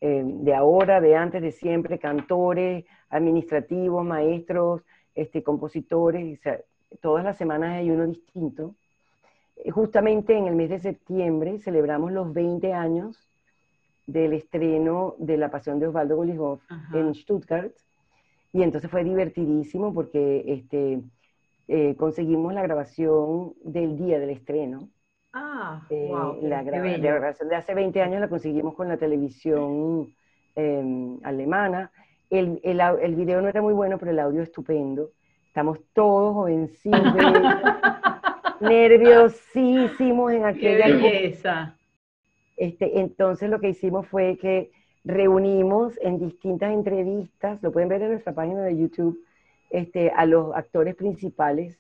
eh, 0.05 0.25
de 0.25 0.53
ahora, 0.53 1.01
de 1.01 1.15
antes, 1.15 1.41
de 1.41 1.53
siempre, 1.53 2.01
cantores, 2.01 2.85
administrativos, 3.09 4.05
maestros, 4.05 4.83
este, 5.15 5.45
compositores, 5.45 6.41
o 6.41 6.43
sea, 6.43 6.61
todas 7.01 7.25
las 7.25 7.37
semanas 7.37 7.75
hay 7.75 7.89
uno 7.89 8.09
distinto. 8.09 8.75
Eh, 9.59 9.71
Justamente 9.71 10.37
en 10.37 10.49
el 10.49 10.57
mes 10.57 10.71
de 10.71 10.81
septiembre 10.81 11.61
celebramos 11.61 12.11
los 12.11 12.35
20 12.35 12.73
años 12.73 13.17
del 14.09 14.33
estreno 14.33 15.15
de 15.19 15.37
La 15.37 15.53
Pasión 15.53 15.79
de 15.79 15.87
Osvaldo 15.87 16.17
Golijov 16.17 16.59
en 16.93 17.15
Stuttgart. 17.15 17.73
Y 18.53 18.65
entonces 18.65 18.91
fue 18.91 19.05
divertidísimo 19.05 19.95
porque 19.95 20.43
este, 20.49 21.01
eh, 21.69 21.95
conseguimos 21.95 22.53
la 22.55 22.63
grabación 22.63 23.55
del 23.63 23.97
día 23.97 24.19
del 24.19 24.31
estreno. 24.31 24.89
Ah, 25.33 25.83
Eh, 25.91 26.09
wow, 26.09 26.41
qué- 26.41 26.49
la, 26.49 26.63
qué 26.65 26.71
gra- 26.71 26.83
bello. 26.83 27.03
la 27.05 27.15
grabación 27.19 27.49
de 27.49 27.57
hace 27.57 27.75
20 27.75 28.03
años 28.03 28.21
la 28.21 28.29
conseguimos 28.29 28.75
con 28.75 28.89
la 28.89 28.97
televisión 28.99 30.15
eh, 30.57 31.19
alemana. 31.23 31.91
El, 32.31 32.61
el, 32.63 32.81
el 32.81 33.15
video 33.15 33.41
no 33.43 33.49
era 33.49 33.63
muy 33.63 33.73
bueno, 33.75 33.99
pero 33.99 34.11
el 34.11 34.19
audio 34.19 34.43
estupendo. 34.43 35.11
Estamos 35.47 35.79
todos 35.95 36.35
jovencitos, 36.35 37.03
nerviosísimos 38.61 40.33
en 40.33 40.43
Qué 40.43 40.49
aquella 40.49 40.87
época. 40.89 41.03
belleza. 41.03 41.77
Este, 42.57 43.01
entonces 43.01 43.51
lo 43.51 43.61
que 43.61 43.71
hicimos 43.71 44.07
fue 44.09 44.39
que 44.39 44.71
reunimos 45.05 45.99
en 46.01 46.19
distintas 46.19 46.73
entrevistas, 46.73 47.63
lo 47.63 47.73
pueden 47.73 47.89
ver 47.89 48.03
en 48.03 48.13
nuestra 48.13 48.35
página 48.35 48.63
de 48.63 48.77
YouTube, 48.79 49.19
este, 49.71 50.11
a 50.11 50.27
los 50.27 50.55
actores 50.55 50.95
principales, 50.95 51.79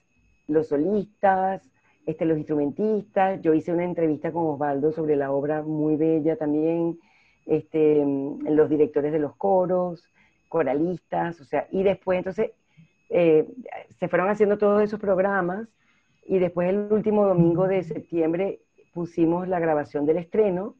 los 0.48 0.68
solistas, 0.68 1.62
este, 2.06 2.24
los 2.24 2.38
instrumentistas. 2.38 3.40
Yo 3.42 3.54
hice 3.54 3.72
una 3.72 3.84
entrevista 3.84 4.32
con 4.32 4.46
Osvaldo 4.46 4.92
sobre 4.92 5.16
la 5.16 5.32
obra 5.32 5.62
muy 5.62 5.96
bella 5.96 6.36
también, 6.36 6.98
este, 7.46 8.04
los 8.04 8.68
directores 8.68 9.12
de 9.12 9.18
los 9.18 9.34
coros, 9.36 10.08
coralistas, 10.48 11.40
o 11.40 11.44
sea, 11.44 11.66
y 11.70 11.82
después 11.82 12.18
entonces 12.18 12.52
eh, 13.08 13.48
se 13.98 14.08
fueron 14.08 14.28
haciendo 14.28 14.58
todos 14.58 14.82
esos 14.82 15.00
programas 15.00 15.68
y 16.26 16.38
después 16.38 16.68
el 16.68 16.88
último 16.90 17.26
domingo 17.26 17.66
de 17.66 17.82
septiembre 17.82 18.60
pusimos 18.92 19.48
la 19.48 19.58
grabación 19.60 20.06
del 20.06 20.18
estreno 20.18 20.76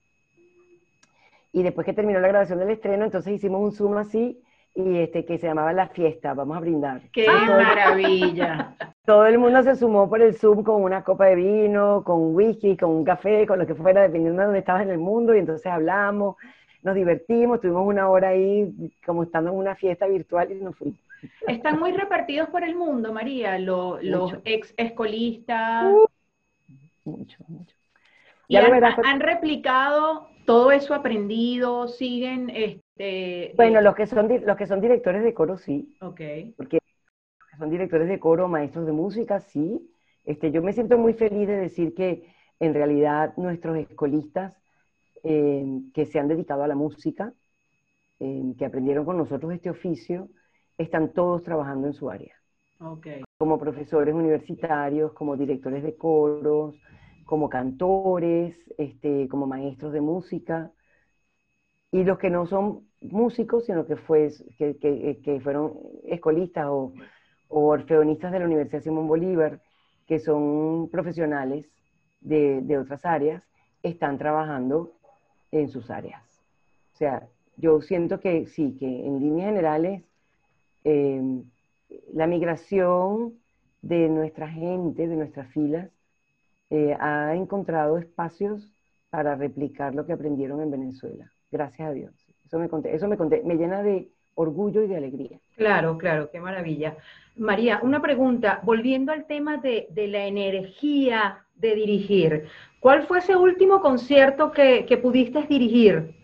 y 1.52 1.62
después 1.62 1.84
que 1.84 1.92
terminó 1.92 2.20
la 2.20 2.28
grabación 2.28 2.58
del 2.58 2.70
estreno, 2.70 3.04
entonces 3.04 3.34
hicimos 3.34 3.62
un 3.62 3.72
Zoom 3.72 3.96
así 3.96 4.42
y 4.74 4.98
este 4.98 5.24
que 5.24 5.38
se 5.38 5.46
llamaba 5.46 5.72
La 5.72 5.88
Fiesta, 5.88 6.34
vamos 6.34 6.56
a 6.56 6.60
brindar. 6.60 7.02
Qué 7.12 7.26
maravilla. 7.26 8.76
todo 9.04 9.26
el 9.26 9.38
mundo 9.38 9.62
se 9.62 9.76
sumó 9.76 10.08
por 10.08 10.22
el 10.22 10.34
Zoom 10.34 10.62
con 10.62 10.82
una 10.82 11.02
copa 11.02 11.26
de 11.26 11.34
vino, 11.36 12.04
con 12.04 12.34
whisky, 12.34 12.76
con 12.76 12.90
un 12.90 13.04
café, 13.04 13.46
con 13.46 13.58
lo 13.58 13.66
que 13.66 13.74
fuera, 13.74 14.02
dependiendo 14.02 14.40
de 14.40 14.44
dónde 14.46 14.60
estabas 14.60 14.82
en 14.82 14.90
el 14.90 14.98
mundo, 14.98 15.34
y 15.34 15.38
entonces 15.38 15.66
hablamos, 15.66 16.36
nos 16.82 16.94
divertimos, 16.94 17.60
tuvimos 17.60 17.86
una 17.86 18.08
hora 18.08 18.28
ahí 18.28 18.72
como 19.04 19.24
estando 19.24 19.50
en 19.50 19.56
una 19.56 19.74
fiesta 19.74 20.06
virtual 20.06 20.52
y 20.52 20.54
nos 20.56 20.76
fuimos. 20.76 20.98
Están 21.48 21.78
muy 21.80 21.92
repartidos 21.92 22.48
por 22.50 22.62
el 22.64 22.76
mundo, 22.76 23.12
María, 23.12 23.58
lo- 23.58 24.00
los 24.02 24.34
ex 24.44 24.72
escolistas. 24.76 25.84
Mucho, 27.04 27.38
mucho. 27.48 27.74
y 28.48 28.54
ya 28.54 28.64
han, 28.64 28.72
verás, 28.72 28.96
han 29.04 29.20
replicado 29.20 30.28
todo 30.46 30.70
eso 30.72 30.94
aprendido, 30.94 31.88
siguen, 31.88 32.50
este, 32.50 33.52
Bueno, 33.56 33.78
eh, 33.78 33.82
los 33.82 33.94
que 33.94 34.06
son, 34.06 34.28
los 34.46 34.56
que 34.56 34.66
son 34.66 34.80
directores 34.80 35.22
de 35.22 35.34
coro, 35.34 35.56
sí, 35.56 35.96
ok. 36.00 36.20
porque 36.56 36.78
son 37.62 37.70
directores 37.70 38.08
de 38.08 38.18
coro, 38.18 38.48
maestros 38.48 38.86
de 38.86 38.92
música, 38.92 39.38
sí. 39.40 39.88
Este, 40.24 40.50
yo 40.50 40.62
me 40.62 40.72
siento 40.72 40.98
muy 40.98 41.14
feliz 41.14 41.46
de 41.46 41.56
decir 41.58 41.94
que 41.94 42.26
en 42.58 42.74
realidad 42.74 43.34
nuestros 43.36 43.76
escolistas 43.78 44.56
eh, 45.24 45.64
que 45.94 46.06
se 46.06 46.18
han 46.18 46.28
dedicado 46.28 46.64
a 46.64 46.68
la 46.68 46.74
música, 46.74 47.34
eh, 48.20 48.54
que 48.58 48.66
aprendieron 48.66 49.04
con 49.04 49.18
nosotros 49.18 49.52
este 49.54 49.70
oficio, 49.70 50.28
están 50.78 51.12
todos 51.14 51.42
trabajando 51.44 51.88
en 51.88 51.94
su 51.94 52.10
área, 52.10 52.34
Ok. 52.80 53.06
como 53.38 53.58
profesores 53.58 54.14
universitarios, 54.14 55.12
como 55.12 55.36
directores 55.36 55.82
de 55.82 55.96
coros, 55.96 56.74
como 57.24 57.48
cantores, 57.48 58.56
este, 58.78 59.28
como 59.28 59.46
maestros 59.46 59.92
de 59.92 60.00
música, 60.00 60.72
y 61.90 62.04
los 62.04 62.18
que 62.18 62.30
no 62.30 62.46
son 62.46 62.88
músicos, 63.00 63.66
sino 63.66 63.86
que, 63.86 63.96
fue, 63.96 64.30
que, 64.58 64.76
que- 64.78 65.20
que 65.22 65.40
fueron 65.40 65.74
escolistas 66.04 66.66
o, 66.68 66.94
o 67.52 67.66
orfeonistas 67.68 68.32
de 68.32 68.38
la 68.38 68.46
Universidad 68.46 68.82
Simón 68.82 69.06
Bolívar, 69.06 69.60
que 70.06 70.18
son 70.18 70.88
profesionales 70.90 71.66
de, 72.20 72.78
otras 72.78 73.04
áreas, 73.04 73.42
están 73.82 74.18
trabajando 74.18 74.92
en 75.50 75.68
sus 75.68 75.90
áreas. 75.90 76.22
O 76.94 76.96
sea, 76.96 77.28
yo 77.56 77.80
siento 77.82 78.20
que 78.20 78.46
sí, 78.46 78.76
que 78.78 78.86
en 78.86 79.20
líneas 79.20 79.48
generales 79.48 80.02
eh, 80.84 81.42
la 82.14 82.26
migración 82.26 83.34
de 83.82 84.08
nuestra 84.08 84.48
gente, 84.48 85.06
de 85.06 85.16
nuestras 85.16 85.48
filas, 85.52 85.90
eh, 86.70 86.96
ha 86.98 87.34
encontrado 87.34 87.98
espacios 87.98 88.72
para 89.10 89.34
replicar 89.34 89.94
lo 89.94 90.06
que 90.06 90.14
aprendieron 90.14 90.62
en 90.62 90.70
Venezuela. 90.70 91.30
Gracias 91.50 91.86
a 91.86 91.92
Dios. 91.92 92.14
Eso 92.46 92.58
me, 92.58 92.68
eso 92.84 93.08
me, 93.08 93.16
me 93.16 93.56
llena 93.56 93.82
de 93.82 94.10
orgullo 94.34 94.82
y 94.82 94.88
de 94.88 94.96
alegría. 94.96 95.38
Claro, 95.56 95.96
claro, 95.98 96.30
qué 96.30 96.40
maravilla. 96.40 96.96
María, 97.36 97.80
una 97.82 98.00
pregunta, 98.02 98.60
volviendo 98.64 99.12
al 99.12 99.26
tema 99.26 99.56
de, 99.58 99.86
de 99.90 100.08
la 100.08 100.26
energía 100.26 101.46
de 101.54 101.74
dirigir, 101.74 102.48
¿cuál 102.80 103.06
fue 103.06 103.18
ese 103.18 103.36
último 103.36 103.80
concierto 103.80 104.50
que, 104.52 104.84
que 104.86 104.98
pudiste 104.98 105.42
dirigir? 105.46 106.14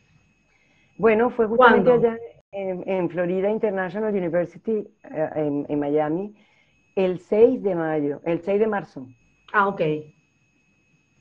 Bueno, 0.97 1.31
fue 1.31 1.47
justamente 1.47 1.91
¿Cuándo? 1.91 2.09
allá 2.09 2.19
en, 2.51 2.89
en 2.89 3.09
Florida 3.11 3.51
International 3.51 4.15
University, 4.15 4.87
eh, 5.05 5.31
en, 5.37 5.67
en 5.69 5.79
Miami, 5.81 6.35
el 6.95 7.21
6 7.21 7.63
de 7.63 7.75
mayo, 7.75 8.21
el 8.25 8.41
6 8.43 8.61
de 8.61 8.67
marzo. 8.67 9.07
Ah, 9.53 9.69
ok. 9.69 9.81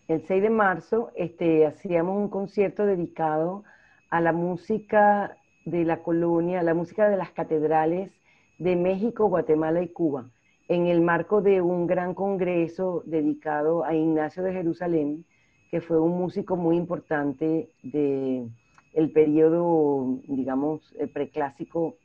El 0.08 0.22
6 0.26 0.42
de 0.42 0.50
marzo 0.50 1.12
este, 1.16 1.66
hacíamos 1.66 2.18
un 2.18 2.30
concierto 2.30 2.86
dedicado 2.86 3.64
a 4.10 4.22
la 4.22 4.32
música 4.32 5.38
de 5.68 5.84
la 5.84 6.02
colonia, 6.02 6.64
la 6.64 6.74
música 6.74 7.10
de 7.10 7.18
las 7.18 7.32
catedrales 7.32 8.10
de 8.58 8.78
México, 8.78 9.28
Guatemala 9.28 9.84
y 9.84 9.90
Cuba, 9.90 10.30
en 10.70 10.88
el 10.88 11.02
marco 11.02 11.42
de 11.42 11.62
un 11.62 11.88
gran 11.88 12.14
congreso 12.14 13.04
dedicado 13.06 13.84
a 13.84 13.94
Ignacio 13.94 14.44
de 14.44 14.54
Jerusalén, 14.54 15.26
que 15.70 15.82
fue 15.82 16.00
un 16.00 16.18
músico 16.18 16.56
muy 16.56 16.78
importante 16.78 17.70
de 17.84 18.48
el 18.94 19.12
periodo, 19.12 20.20
digamos, 20.28 20.96
preclásico 21.14 21.98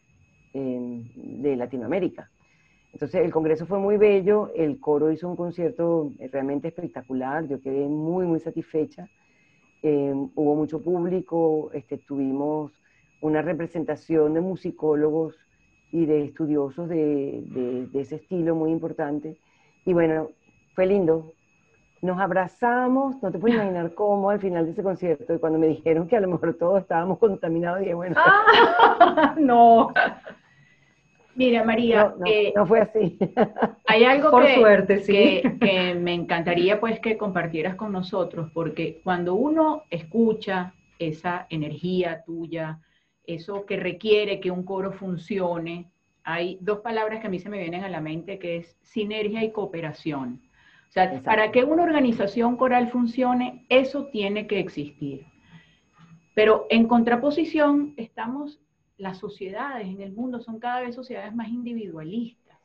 eh, 0.52 1.04
de 1.14 1.56
Latinoamérica. 1.56 2.28
Entonces 2.92 3.24
el 3.24 3.30
congreso 3.30 3.64
fue 3.66 3.78
muy 3.78 3.96
bello, 3.96 4.50
el 4.56 4.80
coro 4.80 5.12
hizo 5.12 5.28
un 5.28 5.36
concierto 5.36 6.10
realmente 6.32 6.68
espectacular, 6.68 7.46
yo 7.46 7.60
quedé 7.60 7.86
muy, 7.86 8.26
muy 8.26 8.40
satisfecha. 8.40 9.08
Eh, 9.84 10.12
hubo 10.34 10.56
mucho 10.56 10.82
público, 10.82 11.70
este, 11.72 11.98
tuvimos 11.98 12.72
una 13.22 13.40
representación 13.42 14.34
de 14.34 14.40
musicólogos 14.42 15.34
y 15.90 16.04
de 16.06 16.24
estudiosos 16.24 16.88
de, 16.90 17.42
de- 17.46 17.86
de 17.86 18.00
ese 18.00 18.16
estilo 18.16 18.54
muy 18.54 18.70
importante. 18.70 19.36
Y 19.86 19.94
bueno, 19.94 20.28
fue 20.74 20.86
lindo. 20.86 21.32
Nos 22.02 22.18
abrazamos, 22.20 23.22
no 23.22 23.30
te 23.30 23.38
puedes 23.38 23.56
imaginar 23.56 23.94
cómo 23.94 24.28
al 24.30 24.40
final 24.40 24.64
de 24.66 24.72
ese 24.72 24.82
concierto, 24.82 25.34
y 25.34 25.38
cuando 25.38 25.58
me 25.58 25.68
dijeron 25.68 26.08
que 26.08 26.16
a 26.16 26.20
lo 26.20 26.28
mejor 26.28 26.54
todos 26.54 26.80
estábamos 26.82 27.18
contaminados, 27.18 27.80
dije, 27.80 27.94
bueno, 27.94 28.16
Ah, 28.18 29.34
no, 29.38 29.92
Mira, 31.34 31.64
María, 31.64 32.10
no, 32.10 32.16
no, 32.18 32.26
eh, 32.26 32.52
no 32.54 32.66
fue 32.66 32.80
así. 32.80 33.18
hay 33.86 34.04
algo 34.04 34.30
por 34.30 34.44
que, 34.44 34.54
suerte, 34.56 35.00
sí. 35.00 35.12
que, 35.12 35.58
que 35.60 35.94
me 35.94 36.12
encantaría 36.12 36.78
pues 36.78 37.00
que 37.00 37.16
compartieras 37.16 37.74
con 37.76 37.90
nosotros, 37.92 38.50
porque 38.52 39.00
cuando 39.02 39.34
uno 39.34 39.84
escucha 39.88 40.74
esa 40.98 41.46
energía 41.48 42.22
tuya, 42.26 42.80
eso 43.24 43.66
que 43.66 43.76
requiere 43.76 44.40
que 44.40 44.50
un 44.50 44.64
coro 44.64 44.92
funcione, 44.92 45.90
hay 46.24 46.58
dos 46.60 46.80
palabras 46.80 47.20
que 47.20 47.26
a 47.26 47.30
mí 47.30 47.38
se 47.38 47.48
me 47.48 47.58
vienen 47.58 47.84
a 47.84 47.88
la 47.88 48.00
mente, 48.00 48.38
que 48.38 48.56
es 48.56 48.78
sinergia 48.82 49.42
y 49.42 49.52
cooperación. 49.52 50.42
O 50.88 50.92
sea, 50.92 51.04
Exacto. 51.04 51.24
para 51.24 51.50
que 51.50 51.64
una 51.64 51.82
organización 51.82 52.56
coral 52.56 52.90
funcione, 52.90 53.66
eso 53.68 54.06
tiene 54.06 54.46
que 54.46 54.60
existir. 54.60 55.26
Pero 56.34 56.66
en 56.70 56.86
contraposición, 56.86 57.94
estamos, 57.96 58.60
las 58.96 59.18
sociedades 59.18 59.86
en 59.88 60.00
el 60.00 60.12
mundo 60.12 60.40
son 60.40 60.58
cada 60.58 60.80
vez 60.80 60.94
sociedades 60.94 61.34
más 61.34 61.48
individualistas. 61.48 62.58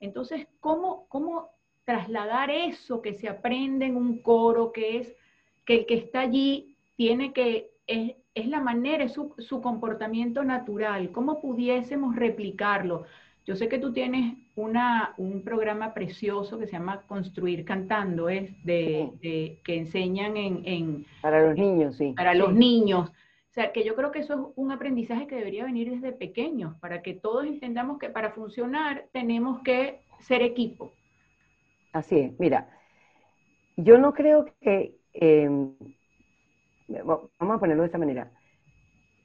Entonces, 0.00 0.46
¿cómo, 0.60 1.06
cómo 1.08 1.50
trasladar 1.84 2.50
eso 2.50 3.02
que 3.02 3.14
se 3.14 3.28
aprende 3.28 3.86
en 3.86 3.96
un 3.96 4.22
coro, 4.22 4.72
que 4.72 4.98
es 4.98 5.16
que 5.64 5.80
el 5.80 5.86
que 5.86 5.94
está 5.94 6.20
allí 6.20 6.76
tiene 6.96 7.32
que, 7.32 7.70
es, 7.86 8.14
es 8.34 8.46
la 8.48 8.60
manera, 8.60 9.04
es 9.04 9.12
su, 9.12 9.34
su 9.38 9.60
comportamiento 9.62 10.44
natural? 10.44 11.10
¿Cómo 11.12 11.40
pudiésemos 11.40 12.16
replicarlo? 12.16 13.04
Yo 13.44 13.56
sé 13.56 13.68
que 13.68 13.78
tú 13.78 13.92
tienes 13.92 14.36
una, 14.56 15.14
un 15.18 15.42
programa 15.42 15.94
precioso 15.94 16.58
que 16.58 16.66
se 16.66 16.72
llama 16.72 17.02
Construir 17.06 17.64
Cantando, 17.64 18.28
es 18.28 18.50
de, 18.64 19.10
de- 19.20 19.60
que 19.64 19.76
enseñan 19.76 20.36
en, 20.36 20.62
en- 20.64 21.06
Para 21.20 21.46
los 21.48 21.56
niños, 21.56 21.96
sí. 21.96 22.14
para 22.14 22.34
los 22.34 22.54
niños. 22.54 23.10
O 23.10 23.54
sea, 23.54 23.72
que 23.72 23.84
yo 23.84 23.94
creo 23.94 24.10
que 24.12 24.20
eso 24.20 24.34
es 24.34 24.40
un 24.56 24.72
aprendizaje 24.72 25.26
que 25.26 25.34
debería 25.36 25.64
venir 25.64 25.90
desde 25.90 26.12
pequeños, 26.12 26.76
para 26.80 27.02
que 27.02 27.14
todos 27.14 27.44
entendamos 27.46 27.98
que 27.98 28.08
para 28.08 28.30
funcionar 28.32 29.08
tenemos 29.12 29.60
que 29.62 30.00
ser 30.20 30.42
equipo. 30.42 30.92
Así 31.92 32.18
es, 32.18 32.38
mira, 32.40 32.68
yo 33.76 33.98
no 33.98 34.12
creo 34.12 34.46
que, 34.60 34.94
eh, 35.14 35.48
vamos 37.04 37.30
a 37.56 37.58
ponerlo 37.60 37.82
de 37.82 37.86
esta 37.86 37.98
manera, 37.98 38.32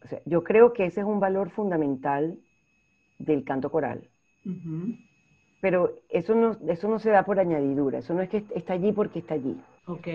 O 0.03 0.07
sea, 0.07 0.22
yo 0.26 0.43
creo 0.43 0.74
que 0.74 0.86
ese 0.88 1.01
es 1.01 1.05
un 1.07 1.20
valor 1.20 1.51
fundamental 1.51 2.39
del 3.20 3.43
canto 3.45 3.72
coral, 3.72 4.09
Ujú. 4.45 4.97
pero 5.59 5.91
eso 6.09 6.36
no, 6.36 6.57
eso 6.72 6.88
no 6.88 6.99
se 6.99 7.09
da 7.09 7.26
por 7.26 7.39
añadidura, 7.39 7.99
eso 7.99 8.13
no 8.13 8.22
es 8.22 8.30
que 8.30 8.45
está 8.55 8.74
allí 8.74 8.91
porque 8.91 9.20
está 9.20 9.34
allí. 9.36 9.65
Ok. 9.88 10.07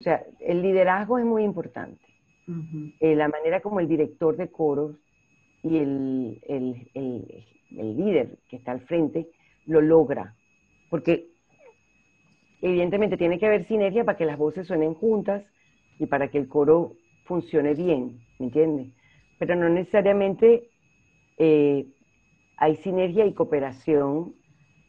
O 0.00 0.04
sea, 0.04 0.24
el 0.40 0.62
liderazgo 0.62 1.18
es 1.18 1.24
muy 1.24 1.44
importante. 1.44 2.04
Ujú. 2.48 2.92
eh, 3.00 3.16
la 3.16 3.28
manera 3.28 3.60
como 3.60 3.80
el 3.80 3.88
director 3.88 4.36
de 4.36 4.50
coros 4.50 4.96
y 5.62 5.78
el, 5.78 6.40
el- 6.48 6.90
el- 6.94 7.46
el 7.78 7.96
líder 7.96 8.38
que 8.48 8.56
está 8.56 8.72
al 8.72 8.82
frente 8.82 9.28
lo 9.66 9.80
logra. 9.80 10.36
Porque 10.90 11.30
evidentemente 12.60 13.16
tiene 13.16 13.38
que 13.38 13.46
haber 13.46 13.66
sinergia 13.66 14.04
para 14.04 14.16
que 14.18 14.26
las 14.26 14.38
voces 14.38 14.66
suenen 14.66 14.94
juntas 14.94 15.44
y 15.98 16.06
para 16.06 16.30
que 16.30 16.38
el 16.38 16.48
coro 16.48 16.96
funcione 17.24 17.74
bien, 17.74 18.26
¿me 18.38 18.46
entiendes? 18.46 18.88
Pero 19.38 19.56
no 19.56 19.68
necesariamente 19.68 20.70
eh, 21.38 21.88
hay 22.56 22.76
sinergia 22.78 23.26
y 23.26 23.34
cooperación 23.34 24.34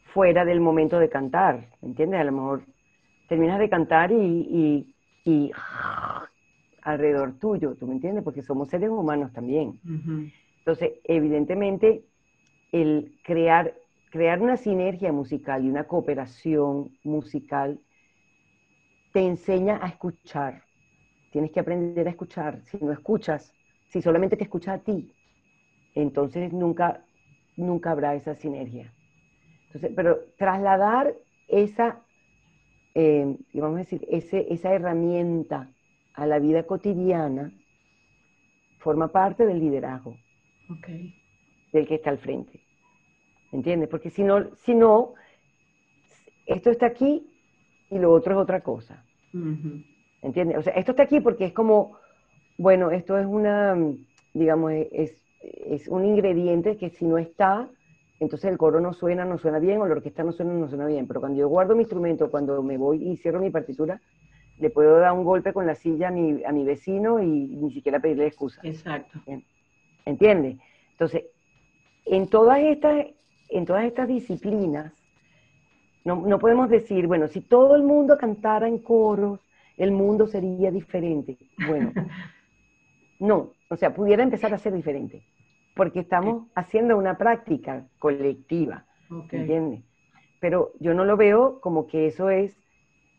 fuera 0.02 0.44
del 0.44 0.60
momento 0.60 0.98
de 0.98 1.10
cantar, 1.10 1.70
¿me 1.82 1.88
entiendes? 1.90 2.20
A 2.20 2.24
lo 2.24 2.32
mejor 2.32 2.66
terminas 3.28 3.58
de 3.60 3.70
cantar 3.70 4.12
y, 4.12 4.16
y- 4.16 4.94
y 5.24 5.52
alrededor 6.82 7.38
tuyo, 7.38 7.76
¿tú 7.76 7.86
me 7.86 7.94
entiendes? 7.94 8.24
Porque 8.24 8.42
somos 8.42 8.68
seres 8.70 8.90
humanos 8.90 9.32
también. 9.32 9.80
Entonces, 10.60 11.00
evidentemente, 11.04 12.06
el 12.72 13.14
crear, 13.24 13.74
crear 14.10 14.42
una 14.42 14.56
sinergia 14.58 15.12
musical 15.12 15.64
y 15.64 15.70
una 15.70 15.86
cooperación 15.86 16.98
musical 17.04 17.80
te 19.12 19.20
enseña 19.20 19.78
a 19.80 19.86
escuchar. 19.88 20.64
Tienes 21.30 21.50
que 21.52 21.60
aprender 21.60 22.06
a 22.06 22.10
escuchar. 22.10 22.60
Si 22.66 22.78
no 22.78 22.92
escuchas, 22.92 23.54
si 23.88 24.02
solamente 24.02 24.36
te 24.36 24.44
escuchas 24.44 24.80
a 24.80 24.82
ti, 24.82 25.10
entonces 25.94 26.52
nunca, 26.52 27.04
nunca 27.56 27.92
habrá 27.92 28.14
esa 28.14 28.34
sinergia. 28.34 28.92
Entonces, 29.66 29.92
pero 29.94 30.20
trasladar 30.36 31.14
esa, 31.48 32.00
eh, 32.94 33.36
vamos 33.54 33.76
a 33.76 33.80
decir, 33.80 34.06
ese, 34.10 34.46
esa 34.52 34.72
herramienta 34.72 35.68
a 36.14 36.26
la 36.26 36.38
vida 36.38 36.64
cotidiana 36.64 37.52
forma 38.78 39.08
parte 39.08 39.46
del 39.46 39.60
liderazgo 39.60 40.16
del 41.72 41.86
que 41.86 41.96
está 41.96 42.10
al 42.10 42.18
frente. 42.18 42.60
¿Entiendes? 43.52 43.88
Porque 43.88 44.10
si 44.10 44.22
no, 44.22 44.54
si 44.56 44.74
no, 44.74 45.14
esto 46.46 46.70
está 46.70 46.86
aquí 46.86 47.26
y 47.90 47.98
lo 47.98 48.12
otro 48.12 48.34
es 48.34 48.40
otra 48.40 48.60
cosa. 48.60 49.04
Ujú. 49.32 49.89
¿Entiendes? 50.22 50.58
O 50.58 50.62
sea, 50.62 50.74
esto 50.74 50.92
está 50.92 51.04
aquí 51.04 51.20
porque 51.20 51.46
es 51.46 51.52
como, 51.52 51.96
bueno, 52.58 52.90
esto 52.90 53.18
es 53.18 53.26
una, 53.26 53.76
digamos, 54.34 54.72
es, 54.92 55.24
es 55.42 55.88
un 55.88 56.04
ingrediente 56.04 56.76
que 56.76 56.90
si 56.90 57.06
no 57.06 57.18
está, 57.18 57.68
entonces 58.18 58.50
el 58.50 58.58
coro 58.58 58.80
no 58.80 58.92
suena, 58.92 59.24
no 59.24 59.38
suena 59.38 59.58
bien, 59.58 59.80
o 59.80 59.86
la 59.86 59.94
orquesta 59.94 60.22
no 60.22 60.32
suena, 60.32 60.52
no 60.52 60.68
suena 60.68 60.86
bien. 60.86 61.06
Pero 61.06 61.20
cuando 61.20 61.38
yo 61.38 61.48
guardo 61.48 61.74
mi 61.74 61.82
instrumento, 61.82 62.30
cuando 62.30 62.62
me 62.62 62.76
voy 62.76 63.02
y 63.02 63.16
cierro 63.16 63.40
mi 63.40 63.50
partitura, 63.50 64.00
le 64.58 64.68
puedo 64.68 64.98
dar 64.98 65.12
un 65.12 65.24
golpe 65.24 65.54
con 65.54 65.66
la 65.66 65.74
silla 65.74 66.08
a 66.08 66.10
mi, 66.10 66.44
a 66.44 66.52
mi 66.52 66.64
vecino 66.64 67.22
y 67.22 67.26
ni 67.26 67.72
siquiera 67.72 67.98
pedirle 67.98 68.26
excusa. 68.26 68.60
Exacto. 68.62 69.18
¿Entiendes? 70.04 70.58
Entonces, 70.92 71.24
en 72.04 72.28
todas 72.28 72.58
estas, 72.58 73.06
en 73.48 73.64
todas 73.64 73.84
estas 73.84 74.06
disciplinas, 74.06 74.92
no, 76.04 76.16
no 76.26 76.38
podemos 76.38 76.68
decir, 76.68 77.06
bueno, 77.06 77.26
si 77.28 77.40
todo 77.40 77.74
el 77.74 77.84
mundo 77.84 78.18
cantara 78.18 78.68
en 78.68 78.78
coros, 78.78 79.40
el 79.80 79.92
mundo 79.92 80.26
sería 80.26 80.70
diferente. 80.70 81.38
Bueno, 81.66 81.92
no, 83.18 83.52
o 83.68 83.76
sea, 83.76 83.94
pudiera 83.94 84.22
empezar 84.22 84.52
a 84.52 84.58
ser 84.58 84.74
diferente, 84.74 85.22
porque 85.74 86.00
estamos 86.00 86.48
haciendo 86.54 86.96
una 86.96 87.16
práctica 87.16 87.86
colectiva. 87.98 88.84
¿entiendes? 89.32 89.82
Pero 90.38 90.72
yo 90.80 90.94
no 90.94 91.04
lo 91.04 91.16
veo 91.16 91.60
como 91.60 91.86
que 91.86 92.06
eso 92.06 92.30
es 92.30 92.56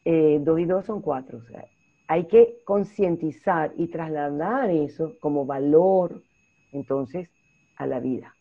eh, 0.05 0.39
dos 0.41 0.59
y 0.59 0.65
dos 0.65 0.85
son 0.85 1.01
cuatro. 1.01 1.39
O 1.39 1.43
sea, 1.43 1.65
hay 2.07 2.25
que 2.25 2.61
concientizar 2.65 3.73
y 3.77 3.87
trasladar 3.87 4.69
eso 4.69 5.13
como 5.19 5.45
valor, 5.45 6.21
entonces, 6.71 7.29
a 7.75 7.87
la 7.87 7.99
vida. 7.99 8.35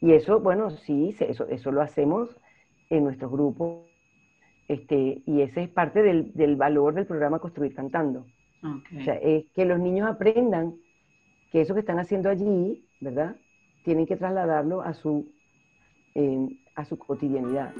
Y 0.00 0.12
eso, 0.12 0.40
bueno, 0.40 0.70
sí, 0.70 1.14
eso, 1.18 1.46
eso 1.48 1.72
lo 1.72 1.82
hacemos 1.82 2.36
en 2.88 3.04
nuestros 3.04 3.30
grupos. 3.30 3.89
Este, 4.70 5.20
y 5.26 5.40
ese 5.40 5.64
es 5.64 5.68
parte 5.68 6.00
del, 6.00 6.32
del 6.32 6.54
valor 6.54 6.94
del 6.94 7.04
programa 7.04 7.40
Construir 7.40 7.74
Cantando. 7.74 8.24
O 8.62 9.02
sea, 9.02 9.14
es 9.14 9.46
que 9.52 9.64
los 9.64 9.80
niños 9.80 10.08
aprendan 10.08 10.76
que 11.50 11.62
eso 11.62 11.74
que 11.74 11.80
están 11.80 11.98
haciendo 11.98 12.30
allí, 12.30 12.86
¿verdad? 13.00 13.34
Tienen 13.82 14.06
que 14.06 14.16
trasladarlo 14.16 14.80
a 14.82 14.92
su, 14.92 15.28
eh, 16.14 16.56
a 16.76 16.84
su 16.84 16.96
cotidianidad. 16.98 17.74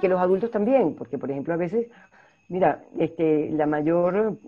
Que 0.00 0.08
los 0.08 0.20
adultos 0.20 0.50
también, 0.50 0.94
porque 0.94 1.18
por 1.18 1.30
ejemplo 1.30 1.54
a 1.54 1.56
veces, 1.56 1.88
mira, 2.48 2.84
este, 2.98 3.50
la 3.50 3.66
mayor 3.66 4.38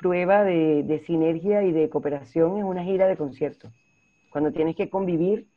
prueba 0.00 0.44
de, 0.44 1.02
sinergia 1.06 1.62
y 1.62 1.72
de 1.72 1.88
cooperación 1.88 2.58
es 2.58 2.64
una 2.64 2.84
gira 2.84 3.06
de 3.06 3.16
conciertos. 3.16 3.72
Cuando 4.30 4.52
tienes 4.52 4.76
que 4.76 4.90
convivir 4.90 5.48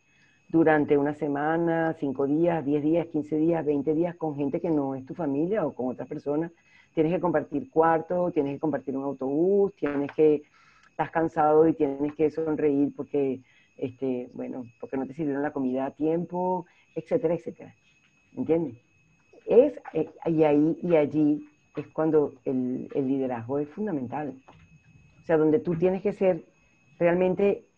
durante 0.50 0.98
una 0.98 1.14
semana, 1.14 1.96
cinco 2.00 2.28
días, 2.28 2.66
diez 2.66 2.84
días, 2.84 3.08
quince 3.08 3.38
días, 3.38 3.66
veinte 3.66 3.94
días 3.94 4.16
con 4.16 4.36
gente 4.36 4.60
que 4.60 4.70
no 4.70 4.96
es 4.96 5.06
tu 5.06 5.14
familia 5.14 5.66
o 5.66 5.74
con 5.74 5.88
otras 5.88 6.08
personas, 6.08 6.52
tienes 6.94 7.14
que 7.14 7.20
compartir 7.20 7.70
cuarto, 7.70 8.32
tienes 8.32 8.56
que 8.56 8.60
compartir 8.60 8.98
un 8.98 9.04
autobús, 9.04 9.74
tienes 9.76 10.12
que, 10.14 10.44
estás 10.92 11.10
cansado 11.10 11.68
y 11.68 11.74
tienes 11.74 12.14
que 12.16 12.30
sonreír 12.30 12.94
porque, 12.96 13.42
este, 13.78 14.30
bueno, 14.34 14.64
porque 14.80 14.98
no 14.98 15.08
te 15.08 15.14
sirvieron 15.14 15.42
la 15.42 15.52
comida 15.52 15.86
a 15.86 15.92
tiempo, 15.92 16.66
etcétera, 16.94 17.34
etcétera. 17.34 17.74
¿Entiendes? 18.36 18.91
Es, 19.46 19.74
eh, 19.94 20.14
y 20.28 20.44
ahí 20.44 20.78
y 20.82 20.96
allí 20.96 21.50
es 21.76 21.88
cuando 21.90 22.42
el, 22.46 22.90
el 22.94 23.08
liderazgo 23.08 23.60
es 23.60 23.70
fundamental. 23.70 24.42
O 25.24 25.26
sea, 25.26 25.38
donde 25.38 25.60
tú 25.60 25.78
tienes 25.78 26.02
que 26.04 26.14
ser 26.14 26.46
realmente 27.00 27.70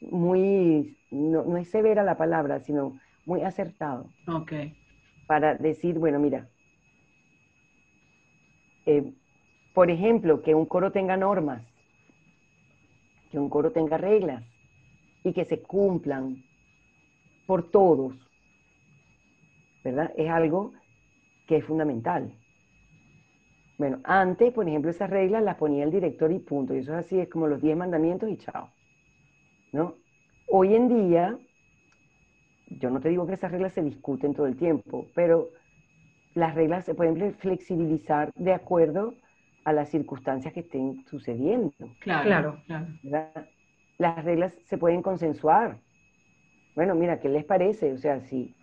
muy, 0.00 0.98
no, 1.10 1.44
no 1.44 1.58
es 1.58 1.70
severa 1.70 2.04
la 2.04 2.18
palabra, 2.18 2.60
sino 2.60 2.98
muy 3.26 3.42
acertado 3.42 4.14
Ok. 4.28 4.52
para 5.26 5.54
decir, 5.54 5.96
bueno, 5.98 6.18
mira, 6.18 6.50
eh, 8.86 9.14
por 9.72 9.90
ejemplo, 9.90 10.42
que 10.42 10.54
un 10.56 10.66
coro 10.66 10.90
tenga 10.92 11.16
normas, 11.16 11.62
que 13.30 13.38
un 13.38 13.48
coro 13.48 13.72
tenga 13.72 13.96
reglas 13.96 14.44
y 15.24 15.32
que 15.34 15.44
se 15.46 15.62
cumplan 15.62 16.44
por 17.46 17.70
todos, 17.70 18.27
¿verdad? 19.84 20.12
Es 20.16 20.28
algo 20.28 20.72
que 21.46 21.56
es 21.56 21.64
fundamental. 21.64 22.32
Bueno, 23.78 24.00
antes, 24.04 24.52
por 24.52 24.68
ejemplo, 24.68 24.90
esas 24.90 25.08
reglas 25.08 25.42
las 25.42 25.56
ponía 25.56 25.84
el 25.84 25.92
director 25.92 26.32
y 26.32 26.40
punto. 26.40 26.74
Y 26.74 26.78
eso 26.78 26.92
es 26.98 27.06
así, 27.06 27.20
es 27.20 27.28
como 27.28 27.46
los 27.46 27.62
diez 27.62 27.76
mandamientos 27.76 28.28
y 28.28 28.36
chao. 28.36 28.70
¿No? 29.72 29.94
Hoy 30.48 30.74
en 30.74 30.88
día, 30.88 31.38
yo 32.66 32.90
no 32.90 33.00
te 33.00 33.08
digo 33.08 33.26
que 33.26 33.34
esas 33.34 33.52
reglas 33.52 33.72
se 33.72 33.82
discuten 33.82 34.34
todo 34.34 34.46
el 34.46 34.56
tiempo, 34.56 35.06
pero 35.14 35.48
las 36.34 36.54
reglas 36.54 36.84
se 36.84 36.94
pueden 36.94 37.34
flexibilizar 37.34 38.32
de 38.34 38.52
acuerdo 38.52 39.14
a 39.64 39.72
las 39.72 39.90
circunstancias 39.90 40.52
que 40.52 40.60
estén 40.60 41.04
sucediendo. 41.06 41.72
Claro. 42.00 42.24
Claro. 42.24 42.62
claro. 42.66 42.86
¿verdad? 43.02 43.48
Las 43.98 44.24
reglas 44.24 44.54
se 44.64 44.78
pueden 44.78 45.02
consensuar. 45.02 45.78
Bueno, 46.74 46.94
mira, 46.94 47.20
¿qué 47.20 47.28
les 47.28 47.44
parece? 47.44 47.92
O 47.92 47.98
sea, 47.98 48.20
si, 48.20 48.54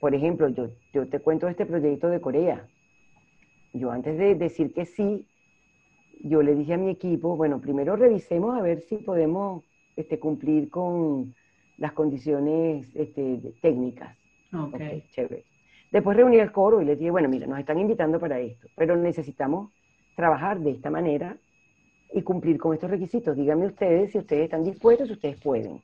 por 0.00 0.14
ejemplo, 0.14 0.48
yo, 0.48 0.68
yo 0.92 1.08
te 1.08 1.20
cuento 1.20 1.48
este 1.48 1.66
proyecto 1.66 2.08
de 2.08 2.20
Corea. 2.20 2.66
Yo 3.72 3.90
antes 3.90 4.16
de 4.16 4.34
decir 4.34 4.72
que 4.72 4.86
sí, 4.86 5.26
yo 6.20 6.42
le 6.42 6.54
dije 6.54 6.74
a 6.74 6.78
mi 6.78 6.90
equipo, 6.90 7.36
bueno, 7.36 7.60
primero 7.60 7.96
revisemos 7.96 8.58
a 8.58 8.62
ver 8.62 8.80
si 8.80 8.96
podemos 8.98 9.64
este, 9.96 10.18
cumplir 10.18 10.70
con 10.70 11.34
las 11.76 11.92
condiciones 11.92 12.88
este, 12.94 13.54
técnicas. 13.60 14.16
Ok. 14.52 14.74
Ok, 14.74 14.80
chévere. 15.10 15.44
Después 15.90 16.16
reuní 16.16 16.36
el 16.36 16.52
coro 16.52 16.82
y 16.82 16.84
les 16.84 16.98
dije, 16.98 17.10
bueno, 17.10 17.28
mira, 17.28 17.46
nos 17.46 17.58
están 17.58 17.78
invitando 17.78 18.20
para 18.20 18.38
esto, 18.40 18.68
pero 18.76 18.96
necesitamos 18.96 19.70
trabajar 20.14 20.60
de 20.60 20.72
esta 20.72 20.90
manera 20.90 21.36
y 22.12 22.22
cumplir 22.22 22.58
con 22.58 22.74
estos 22.74 22.90
requisitos. 22.90 23.36
Díganme 23.36 23.66
ustedes 23.66 24.12
si 24.12 24.18
ustedes 24.18 24.44
están 24.44 24.64
dispuestos, 24.64 25.08
si 25.08 25.14
ustedes 25.14 25.40
pueden. 25.40 25.80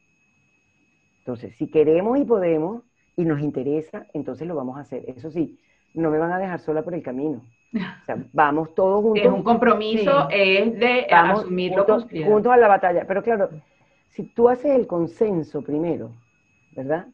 Entonces, 1.20 1.54
si 1.56 1.68
queremos 1.68 2.18
y 2.18 2.24
podemos 2.24 2.82
y 3.16 3.24
nos 3.24 3.40
interesa, 3.40 4.06
entonces 4.14 4.46
lo 4.46 4.54
vamos 4.54 4.76
a 4.76 4.80
hacer. 4.80 5.04
Eso 5.08 5.30
sí, 5.30 5.58
no 5.94 6.10
me 6.10 6.18
van 6.18 6.32
a 6.32 6.38
dejar 6.38 6.58
sola 6.60 6.82
por 6.82 6.94
el 6.94 7.02
camino. 7.02 7.42
O 7.74 8.04
sea, 8.04 8.16
vamos 8.32 8.74
todos 8.74 9.02
juntos. 9.02 9.24
Es 9.24 9.30
un 9.32 9.42
compromiso, 9.42 10.28
Sí. 10.30 10.36
es 10.36 10.78
de 10.78 11.06
vamos 11.10 11.40
asumirlo 11.40 11.84
juntos, 11.84 12.06
con 12.10 12.22
juntos 12.24 12.52
a 12.52 12.56
la 12.56 12.68
batalla. 12.68 13.04
Pero 13.06 13.22
claro, 13.22 13.50
si 14.08 14.24
tú 14.34 14.48
haces 14.48 14.72
el 14.76 14.86
consenso 14.86 15.62
primero, 15.62 16.10
¿verdad? 16.76 17.06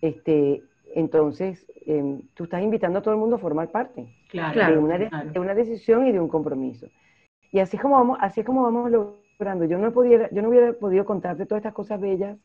Este, 0.00 0.62
entonces, 0.94 1.66
em, 1.86 2.22
tú 2.34 2.44
estás 2.44 2.62
invitando 2.62 2.98
a 2.98 3.02
todo 3.02 3.14
el 3.14 3.20
mundo 3.20 3.36
a 3.36 3.38
formar 3.38 3.70
parte 3.70 4.06
Claro, 4.30 4.72
de, 4.72 4.78
una 4.78 4.96
claro. 5.08 5.30
de 5.30 5.40
una 5.40 5.54
decisión 5.54 6.06
y 6.06 6.12
de 6.12 6.20
un 6.20 6.28
compromiso. 6.28 6.86
Y 7.52 7.58
así 7.58 7.76
es 7.76 7.82
como 7.82 7.96
vamos, 7.96 8.18
así 8.20 8.40
es 8.40 8.46
como 8.46 8.62
vamos 8.62 8.90
logrando. 8.90 9.64
Yo 9.66 9.78
no, 9.78 9.92
pudiera, 9.92 10.28
yo 10.30 10.42
no 10.42 10.48
hubiera 10.48 10.72
podido 10.72 11.04
contarte 11.04 11.46
todas 11.46 11.60
estas 11.60 11.74
cosas 11.74 12.00
bellas 12.00 12.38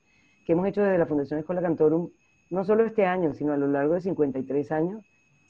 que 0.45 0.53
hemos 0.53 0.67
hecho 0.67 0.81
desde 0.81 0.97
la 0.97 1.05
Fundación 1.05 1.39
Escuela 1.39 1.61
Cantorum, 1.61 2.09
no 2.51 2.65
solo 2.65 2.85
este 2.85 3.05
año, 3.07 3.33
sino 3.35 3.53
a 3.53 3.57
lo 3.57 3.67
largo 3.67 3.95
de 3.95 4.01
53 4.01 4.71
años, 4.73 5.03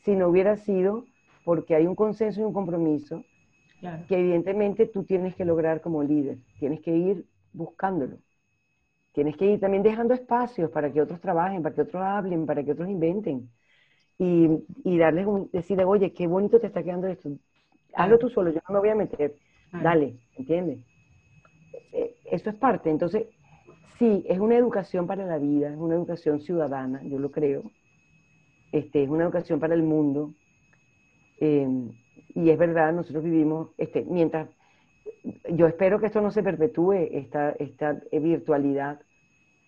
si 0.03 0.15
no 0.15 0.29
hubiera 0.29 0.57
sido 0.57 1.05
porque 1.45 1.75
hay 1.75 1.87
un 1.87 1.95
consenso 1.95 2.41
y 2.41 2.45
un 2.45 2.53
compromiso 2.53 3.25
claro. 3.79 4.05
que 4.07 4.17
evidentemente 4.19 4.87
tú 4.87 5.03
tienes 5.05 5.35
que 5.35 5.45
lograr 5.45 5.81
como 5.81 6.03
líder, 6.03 6.39
tienes 6.59 6.81
que 6.81 6.95
ir 6.95 7.25
buscándolo. 7.53 8.19
Tienes 9.13 9.37
que 9.37 9.45
ir 9.45 9.59
también 9.59 9.83
dejando 9.83 10.13
espacios 10.13 10.71
para 10.71 10.91
que 10.91 11.01
otros 11.01 11.19
trabajen, 11.21 11.61
para 11.63 11.75
que 11.75 11.81
otros 11.81 12.01
hablen, 12.03 12.45
para 12.45 12.63
que 12.63 12.71
otros 12.73 12.89
inventen. 12.89 13.51
Y, 14.19 14.49
y 14.85 14.97
darles 14.99 15.27
un, 15.27 15.49
decirle, 15.51 15.85
oye, 15.85 16.13
qué 16.13 16.27
bonito 16.27 16.59
te 16.59 16.67
está 16.67 16.83
quedando 16.83 17.07
esto. 17.07 17.31
Hazlo 17.93 18.19
tú 18.19 18.29
solo, 18.29 18.51
yo 18.51 18.61
no 18.69 18.75
me 18.75 18.79
voy 18.81 18.89
a 18.89 18.95
meter. 18.95 19.35
Dale, 19.79 20.19
¿entiendes? 20.37 20.79
Eh, 21.91 22.15
Eso 22.25 22.49
es 22.49 22.55
parte. 22.55 22.89
Entonces, 22.89 23.27
sí, 24.01 24.23
es 24.27 24.39
una 24.39 24.57
educación 24.57 25.05
para 25.05 25.25
la 25.25 25.37
vida, 25.37 25.69
es 25.69 25.77
una 25.77 25.93
educación 25.95 26.39
ciudadana, 26.41 27.01
yo 27.03 27.19
lo 27.19 27.29
creo. 27.31 27.61
Este, 28.71 29.03
es 29.03 29.09
una 29.09 29.25
educación 29.25 29.59
para 29.59 29.75
el 29.75 29.83
mundo. 29.83 30.33
Eh, 31.39 31.67
y 32.33 32.49
es 32.49 32.57
verdad, 32.57 32.93
nosotros 32.93 33.23
vivimos, 33.23 33.69
este, 33.77 34.03
mientras, 34.05 34.49
yo 35.49 35.67
espero 35.67 35.99
que 35.99 36.07
esto 36.07 36.19
no 36.21 36.31
se 36.31 36.41
perpetúe, 36.41 36.93
esta, 37.11 37.51
esta 37.51 38.01
virtualidad, 38.11 38.99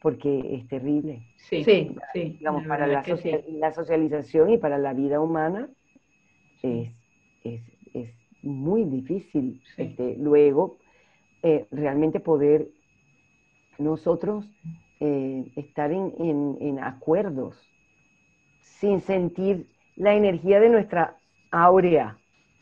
porque 0.02 0.56
es 0.56 0.68
terrible. 0.68 1.22
Sí, 1.36 1.64
Sí, 1.64 1.96
sí. 2.14 2.38
Digamos, 2.40 2.66
para 2.66 2.88
la, 2.88 3.04
sí. 3.04 3.32
la 3.50 3.72
socialización 3.72 4.50
y 4.50 4.58
para 4.58 4.80
la 4.80 4.94
vida 4.94 5.20
humana 5.20 5.70
es, 6.64 6.90
es, 7.44 7.62
es 7.94 8.10
muy 8.42 8.84
difícil 8.86 9.62
Sí. 9.76 9.84
este, 9.84 10.16
luego 10.18 10.78
eh, 11.44 11.68
realmente 11.72 12.20
poder 12.20 12.68
nosotros 13.78 14.46
eh, 15.00 15.46
estar 15.56 15.92
en, 15.92 16.14
en- 16.20 16.58
en 16.62 16.80
acuerdos 16.80 17.58
sin 18.62 19.02
sentir 19.02 19.68
la 19.96 20.14
energía 20.16 20.60
de 20.60 20.70
nuestra 20.70 21.18
áurea. 21.52 22.18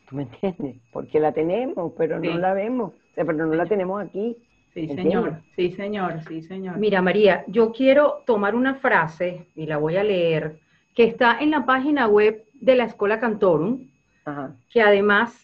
¿Tú 0.08 0.16
me 0.16 0.22
entiendes? 0.24 0.76
Porque 0.92 1.20
la 1.20 1.32
tenemos, 1.32 1.92
pero 1.96 2.20
Sí. 2.20 2.28
no 2.28 2.38
la 2.38 2.52
vemos. 2.54 2.92
O 2.92 3.14
sea, 3.14 3.24
pero 3.24 3.46
no 3.46 3.54
la 3.54 3.66
tenemos 3.66 4.02
aquí. 4.02 4.36
Sí, 4.74 4.80
¿Entiendes? 4.80 5.04
señor, 5.04 5.42
sí, 5.54 5.70
señor, 5.72 6.20
sí, 6.28 6.42
señor. 6.42 6.78
Mira, 6.78 7.02
María, 7.02 7.44
yo 7.46 7.72
quiero 7.72 8.22
tomar 8.26 8.54
una 8.54 8.74
frase 8.76 9.46
y 9.54 9.66
la 9.66 9.76
voy 9.76 9.96
a 9.96 10.04
leer, 10.04 10.58
que 10.94 11.04
está 11.04 11.38
en 11.40 11.50
la 11.50 11.66
página 11.66 12.08
web 12.08 12.42
de 12.54 12.76
la 12.76 12.84
Escuela 12.84 13.20
Cantorum, 13.20 13.88
Ajá. 14.24 14.54
que 14.70 14.80
además, 14.80 15.41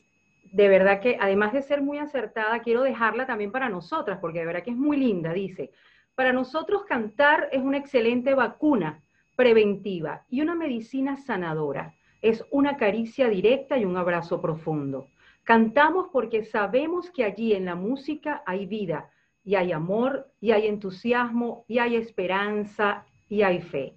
de 0.52 0.68
verdad 0.68 1.00
que, 1.00 1.16
además 1.20 1.52
de 1.52 1.62
ser 1.62 1.82
muy 1.82 1.98
acertada, 1.98 2.60
quiero 2.60 2.82
dejarla 2.82 3.26
también 3.26 3.52
para 3.52 3.68
nosotras, 3.68 4.18
porque 4.20 4.40
de 4.40 4.46
verdad 4.46 4.62
que 4.62 4.70
es 4.70 4.76
muy 4.76 4.96
linda. 4.96 5.32
Dice, 5.32 5.70
para 6.14 6.32
nosotros 6.32 6.84
cantar 6.84 7.48
es 7.52 7.62
una 7.62 7.78
excelente 7.78 8.34
vacuna 8.34 9.00
preventiva 9.36 10.24
y 10.28 10.40
una 10.40 10.54
medicina 10.54 11.16
sanadora. 11.16 11.94
Es 12.22 12.44
una 12.50 12.76
caricia 12.76 13.28
directa 13.28 13.78
y 13.78 13.84
un 13.84 13.96
abrazo 13.96 14.40
profundo. 14.40 15.08
Cantamos 15.44 16.08
porque 16.12 16.44
sabemos 16.44 17.10
que 17.10 17.24
allí 17.24 17.52
en 17.54 17.64
la 17.64 17.74
música 17.74 18.42
hay 18.44 18.66
vida, 18.66 19.10
y 19.44 19.54
hay 19.54 19.72
amor, 19.72 20.30
y 20.40 20.50
hay 20.50 20.66
entusiasmo, 20.66 21.64
y 21.68 21.78
hay 21.78 21.96
esperanza, 21.96 23.06
y 23.28 23.42
hay 23.42 23.62
fe. 23.62 23.94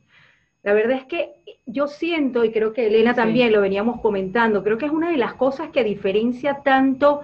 La 0.63 0.73
verdad 0.73 0.97
es 0.97 1.05
que 1.05 1.33
yo 1.65 1.87
siento, 1.87 2.43
y 2.43 2.51
creo 2.51 2.73
que 2.73 2.87
Elena 2.87 3.11
Sí. 3.11 3.17
también 3.17 3.51
lo 3.51 3.61
veníamos 3.61 3.99
comentando, 4.01 4.63
creo 4.63 4.77
que 4.77 4.85
es 4.85 4.91
una 4.91 5.09
de 5.09 5.17
las 5.17 5.33
cosas 5.33 5.69
que 5.69 5.83
diferencia 5.83 6.61
tanto 6.63 7.21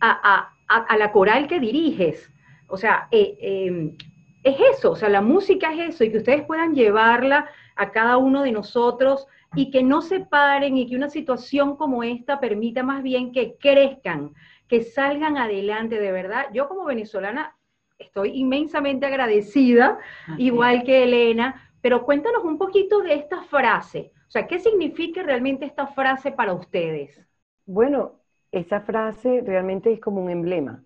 a, 0.00 0.10
a- 0.10 0.52
a- 0.68 0.84
a 0.84 0.96
la 0.96 1.10
coral 1.12 1.48
que 1.48 1.58
diriges. 1.60 2.30
O 2.68 2.76
sea, 2.76 3.08
eh, 3.10 3.36
eh, 3.40 3.96
es 4.44 4.56
eso, 4.76 4.92
o 4.92 4.96
sea, 4.96 5.08
la 5.08 5.20
música 5.20 5.72
es 5.72 5.94
eso, 5.94 6.04
y 6.04 6.10
que 6.12 6.18
ustedes 6.18 6.42
puedan 6.44 6.74
llevarla 6.74 7.48
a 7.76 7.90
cada 7.90 8.16
uno 8.18 8.42
de 8.42 8.52
nosotros 8.52 9.26
y 9.56 9.70
que 9.72 9.82
no 9.82 10.00
se 10.00 10.20
paren 10.20 10.76
y 10.76 10.86
que 10.88 10.94
una 10.94 11.10
situación 11.10 11.76
como 11.76 12.04
esta 12.04 12.38
permita 12.38 12.84
más 12.84 13.02
bien 13.02 13.32
que 13.32 13.56
crezcan, 13.58 14.32
que 14.68 14.82
salgan 14.82 15.36
adelante 15.36 15.98
de 15.98 16.12
verdad. 16.12 16.46
Yo 16.54 16.68
como 16.68 16.84
venezolana 16.84 17.56
estoy 17.98 18.30
inmensamente 18.38 19.06
agradecida, 19.06 19.98
Así 20.28 20.44
igual 20.44 20.84
que 20.84 21.02
Elena, 21.02 21.69
pero 21.80 22.04
cuéntanos 22.04 22.44
un 22.44 22.58
poquito 22.58 23.00
de 23.00 23.14
esta 23.14 23.42
frase. 23.44 24.12
O 24.28 24.30
sea, 24.30 24.46
¿qué 24.46 24.58
significa 24.58 25.22
realmente 25.22 25.64
esta 25.64 25.88
frase 25.88 26.32
para 26.32 26.52
ustedes? 26.52 27.20
Bueno, 27.66 28.20
esa 28.52 28.80
frase 28.80 29.42
realmente 29.44 29.92
es 29.92 30.00
como 30.00 30.22
un 30.22 30.30
emblema, 30.30 30.84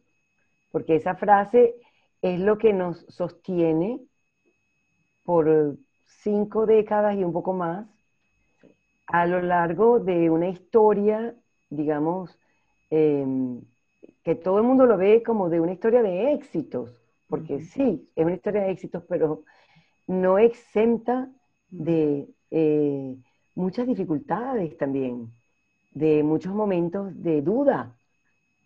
porque 0.70 0.96
esa 0.96 1.14
frase 1.14 1.74
es 2.22 2.40
lo 2.40 2.58
que 2.58 2.72
nos 2.72 3.04
sostiene 3.08 4.00
por 5.24 5.76
cinco 6.06 6.66
décadas 6.66 7.16
y 7.16 7.24
un 7.24 7.32
poco 7.32 7.52
más 7.52 7.86
a 9.06 9.26
lo 9.26 9.40
largo 9.42 10.00
de 10.00 10.30
una 10.30 10.48
historia, 10.48 11.34
digamos, 11.70 12.38
em, 12.90 13.60
que 14.22 14.34
todo 14.34 14.58
el 14.58 14.64
mundo 14.64 14.86
lo 14.86 14.96
ve 14.96 15.22
como 15.22 15.48
de 15.48 15.60
una 15.60 15.72
historia 15.72 16.02
de 16.02 16.32
éxitos, 16.32 17.02
porque 17.28 17.60
sí, 17.60 18.08
es 18.16 18.24
una 18.24 18.34
historia 18.34 18.62
de 18.62 18.70
éxitos, 18.70 19.04
pero 19.08 19.44
no 20.06 20.38
exenta 20.38 21.30
de 21.70 22.28
eh, 22.50 23.16
muchas 23.54 23.86
dificultades 23.86 24.76
también, 24.78 25.32
de 25.92 26.22
muchos 26.22 26.54
momentos 26.54 27.12
de 27.22 27.42
duda, 27.42 27.96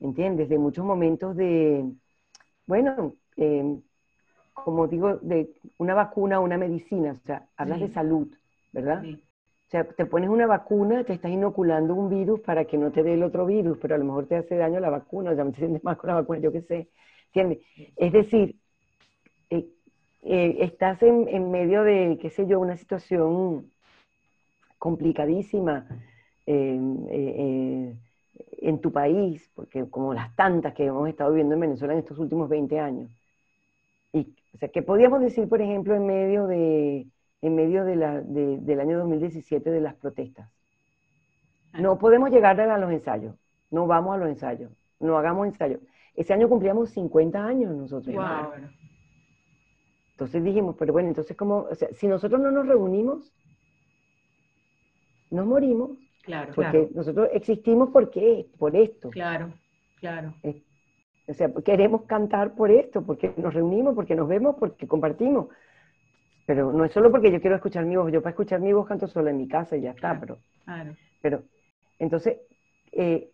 ¿entiendes? 0.01 0.49
De 0.49 0.59
muchos 0.59 0.85
momentos 0.85 1.37
de, 1.37 1.85
bueno, 2.67 3.15
eh, 3.37 3.81
como 4.55 4.87
digo, 4.89 5.17
de 5.19 5.51
una 5.79 5.95
vacuna, 5.95 6.41
una 6.41 6.59
medicina, 6.59 7.13
o 7.23 7.27
sea, 7.27 7.49
hablas 7.57 7.79
Sí. 7.79 7.87
de 7.87 7.95
salud, 7.95 8.29
¿verdad? 8.73 9.03
Sí. 9.03 9.23
O 9.69 9.71
sea, 9.71 9.85
te 9.85 10.07
pones 10.07 10.31
una 10.31 10.47
vacuna, 10.47 11.05
te 11.05 11.13
estás 11.15 11.31
inoculando 11.31 11.95
un 11.95 12.09
virus 12.11 12.41
para 12.41 12.65
que 12.65 12.79
no 12.79 12.91
te 12.91 13.03
dé 13.03 13.15
el 13.15 13.23
otro 13.23 13.47
virus, 13.47 13.79
pero 13.81 13.95
a 13.95 13.99
lo 13.99 14.05
mejor 14.05 14.27
te 14.27 14.37
hace 14.37 14.57
daño 14.57 14.81
la 14.81 14.91
vacuna, 14.91 15.33
o 15.33 15.35
sea, 15.35 15.45
te 15.51 15.59
sientes 15.59 15.85
más 15.85 15.99
con 15.99 16.09
la 16.09 16.15
vacuna, 16.17 16.41
yo 16.41 16.53
qué 16.53 16.63
sé. 16.63 16.89
¿Entiendes? 17.27 17.59
Es 17.97 18.13
decir, 18.13 18.57
eh, 19.51 19.67
eh, 20.23 20.57
estás 20.61 21.03
en, 21.03 21.29
en 21.29 21.51
medio 21.51 21.83
de, 21.85 22.19
qué 22.21 22.31
sé 22.31 22.47
yo, 22.47 22.61
una 22.61 22.77
situación 22.77 23.71
complicadísima 24.79 25.87
eh, 26.47 26.79
eh, 27.11 27.97
en 28.61 28.81
tu 28.81 28.93
país, 28.93 29.51
porque 29.55 29.89
como 29.91 30.15
las 30.15 30.35
tantas 30.37 30.75
que 30.75 30.87
hemos 30.87 31.09
estado 31.09 31.31
viviendo 31.31 31.55
en 31.55 31.61
Venezuela 31.61 31.95
en 31.95 32.01
estos 32.01 32.19
últimos 32.19 32.49
20 32.49 32.79
años. 32.79 33.11
Y, 34.13 34.35
o 34.55 34.59
sea, 34.59 34.69
¿qué 34.69 34.83
podríamos 34.83 35.21
decir, 35.21 35.49
por 35.49 35.61
ejemplo, 35.61 35.95
en 35.95 36.07
medio 36.07 36.47
de, 36.47 37.07
en 37.43 37.55
medio 37.55 37.85
de 37.85 37.97
la, 37.97 38.21
de- 38.21 38.59
del 38.59 38.81
año 38.81 38.99
2017 38.99 39.71
de 39.71 39.81
las 39.81 39.95
protestas? 39.95 40.49
No 41.75 41.99
podemos 41.99 42.31
llegar 42.31 42.61
a 42.61 42.79
los 42.79 42.91
ensayos, 42.91 43.35
no 43.71 43.87
vamos 43.87 44.15
a 44.15 44.19
los 44.19 44.29
ensayos, 44.29 44.73
no 45.01 45.19
hagamos 45.19 45.47
ensayos. 45.47 45.81
Ese 46.15 46.33
año 46.33 46.49
cumplíamos 46.49 46.91
50 46.91 47.45
años 47.45 47.75
nosotros. 47.75 48.15
Wow. 48.15 48.25
Entonces 50.19 50.43
dijimos, 50.43 50.75
pero 50.77 50.93
bueno, 50.93 51.11
entonces 51.11 51.37
como, 51.37 51.59
o 51.71 51.75
sea, 51.77 51.89
si 51.93 52.09
nosotros 52.09 52.41
no 52.41 52.51
nos 52.51 52.67
reunimos, 52.67 53.33
nos 55.31 55.47
morimos, 55.47 55.91
Claro, 56.23 56.53
porque 56.55 56.71
Claro. 56.71 56.89
nosotros 56.95 57.29
existimos 57.33 57.91
porque 57.93 58.47
por 58.59 58.75
esto. 58.75 59.11
claro, 59.11 59.53
claro. 60.01 60.35
O 61.29 61.35
sea, 61.35 61.53
queremos 61.65 62.03
cantar 62.03 62.55
por 62.57 62.71
esto, 62.73 63.03
porque 63.05 63.33
nos 63.37 63.55
reunimos, 63.55 63.95
porque 63.95 64.17
nos 64.17 64.27
vemos, 64.29 64.57
porque 64.59 64.89
compartimos. 64.89 65.49
Pero 66.47 66.73
no 66.73 66.85
es 66.85 66.93
solo 66.93 67.11
porque 67.13 67.31
yo 67.31 67.41
quiero 67.41 67.57
escuchar 67.57 67.85
mi 67.85 67.97
voz, 67.97 68.11
yo 68.11 68.23
para 68.23 68.31
escuchar 68.31 68.61
mi 68.61 68.73
voz 68.73 68.89
canto 68.89 69.07
solo 69.07 69.29
en 69.31 69.37
mi 69.37 69.47
casa 69.47 69.77
y 69.77 69.83
ya 69.83 69.91
está, 69.91 70.19
Claro. 70.19 70.21
pero 70.21 70.39
claro. 70.65 70.97
Pero, 71.23 71.43
entonces, 71.99 72.39
eh, 72.93 73.31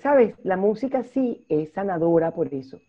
¿sabes? 0.00 0.34
La 0.44 0.56
música 0.56 1.02
sí 1.04 1.46
es 1.48 1.72
sanadora 1.72 2.32
por 2.32 2.52
eso. 2.52 2.80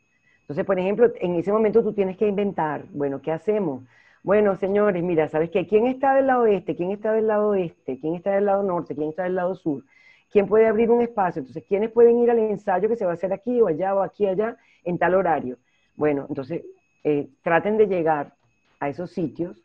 Entonces, 0.44 0.66
por 0.66 0.78
ejemplo, 0.78 1.12
en 1.22 1.36
ese 1.36 1.54
momento 1.54 1.82
tú 1.82 1.94
tienes 1.94 2.18
que 2.18 2.28
inventar, 2.28 2.84
bueno, 2.92 3.22
¿qué 3.22 3.32
hacemos? 3.32 3.84
Bueno, 4.24 4.56
señores, 4.56 5.02
mira, 5.02 5.28
¿sabes 5.30 5.50
qué? 5.50 5.66
¿Quién 5.68 5.88
está 5.88 6.16
del 6.16 6.28
lado 6.28 6.46
este? 6.46 6.76
¿Quién 6.76 6.92
está 6.92 7.14
del 7.14 7.28
lado 7.28 7.50
oeste? 7.50 8.00
¿Quién 8.00 8.16
está 8.16 8.32
del 8.32 8.46
lado 8.46 8.62
norte? 8.62 8.94
¿Quién 8.94 9.10
está 9.10 9.24
del 9.24 9.36
lado 9.36 9.56
sur? 9.56 9.84
¿Quién 10.32 10.48
puede 10.48 10.68
abrir 10.68 10.92
un 10.92 11.02
espacio? 11.02 11.40
Entonces, 11.40 11.64
¿quiénes 11.68 11.92
pueden 11.92 12.18
ir 12.20 12.30
al 12.30 12.40
ensayo 12.40 12.90
que 12.90 12.96
se 12.96 13.06
va 13.06 13.12
a 13.12 13.14
hacer 13.16 13.32
aquí 13.32 13.62
o 13.62 13.68
allá 13.68 13.96
o 13.96 14.02
aquí 14.02 14.26
allá 14.26 14.58
en 14.84 14.98
tal 14.98 15.16
horario? 15.16 15.58
Bueno, 15.96 16.26
entonces, 16.28 16.64
eh, 17.04 17.30
traten 17.42 17.78
de 17.78 17.88
llegar 17.88 18.34
a 18.80 18.90
esos 18.90 19.12
sitios. 19.12 19.58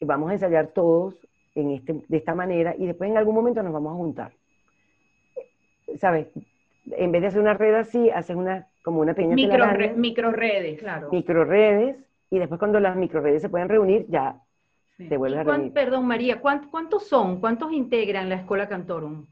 Vamos 0.00 0.30
a 0.30 0.34
ensayar 0.34 0.68
todos 0.68 1.16
en 1.54 1.70
este, 1.72 2.04
de 2.08 2.16
esta 2.16 2.34
manera 2.34 2.74
y 2.76 2.86
después 2.86 3.08
en 3.10 3.18
algún 3.18 3.34
momento 3.34 3.62
nos 3.62 3.72
vamos 3.72 3.92
a 3.92 3.96
juntar. 3.96 4.32
¿Sabes? 5.98 6.28
En 6.90 7.12
vez 7.12 7.22
de 7.22 7.28
hacer 7.28 7.40
una 7.40 7.54
red 7.54 7.74
así, 7.74 8.10
haces 8.10 8.34
una, 8.34 8.68
como 8.82 9.00
una 9.00 9.14
pequeña 9.14 9.34
Micro, 9.34 9.52
telaraña, 9.52 9.92
micro 9.94 10.30
redes. 10.32 10.78
Claro. 10.80 11.08
microredes, 11.10 11.96
y 12.30 12.38
después 12.38 12.58
cuando 12.58 12.80
las 12.80 12.96
microredes 12.96 13.42
se 13.42 13.48
pueden 13.48 13.68
reunir, 13.68 14.06
ya 14.08 14.40
Sí. 14.96 15.08
te 15.08 15.16
vuelves 15.16 15.40
a 15.40 15.44
¿Cuán- 15.44 15.56
reunir. 15.56 15.72
perdón, 15.72 16.06
María, 16.06 16.40
¿cuán- 16.40 16.68
¿cuántos 16.70 17.06
son? 17.06 17.40
¿Cuántos 17.40 17.72
integran 17.72 18.28
la 18.28 18.36
Escuela 18.36 18.68
Cantorum? 18.68 19.26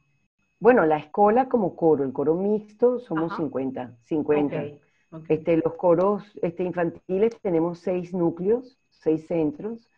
Bueno, 0.59 0.85
la 0.85 0.99
escuela 0.99 1.49
como 1.49 1.75
coro, 1.75 2.05
el 2.05 2.13
coro 2.13 2.35
mixto, 2.35 2.99
somos 3.01 3.33
Ajá. 3.33 3.37
50, 3.43 3.93
50. 4.03 4.57
Ok. 4.57 4.81
Ok, 5.13 5.25
Este, 5.29 5.57
los 5.57 5.75
coros 5.75 6.23
este, 6.41 6.63
infantiles 6.63 7.37
tenemos 7.41 7.81
seis 7.81 8.15
núcleos, 8.15 8.79
seis 8.91 9.27
centros, 9.27 9.89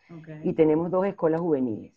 y 0.43 0.53
tenemos 0.53 0.89
dos 0.89 1.05
escuelas 1.05 1.39
juveniles. 1.41 1.93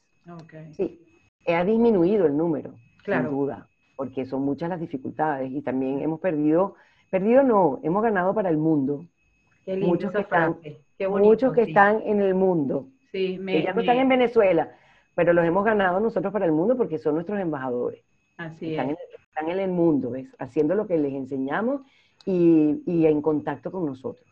Sí, 0.72 1.00
ha 1.46 1.64
disminuido 1.64 2.26
el 2.26 2.36
número, 2.36 2.74
Claro. 3.04 3.28
sin 3.28 3.38
duda, 3.38 3.68
porque 3.96 4.26
son 4.26 4.42
muchas 4.42 4.68
las 4.68 4.80
dificultades 4.80 5.50
y 5.50 5.62
también 5.62 6.00
hemos 6.00 6.20
perdido, 6.20 6.74
perdido 7.10 7.42
no, 7.42 7.80
hemos 7.82 8.02
ganado 8.02 8.34
para 8.34 8.48
el 8.50 8.56
mundo. 8.58 9.04
Qué 9.64 9.72
linda 9.74 9.86
Muchos 9.88 10.12
que 10.12 10.20
están- 10.20 10.54
frase. 10.60 10.80
Qué 10.98 11.06
bonito, 11.06 11.28
Muchos 11.30 11.52
que 11.52 11.64
sí. 11.64 11.70
están 11.70 12.00
en 12.06 12.20
el 12.20 12.34
mundo, 12.34 12.88
Sí, 13.12 13.38
me, 13.40 13.52
que 13.52 13.62
ya 13.64 13.70
no 13.70 13.76
me- 13.76 13.82
están 13.82 13.98
en 13.98 14.08
Venezuela, 14.08 14.72
pero 15.14 15.32
los 15.32 15.44
hemos 15.44 15.64
ganado 15.64 16.00
nosotros 16.00 16.32
para 16.32 16.46
el 16.46 16.52
mundo 16.52 16.76
porque 16.76 16.98
son 16.98 17.14
nuestros 17.14 17.38
embajadores. 17.40 18.02
así 18.38 18.70
Están 18.72 18.90
es. 18.90 18.98
en, 18.98 19.20
están 19.28 19.48
en 19.50 19.58
el 19.60 19.70
mundo, 19.70 20.10
¿ves? 20.10 20.28
Haciendo 20.38 20.74
lo 20.74 20.86
que 20.86 20.96
les 20.98 21.12
enseñamos 21.12 21.82
y, 22.24 22.82
y 22.86 23.06
en 23.06 23.20
contacto 23.22 23.70
con 23.70 23.84
nosotros. 23.86 24.26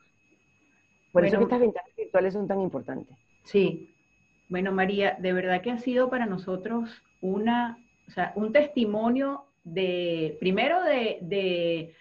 Por 1.12 1.24
eso 1.24 1.36
que 1.38 1.44
estas 1.44 1.60
ventanas 1.60 1.90
virtuales 1.96 2.32
son 2.34 2.46
tan 2.48 2.60
importantes. 2.60 3.16
Sí, 3.44 3.90
Bueno, 4.48 4.72
María, 4.72 5.16
de 5.20 5.32
verdad 5.32 5.62
que 5.62 5.70
ha 5.70 5.78
sido 5.78 6.10
para 6.10 6.26
nosotros 6.26 7.02
una, 7.22 7.78
o 8.08 8.10
sea, 8.10 8.32
un 8.36 8.52
testimonio 8.52 9.44
de, 9.64 10.36
primero 10.40 10.82
de, 10.82 11.18
de 11.22 11.94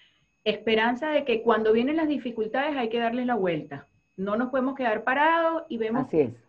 esperanza 0.44 1.10
de 1.10 1.24
que 1.26 1.42
cuando 1.42 1.72
vienen 1.74 1.96
las 1.98 2.08
dificultades 2.08 2.76
hay 2.78 2.90
que 2.90 3.00
darles 3.00 3.26
la 3.26 3.36
vuelta. 3.36 3.88
No 4.18 4.36
nos 4.36 4.50
podemos 4.50 4.76
quedar 4.76 5.04
parados 5.04 5.64
y 5.70 5.78
vemos 5.78 6.08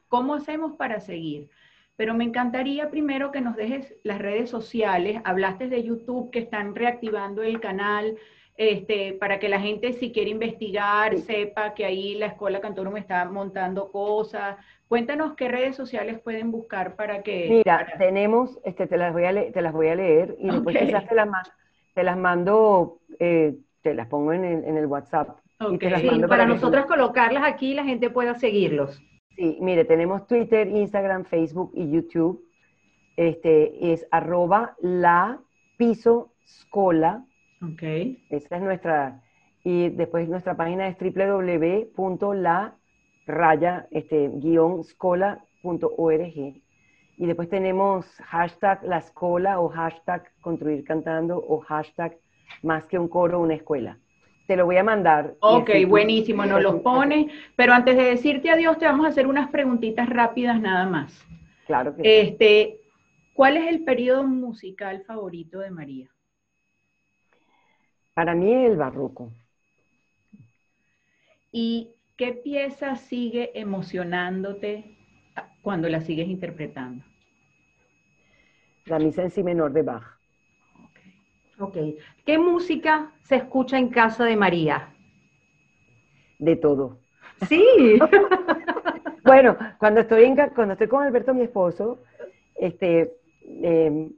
cómo 0.08 0.34
hacemos 0.34 0.76
para 0.76 1.00
seguir. 1.00 1.48
Pero 1.96 2.12
me 2.14 2.24
encantaría 2.24 2.90
primero 2.90 3.30
que 3.30 3.40
nos 3.40 3.54
dejes 3.56 3.94
las 4.02 4.18
redes 4.18 4.50
sociales. 4.50 5.20
Hablaste 5.24 5.68
de 5.68 5.82
YouTube 5.84 6.30
que 6.30 6.40
están 6.40 6.74
reactivando 6.74 7.42
el 7.42 7.60
canal 7.60 8.16
este, 8.56 9.12
para 9.14 9.38
que 9.38 9.48
la 9.48 9.60
gente 9.60 9.92
si 9.94 10.12
quiere 10.12 10.30
investigar 10.30 11.16
Sí. 11.16 11.22
sepa 11.22 11.74
que 11.74 11.84
ahí 11.84 12.14
la 12.16 12.26
Escuela 12.26 12.60
Cantorum 12.60 12.96
está 12.96 13.24
montando 13.26 13.90
cosas. 13.90 14.56
Cuéntanos 14.88 15.34
qué 15.34 15.48
redes 15.48 15.74
sociales 15.76 16.20
pueden 16.20 16.50
buscar 16.52 16.94
para 16.96 17.22
que... 17.22 17.46
Mira, 17.48 17.78
para- 17.84 17.98
tenemos, 17.98 18.58
este, 18.64 18.86
te 18.86 18.96
las 18.96 19.12
voy 19.12 19.24
a 19.24 19.32
leer, 19.32 19.52
te 19.52 19.62
las 19.62 19.72
voy 19.72 19.88
a 19.88 19.94
leer 19.94 20.36
y 20.38 20.50
después 20.50 20.76
quizás 20.76 21.08
te 21.08 21.14
las, 21.14 21.28
te 21.94 22.02
las 22.04 22.16
mando, 22.16 23.00
eh, 23.18 23.54
te 23.84 23.94
las 23.94 24.08
pongo 24.08 24.32
en 24.32 24.44
el, 24.44 24.64
en 24.64 24.76
el 24.78 24.86
WhatsApp 24.86 25.38
y 25.70 25.76
te 25.78 25.90
las 25.90 26.00
Sí, 26.00 26.08
para 26.26 26.44
tú- 26.46 26.54
nosotras 26.54 26.86
colocarlas 26.86 27.44
aquí 27.44 27.72
y 27.72 27.74
la 27.74 27.84
gente 27.84 28.08
pueda 28.10 28.34
seguirlos. 28.34 29.00
Sí, 29.36 29.58
mire, 29.60 29.84
tenemos 29.84 30.26
Twitter, 30.26 30.66
Instagram, 30.68 31.24
Facebook 31.24 31.70
y 31.74 31.90
YouTube. 31.90 32.42
Este 33.16 33.92
es 33.92 34.06
arroba 34.10 34.74
la 34.80 35.38
piso 35.76 36.32
scola. 36.46 37.24
Ok. 37.62 37.82
Esa 38.30 38.56
es 38.56 38.62
nuestra. 38.62 39.20
Y 39.62 39.90
después 39.90 40.28
nuestra 40.28 40.56
página 40.56 40.88
es 40.88 40.96
www.la 40.98 42.74
raya 43.26 43.86
este, 43.90 44.30
guion 44.34 44.82
scola.org. 44.84 46.36
Y 47.16 47.26
después 47.26 47.48
tenemos 47.48 48.06
hashtag 48.24 48.82
la 48.84 48.98
escola 48.98 49.60
o 49.60 49.68
hashtag 49.68 50.24
construir 50.40 50.84
cantando 50.84 51.36
o 51.38 51.60
hashtag 51.60 52.16
más 52.62 52.84
que 52.84 52.98
un 52.98 53.08
coro, 53.08 53.40
una 53.40 53.54
escuela. 53.54 53.98
Te 54.46 54.56
lo 54.56 54.66
voy 54.66 54.76
a 54.76 54.84
mandar. 54.84 55.36
Ok, 55.40 55.70
así 55.70 55.84
buenísimo, 55.84 56.44
nos 56.44 56.62
los 56.62 56.76
pone. 56.82 57.28
Pero 57.56 57.72
antes 57.72 57.96
de 57.96 58.04
decirte 58.04 58.50
adiós, 58.50 58.78
te 58.78 58.84
vamos 58.84 59.06
a 59.06 59.08
hacer 59.08 59.26
unas 59.26 59.50
preguntitas 59.50 60.08
rápidas 60.08 60.60
nada 60.60 60.86
más. 60.86 61.26
Claro 61.66 61.96
que 61.96 62.02
sí. 62.02 62.08
Este, 62.08 62.80
¿cuál 63.32 63.56
es 63.56 63.68
el 63.68 63.84
periodo 63.84 64.24
musical 64.24 65.02
favorito 65.06 65.60
de 65.60 65.70
María? 65.70 66.10
Para 68.12 68.34
mí 68.34 68.52
el 68.52 68.76
barroco. 68.76 69.32
¿Y 71.50 71.90
qué 72.16 72.32
pieza 72.32 72.96
sigue 72.96 73.58
emocionándote 73.58 74.96
cuando 75.62 75.88
la 75.88 76.00
sigues 76.00 76.28
interpretando? 76.28 77.04
La 78.86 78.98
misa 78.98 79.22
en 79.22 79.30
si 79.30 79.42
menor 79.42 79.72
de 79.72 79.82
Bach. 79.82 80.04
Ok. 81.58 81.76
¿Qué 82.26 82.38
música 82.38 83.12
se 83.22 83.36
escucha 83.36 83.78
en 83.78 83.88
casa 83.88 84.24
de 84.24 84.36
María? 84.36 84.88
De 86.38 86.56
todo. 86.56 86.98
Sí. 87.48 87.64
Bueno, 89.24 89.56
cuando 89.78 90.00
estoy, 90.00 90.24
en, 90.24 90.36
cuando 90.54 90.72
estoy 90.74 90.86
con 90.86 91.02
Alberto, 91.02 91.32
mi 91.32 91.44
esposo, 91.44 91.98
este, 92.56 93.16
eh, 93.42 94.10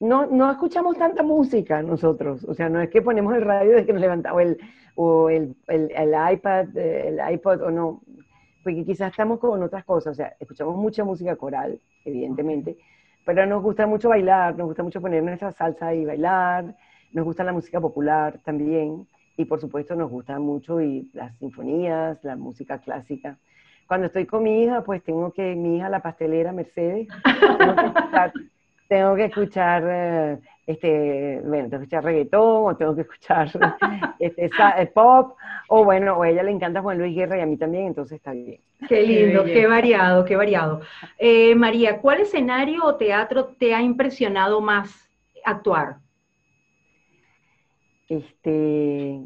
no, 0.00 0.26
no 0.26 0.50
escuchamos 0.50 0.98
tanta 0.98 1.22
música 1.22 1.80
nosotros. 1.80 2.42
O 2.48 2.52
sea, 2.52 2.68
no 2.68 2.80
es 2.80 2.90
que 2.90 3.02
ponemos 3.02 3.36
el 3.36 3.42
radio 3.42 3.70
desde 3.70 3.86
que 3.86 3.92
nos 3.92 4.02
levantamos, 4.02 4.36
o 4.38 4.40
el, 4.40 4.58
o 4.96 5.30
el, 5.30 5.54
el- 5.68 5.92
el 5.92 6.32
iPad, 6.34 6.76
el 6.76 7.20
iPod, 7.34 7.62
o 7.62 7.70
no, 7.70 8.02
porque 8.64 8.84
quizás 8.84 9.12
estamos 9.12 9.38
con 9.38 9.62
otras 9.62 9.84
cosas. 9.84 10.10
O 10.10 10.14
sea, 10.16 10.34
escuchamos 10.40 10.74
mucha 10.76 11.04
música 11.04 11.36
coral, 11.36 11.80
evidentemente, 12.04 12.76
pero 13.24 13.46
nos 13.46 13.62
gusta 13.62 13.86
mucho 13.86 14.08
bailar, 14.08 14.56
nos 14.56 14.66
gusta 14.66 14.82
mucho 14.82 15.00
poner 15.00 15.22
nuestra 15.22 15.52
salsa 15.52 15.94
y 15.94 16.04
bailar, 16.04 16.74
nos 17.12 17.24
gusta 17.24 17.44
la 17.44 17.52
música 17.52 17.80
popular 17.80 18.40
también, 18.44 19.06
y 19.36 19.44
por 19.44 19.60
supuesto 19.60 19.94
nos 19.94 20.10
gusta 20.10 20.38
mucho 20.38 20.80
y 20.80 21.10
las 21.12 21.36
sinfonías, 21.38 22.22
la 22.24 22.36
música 22.36 22.78
clásica. 22.78 23.38
Cuando 23.86 24.06
estoy 24.06 24.26
con 24.26 24.42
mi 24.42 24.62
hija, 24.62 24.82
pues 24.82 25.02
tengo 25.02 25.32
que, 25.32 25.54
mi 25.54 25.76
hija 25.76 25.88
la 25.88 26.00
pastelera 26.00 26.52
Mercedes, 26.52 27.08
tengo 27.58 27.76
que 27.76 27.86
escuchar, 27.86 28.32
tengo 28.88 29.14
que 29.16 29.24
escuchar, 29.24 29.82
eh, 29.86 30.38
este, 30.66 31.40
bueno, 31.44 31.68
tengo 31.68 31.80
que 31.80 31.84
escuchar 31.84 32.04
reggaetón, 32.04 32.66
o 32.66 32.76
tengo 32.76 32.94
que 32.94 33.00
escuchar 33.02 33.50
este, 34.18 34.46
eh, 34.46 34.86
pop, 34.86 35.36
o 35.68 35.84
bueno, 35.84 36.16
o 36.18 36.22
a 36.22 36.30
ella 36.30 36.42
le 36.42 36.52
encanta 36.52 36.82
Juan 36.82 36.98
Luis 36.98 37.14
Guerra 37.14 37.38
y 37.38 37.40
a 37.40 37.46
mí 37.46 37.56
también, 37.56 37.86
entonces 37.86 38.16
está 38.16 38.32
bien. 38.32 38.60
Qué 38.88 39.02
lindo, 39.02 39.44
qué 39.44 39.66
variado, 39.66 40.24
qué 40.24 40.36
variado. 40.36 40.80
Eh, 41.18 41.54
María, 41.54 42.00
¿cuál 42.00 42.20
escenario 42.20 42.84
o 42.84 42.96
teatro 42.96 43.54
te 43.58 43.74
ha 43.74 43.82
impresionado 43.82 44.60
más 44.60 45.10
actuar? 45.44 45.96
Este, 48.08 49.20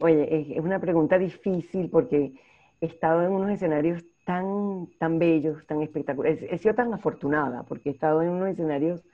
oye, 0.00 0.54
es, 0.56 0.58
una 0.58 0.78
pregunta 0.78 1.18
difícil 1.18 1.88
porque 1.90 2.32
he 2.80 2.86
estado 2.86 3.22
en 3.22 3.32
unos 3.32 3.50
escenarios 3.50 4.04
tan, 4.24 4.88
tan 4.98 5.18
bellos, 5.18 5.66
tan 5.66 5.82
espectaculares. 5.82 6.42
He 6.50 6.58
sido 6.58 6.74
tan 6.74 6.92
afortunada 6.92 7.62
porque 7.62 7.90
he 7.90 7.92
estado 7.92 8.22
en 8.22 8.30
unos 8.30 8.50
escenarios 8.50 9.04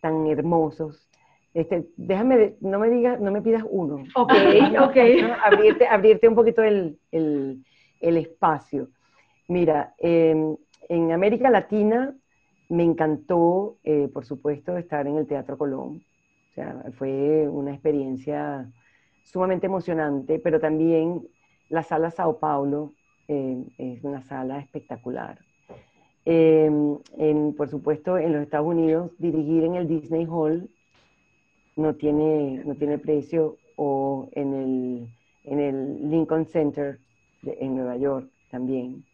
tan 0.00 0.26
hermosos. 0.26 1.08
Este, 1.54 1.86
déjame, 1.96 2.56
no 2.60 2.78
me 2.78 2.90
digas, 2.90 3.20
no 3.20 3.30
me 3.32 3.42
pidas 3.42 3.64
uno. 3.68 4.04
Ok, 4.14 4.32
ok. 4.80 4.96
¿no? 5.22 5.34
abrirte, 5.44 5.86
abrirte 5.86 6.28
un 6.28 6.34
poquito 6.34 6.62
el, 6.62 6.98
el- 7.10 7.64
el 8.00 8.16
espacio. 8.16 8.88
Mira, 9.48 9.94
eh, 9.98 10.36
en 10.88 11.12
América 11.12 11.50
Latina 11.50 12.14
me 12.68 12.84
encantó, 12.84 13.78
eh, 13.82 14.08
por 14.12 14.24
supuesto, 14.24 14.76
estar 14.76 15.06
en 15.06 15.16
el 15.16 15.26
Teatro 15.26 15.56
Colón. 15.58 16.02
O 16.50 16.54
sea, 16.54 16.84
fue 16.98 17.48
una 17.48 17.72
experiencia 17.72 18.70
sumamente 19.24 19.66
emocionante, 19.66 20.38
pero 20.38 20.60
también 20.60 21.26
la 21.70 21.82
sala 21.82 22.10
Sao 22.10 22.38
Paulo 22.38 22.92
eh, 23.26 23.64
es 23.78 24.04
una 24.04 24.22
sala 24.22 24.58
espectacular. 24.60 25.38
Eh, 26.30 26.70
en- 27.16 27.54
por 27.56 27.68
supuesto, 27.70 28.18
en 28.18 28.34
los 28.34 28.42
Estados 28.42 28.66
Unidos, 28.66 29.12
dirigir 29.18 29.64
en 29.64 29.76
el 29.76 29.88
Disney 29.88 30.26
Hall 30.28 30.68
no 31.76 31.94
tiene, 31.94 32.62
no 32.66 32.74
tiene 32.74 32.98
precio, 32.98 33.56
o 33.76 34.28
en 34.32 34.54
el, 34.54 35.08
en 35.44 35.60
el 35.60 36.10
Lincoln 36.10 36.44
Center 36.46 36.98
de- 37.42 37.56
en 37.60 37.76
Nueva 37.76 37.96
York 37.96 38.28
también. 38.50 39.04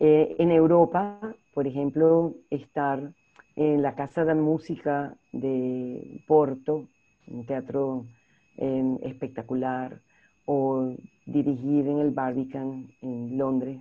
Eh, 0.00 0.34
en 0.38 0.50
Europa, 0.50 1.20
por 1.54 1.66
ejemplo, 1.66 2.34
estar 2.50 2.98
en 3.54 3.82
la 3.82 3.94
Casa 3.94 4.24
de 4.24 4.34
Música 4.34 5.14
de 5.32 6.20
Porto, 6.26 6.88
un 7.28 7.46
teatro 7.46 8.04
eh, 8.58 8.98
espectacular, 9.02 10.00
o 10.46 10.92
dirigir 11.26 11.86
en 11.86 11.98
el 11.98 12.10
Barbican 12.10 12.88
en 13.02 13.38
Londres. 13.38 13.78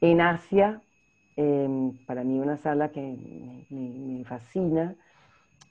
En 0.00 0.20
Asia, 0.20 0.80
eh, 1.38 1.68
para 2.06 2.24
mí 2.24 2.40
una 2.40 2.58
sala 2.58 2.92
que 2.92 3.02
me, 3.02 3.66
me- 3.70 4.18
me 4.20 4.26
fascina 4.26 4.96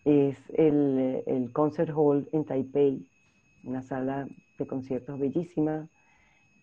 es 0.06 0.38
el, 0.56 1.24
el 1.28 1.52
Concert 1.54 1.92
Hall 1.96 2.30
en 2.34 2.46
Taipei, 2.46 3.08
una 3.64 3.82
sala 3.84 4.30
de 4.58 4.68
conciertos 4.68 5.20
bellísima. 5.20 5.90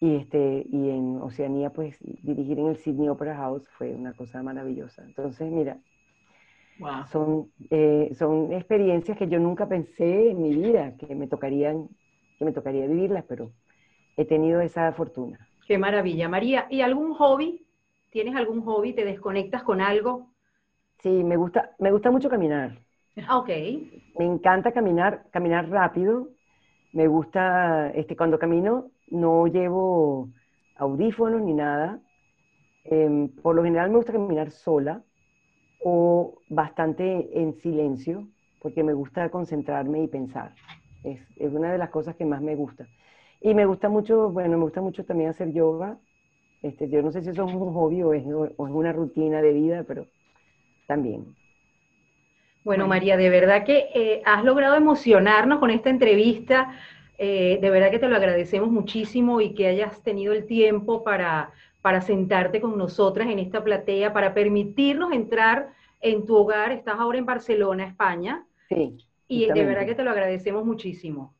Y, 0.01 0.17
este, 0.17 0.67
y 0.71 0.91
en 0.91 1.19
Oceanía, 1.23 1.71
pues 1.73 1.99
dirigir 2.23 2.59
en 2.61 2.69
el 2.69 2.77
Sydney 2.79 3.09
Opera 3.09 3.37
House 3.37 3.69
fue 3.79 3.95
una 3.95 4.15
cosa 4.15 4.43
maravillosa. 4.43 5.03
Entonces, 5.05 5.51
mira, 5.51 5.81
Wow. 6.79 7.09
son, 7.11 7.53
eh, 7.71 8.11
son 8.19 8.53
experiencias 8.53 9.17
que 9.19 9.29
yo 9.29 9.39
nunca 9.41 9.69
pensé 9.69 10.31
en 10.31 10.43
mi 10.43 10.55
vida 10.55 10.97
que 10.97 11.15
me 11.15 11.29
tocarían, 11.29 11.89
que 12.39 12.45
me 12.45 12.53
tocaría 12.53 12.87
vivirlas, 12.87 13.25
pero 13.29 13.53
he 14.17 14.27
tenido 14.27 14.61
esa 14.63 14.93
fortuna. 14.95 15.51
Qué 15.67 15.77
maravilla, 15.79 16.29
María. 16.29 16.67
¿Y 16.71 16.81
algún 16.81 17.13
hobby? 17.15 17.64
¿Tienes 18.15 18.35
algún 18.35 18.63
hobby? 18.65 18.95
¿Te 18.95 19.05
desconectas 19.05 19.63
con 19.63 19.83
algo? 19.83 20.33
Sí, 21.03 21.09
me 21.25 21.37
gusta, 21.37 21.75
me 21.79 21.93
gusta 21.93 22.11
mucho 22.11 22.29
caminar. 22.29 22.83
Ah, 23.29 23.39
Ok. 23.39 23.51
Me 24.19 24.25
encanta 24.25 24.73
caminar, 24.73 25.27
caminar 25.33 25.69
rápido. 25.71 26.29
Me 26.93 27.09
gusta, 27.09 27.91
este, 27.93 28.17
cuando 28.17 28.39
camino 28.39 28.93
no 29.09 29.47
llevo 29.47 30.33
audífonos 30.77 31.43
ni 31.43 31.55
nada. 31.55 32.01
Em, 32.85 33.29
por 33.43 33.55
lo 33.57 33.65
general 33.65 33.91
me 33.91 33.97
gusta 33.99 34.13
caminar 34.13 34.51
sola 34.53 35.05
o 35.79 36.43
bastante 36.49 37.41
en 37.41 37.55
silencio, 37.55 38.29
porque 38.61 38.85
me 38.85 38.95
gusta 38.95 39.31
concentrarme 39.31 40.03
y 40.05 40.09
pensar. 40.09 40.57
Es, 41.03 41.21
es 41.37 41.53
una 41.53 41.73
de 41.73 41.79
las 41.79 41.91
cosas 41.91 42.17
que 42.17 42.27
más 42.27 42.43
me 42.43 42.57
gusta. 42.57 42.89
Y 43.41 43.55
me 43.55 43.67
gusta 43.67 43.89
mucho, 43.91 44.31
bueno, 44.31 44.59
me 44.59 44.65
gusta 44.65 44.81
mucho 44.83 45.05
también 45.07 45.31
hacer 45.31 45.53
yoga. 45.53 45.99
Este, 46.65 46.89
yo 46.89 47.03
no 47.03 47.13
sé 47.13 47.21
si 47.23 47.29
eso 47.29 47.47
es 47.47 47.55
un 47.55 47.75
hobby 47.75 48.03
o 48.03 48.15
es, 48.15 48.25
o 48.27 48.47
es 48.47 48.73
una 48.73 48.91
rutina 48.91 49.43
de 49.43 49.53
vida, 49.53 49.85
pero 49.87 50.07
también. 50.87 51.27
Bueno, 52.65 52.87
María, 52.87 53.19
de 53.19 53.29
verdad 53.29 53.65
que 53.65 53.91
eh, 53.95 54.23
has 54.25 54.43
logrado 54.43 54.75
emocionarnos 54.75 55.59
con 55.59 55.69
esta 55.69 55.91
entrevista. 55.91 56.73
Eh, 57.19 57.59
de 57.61 57.69
verdad 57.71 57.91
que 57.91 57.99
te 57.99 58.09
lo 58.09 58.17
agradecemos 58.17 58.71
muchísimo 58.71 59.43
y 59.43 59.53
que 59.55 59.67
hayas 59.69 60.03
tenido 60.03 60.33
el 60.33 60.47
tiempo 60.47 61.05
para, 61.05 61.53
para 61.83 62.01
sentarte 62.01 62.63
con 62.63 62.79
nosotras 62.79 63.29
en 63.29 63.39
esta 63.39 63.63
platea, 63.63 64.15
para 64.15 64.33
permitirnos 64.33 65.13
entrar 65.13 65.69
en 66.01 66.25
tu 66.25 66.35
hogar. 66.35 66.73
Estás 66.73 66.99
ahora 66.99 67.19
en 67.19 67.27
Barcelona, 67.27 67.85
España, 67.85 68.47
Sí. 68.71 68.97
y 69.29 69.47
de 69.47 69.65
verdad 69.67 69.85
que 69.85 69.95
te 69.95 70.03
lo 70.03 70.11
agradecemos 70.13 70.65
muchísimo. 70.65 71.35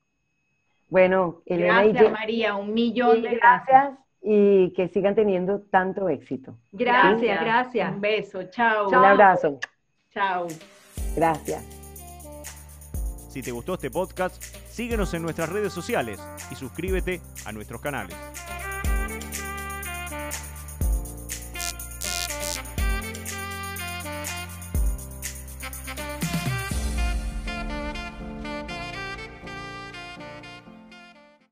Bueno, 0.91 1.41
Elena 1.47 1.87
y 1.87 1.93
Gracias, 1.93 2.03
Jen- 2.05 2.13
María, 2.13 2.55
un 2.57 2.75
millón 2.75 3.23
de 3.23 3.31
gracias. 3.37 3.67
gracias 3.67 4.04
y 4.27 4.73
que 4.73 4.89
sigan 4.89 5.15
teniendo 5.15 5.61
tanto 5.71 6.09
éxito. 6.09 6.57
Gracias, 6.73 7.41
gracias. 7.41 7.93
Un 7.93 8.01
beso, 8.01 8.43
chao. 8.45 8.89
Un 8.89 8.95
abrazo. 8.95 9.59
Chao. 10.11 10.47
Gracias. 11.15 11.63
Si 13.29 13.43
te 13.43 13.51
gustó 13.51 13.75
este 13.75 13.91
podcast, 13.91 14.43
síguenos 14.43 15.13
en 15.13 15.23
nuestras 15.23 15.51
redes 15.51 15.73
sociales 15.73 16.21
y 16.51 16.55
suscríbete 16.55 17.21
a 17.45 17.53
nuestros 17.53 17.81
canales. 17.83 18.17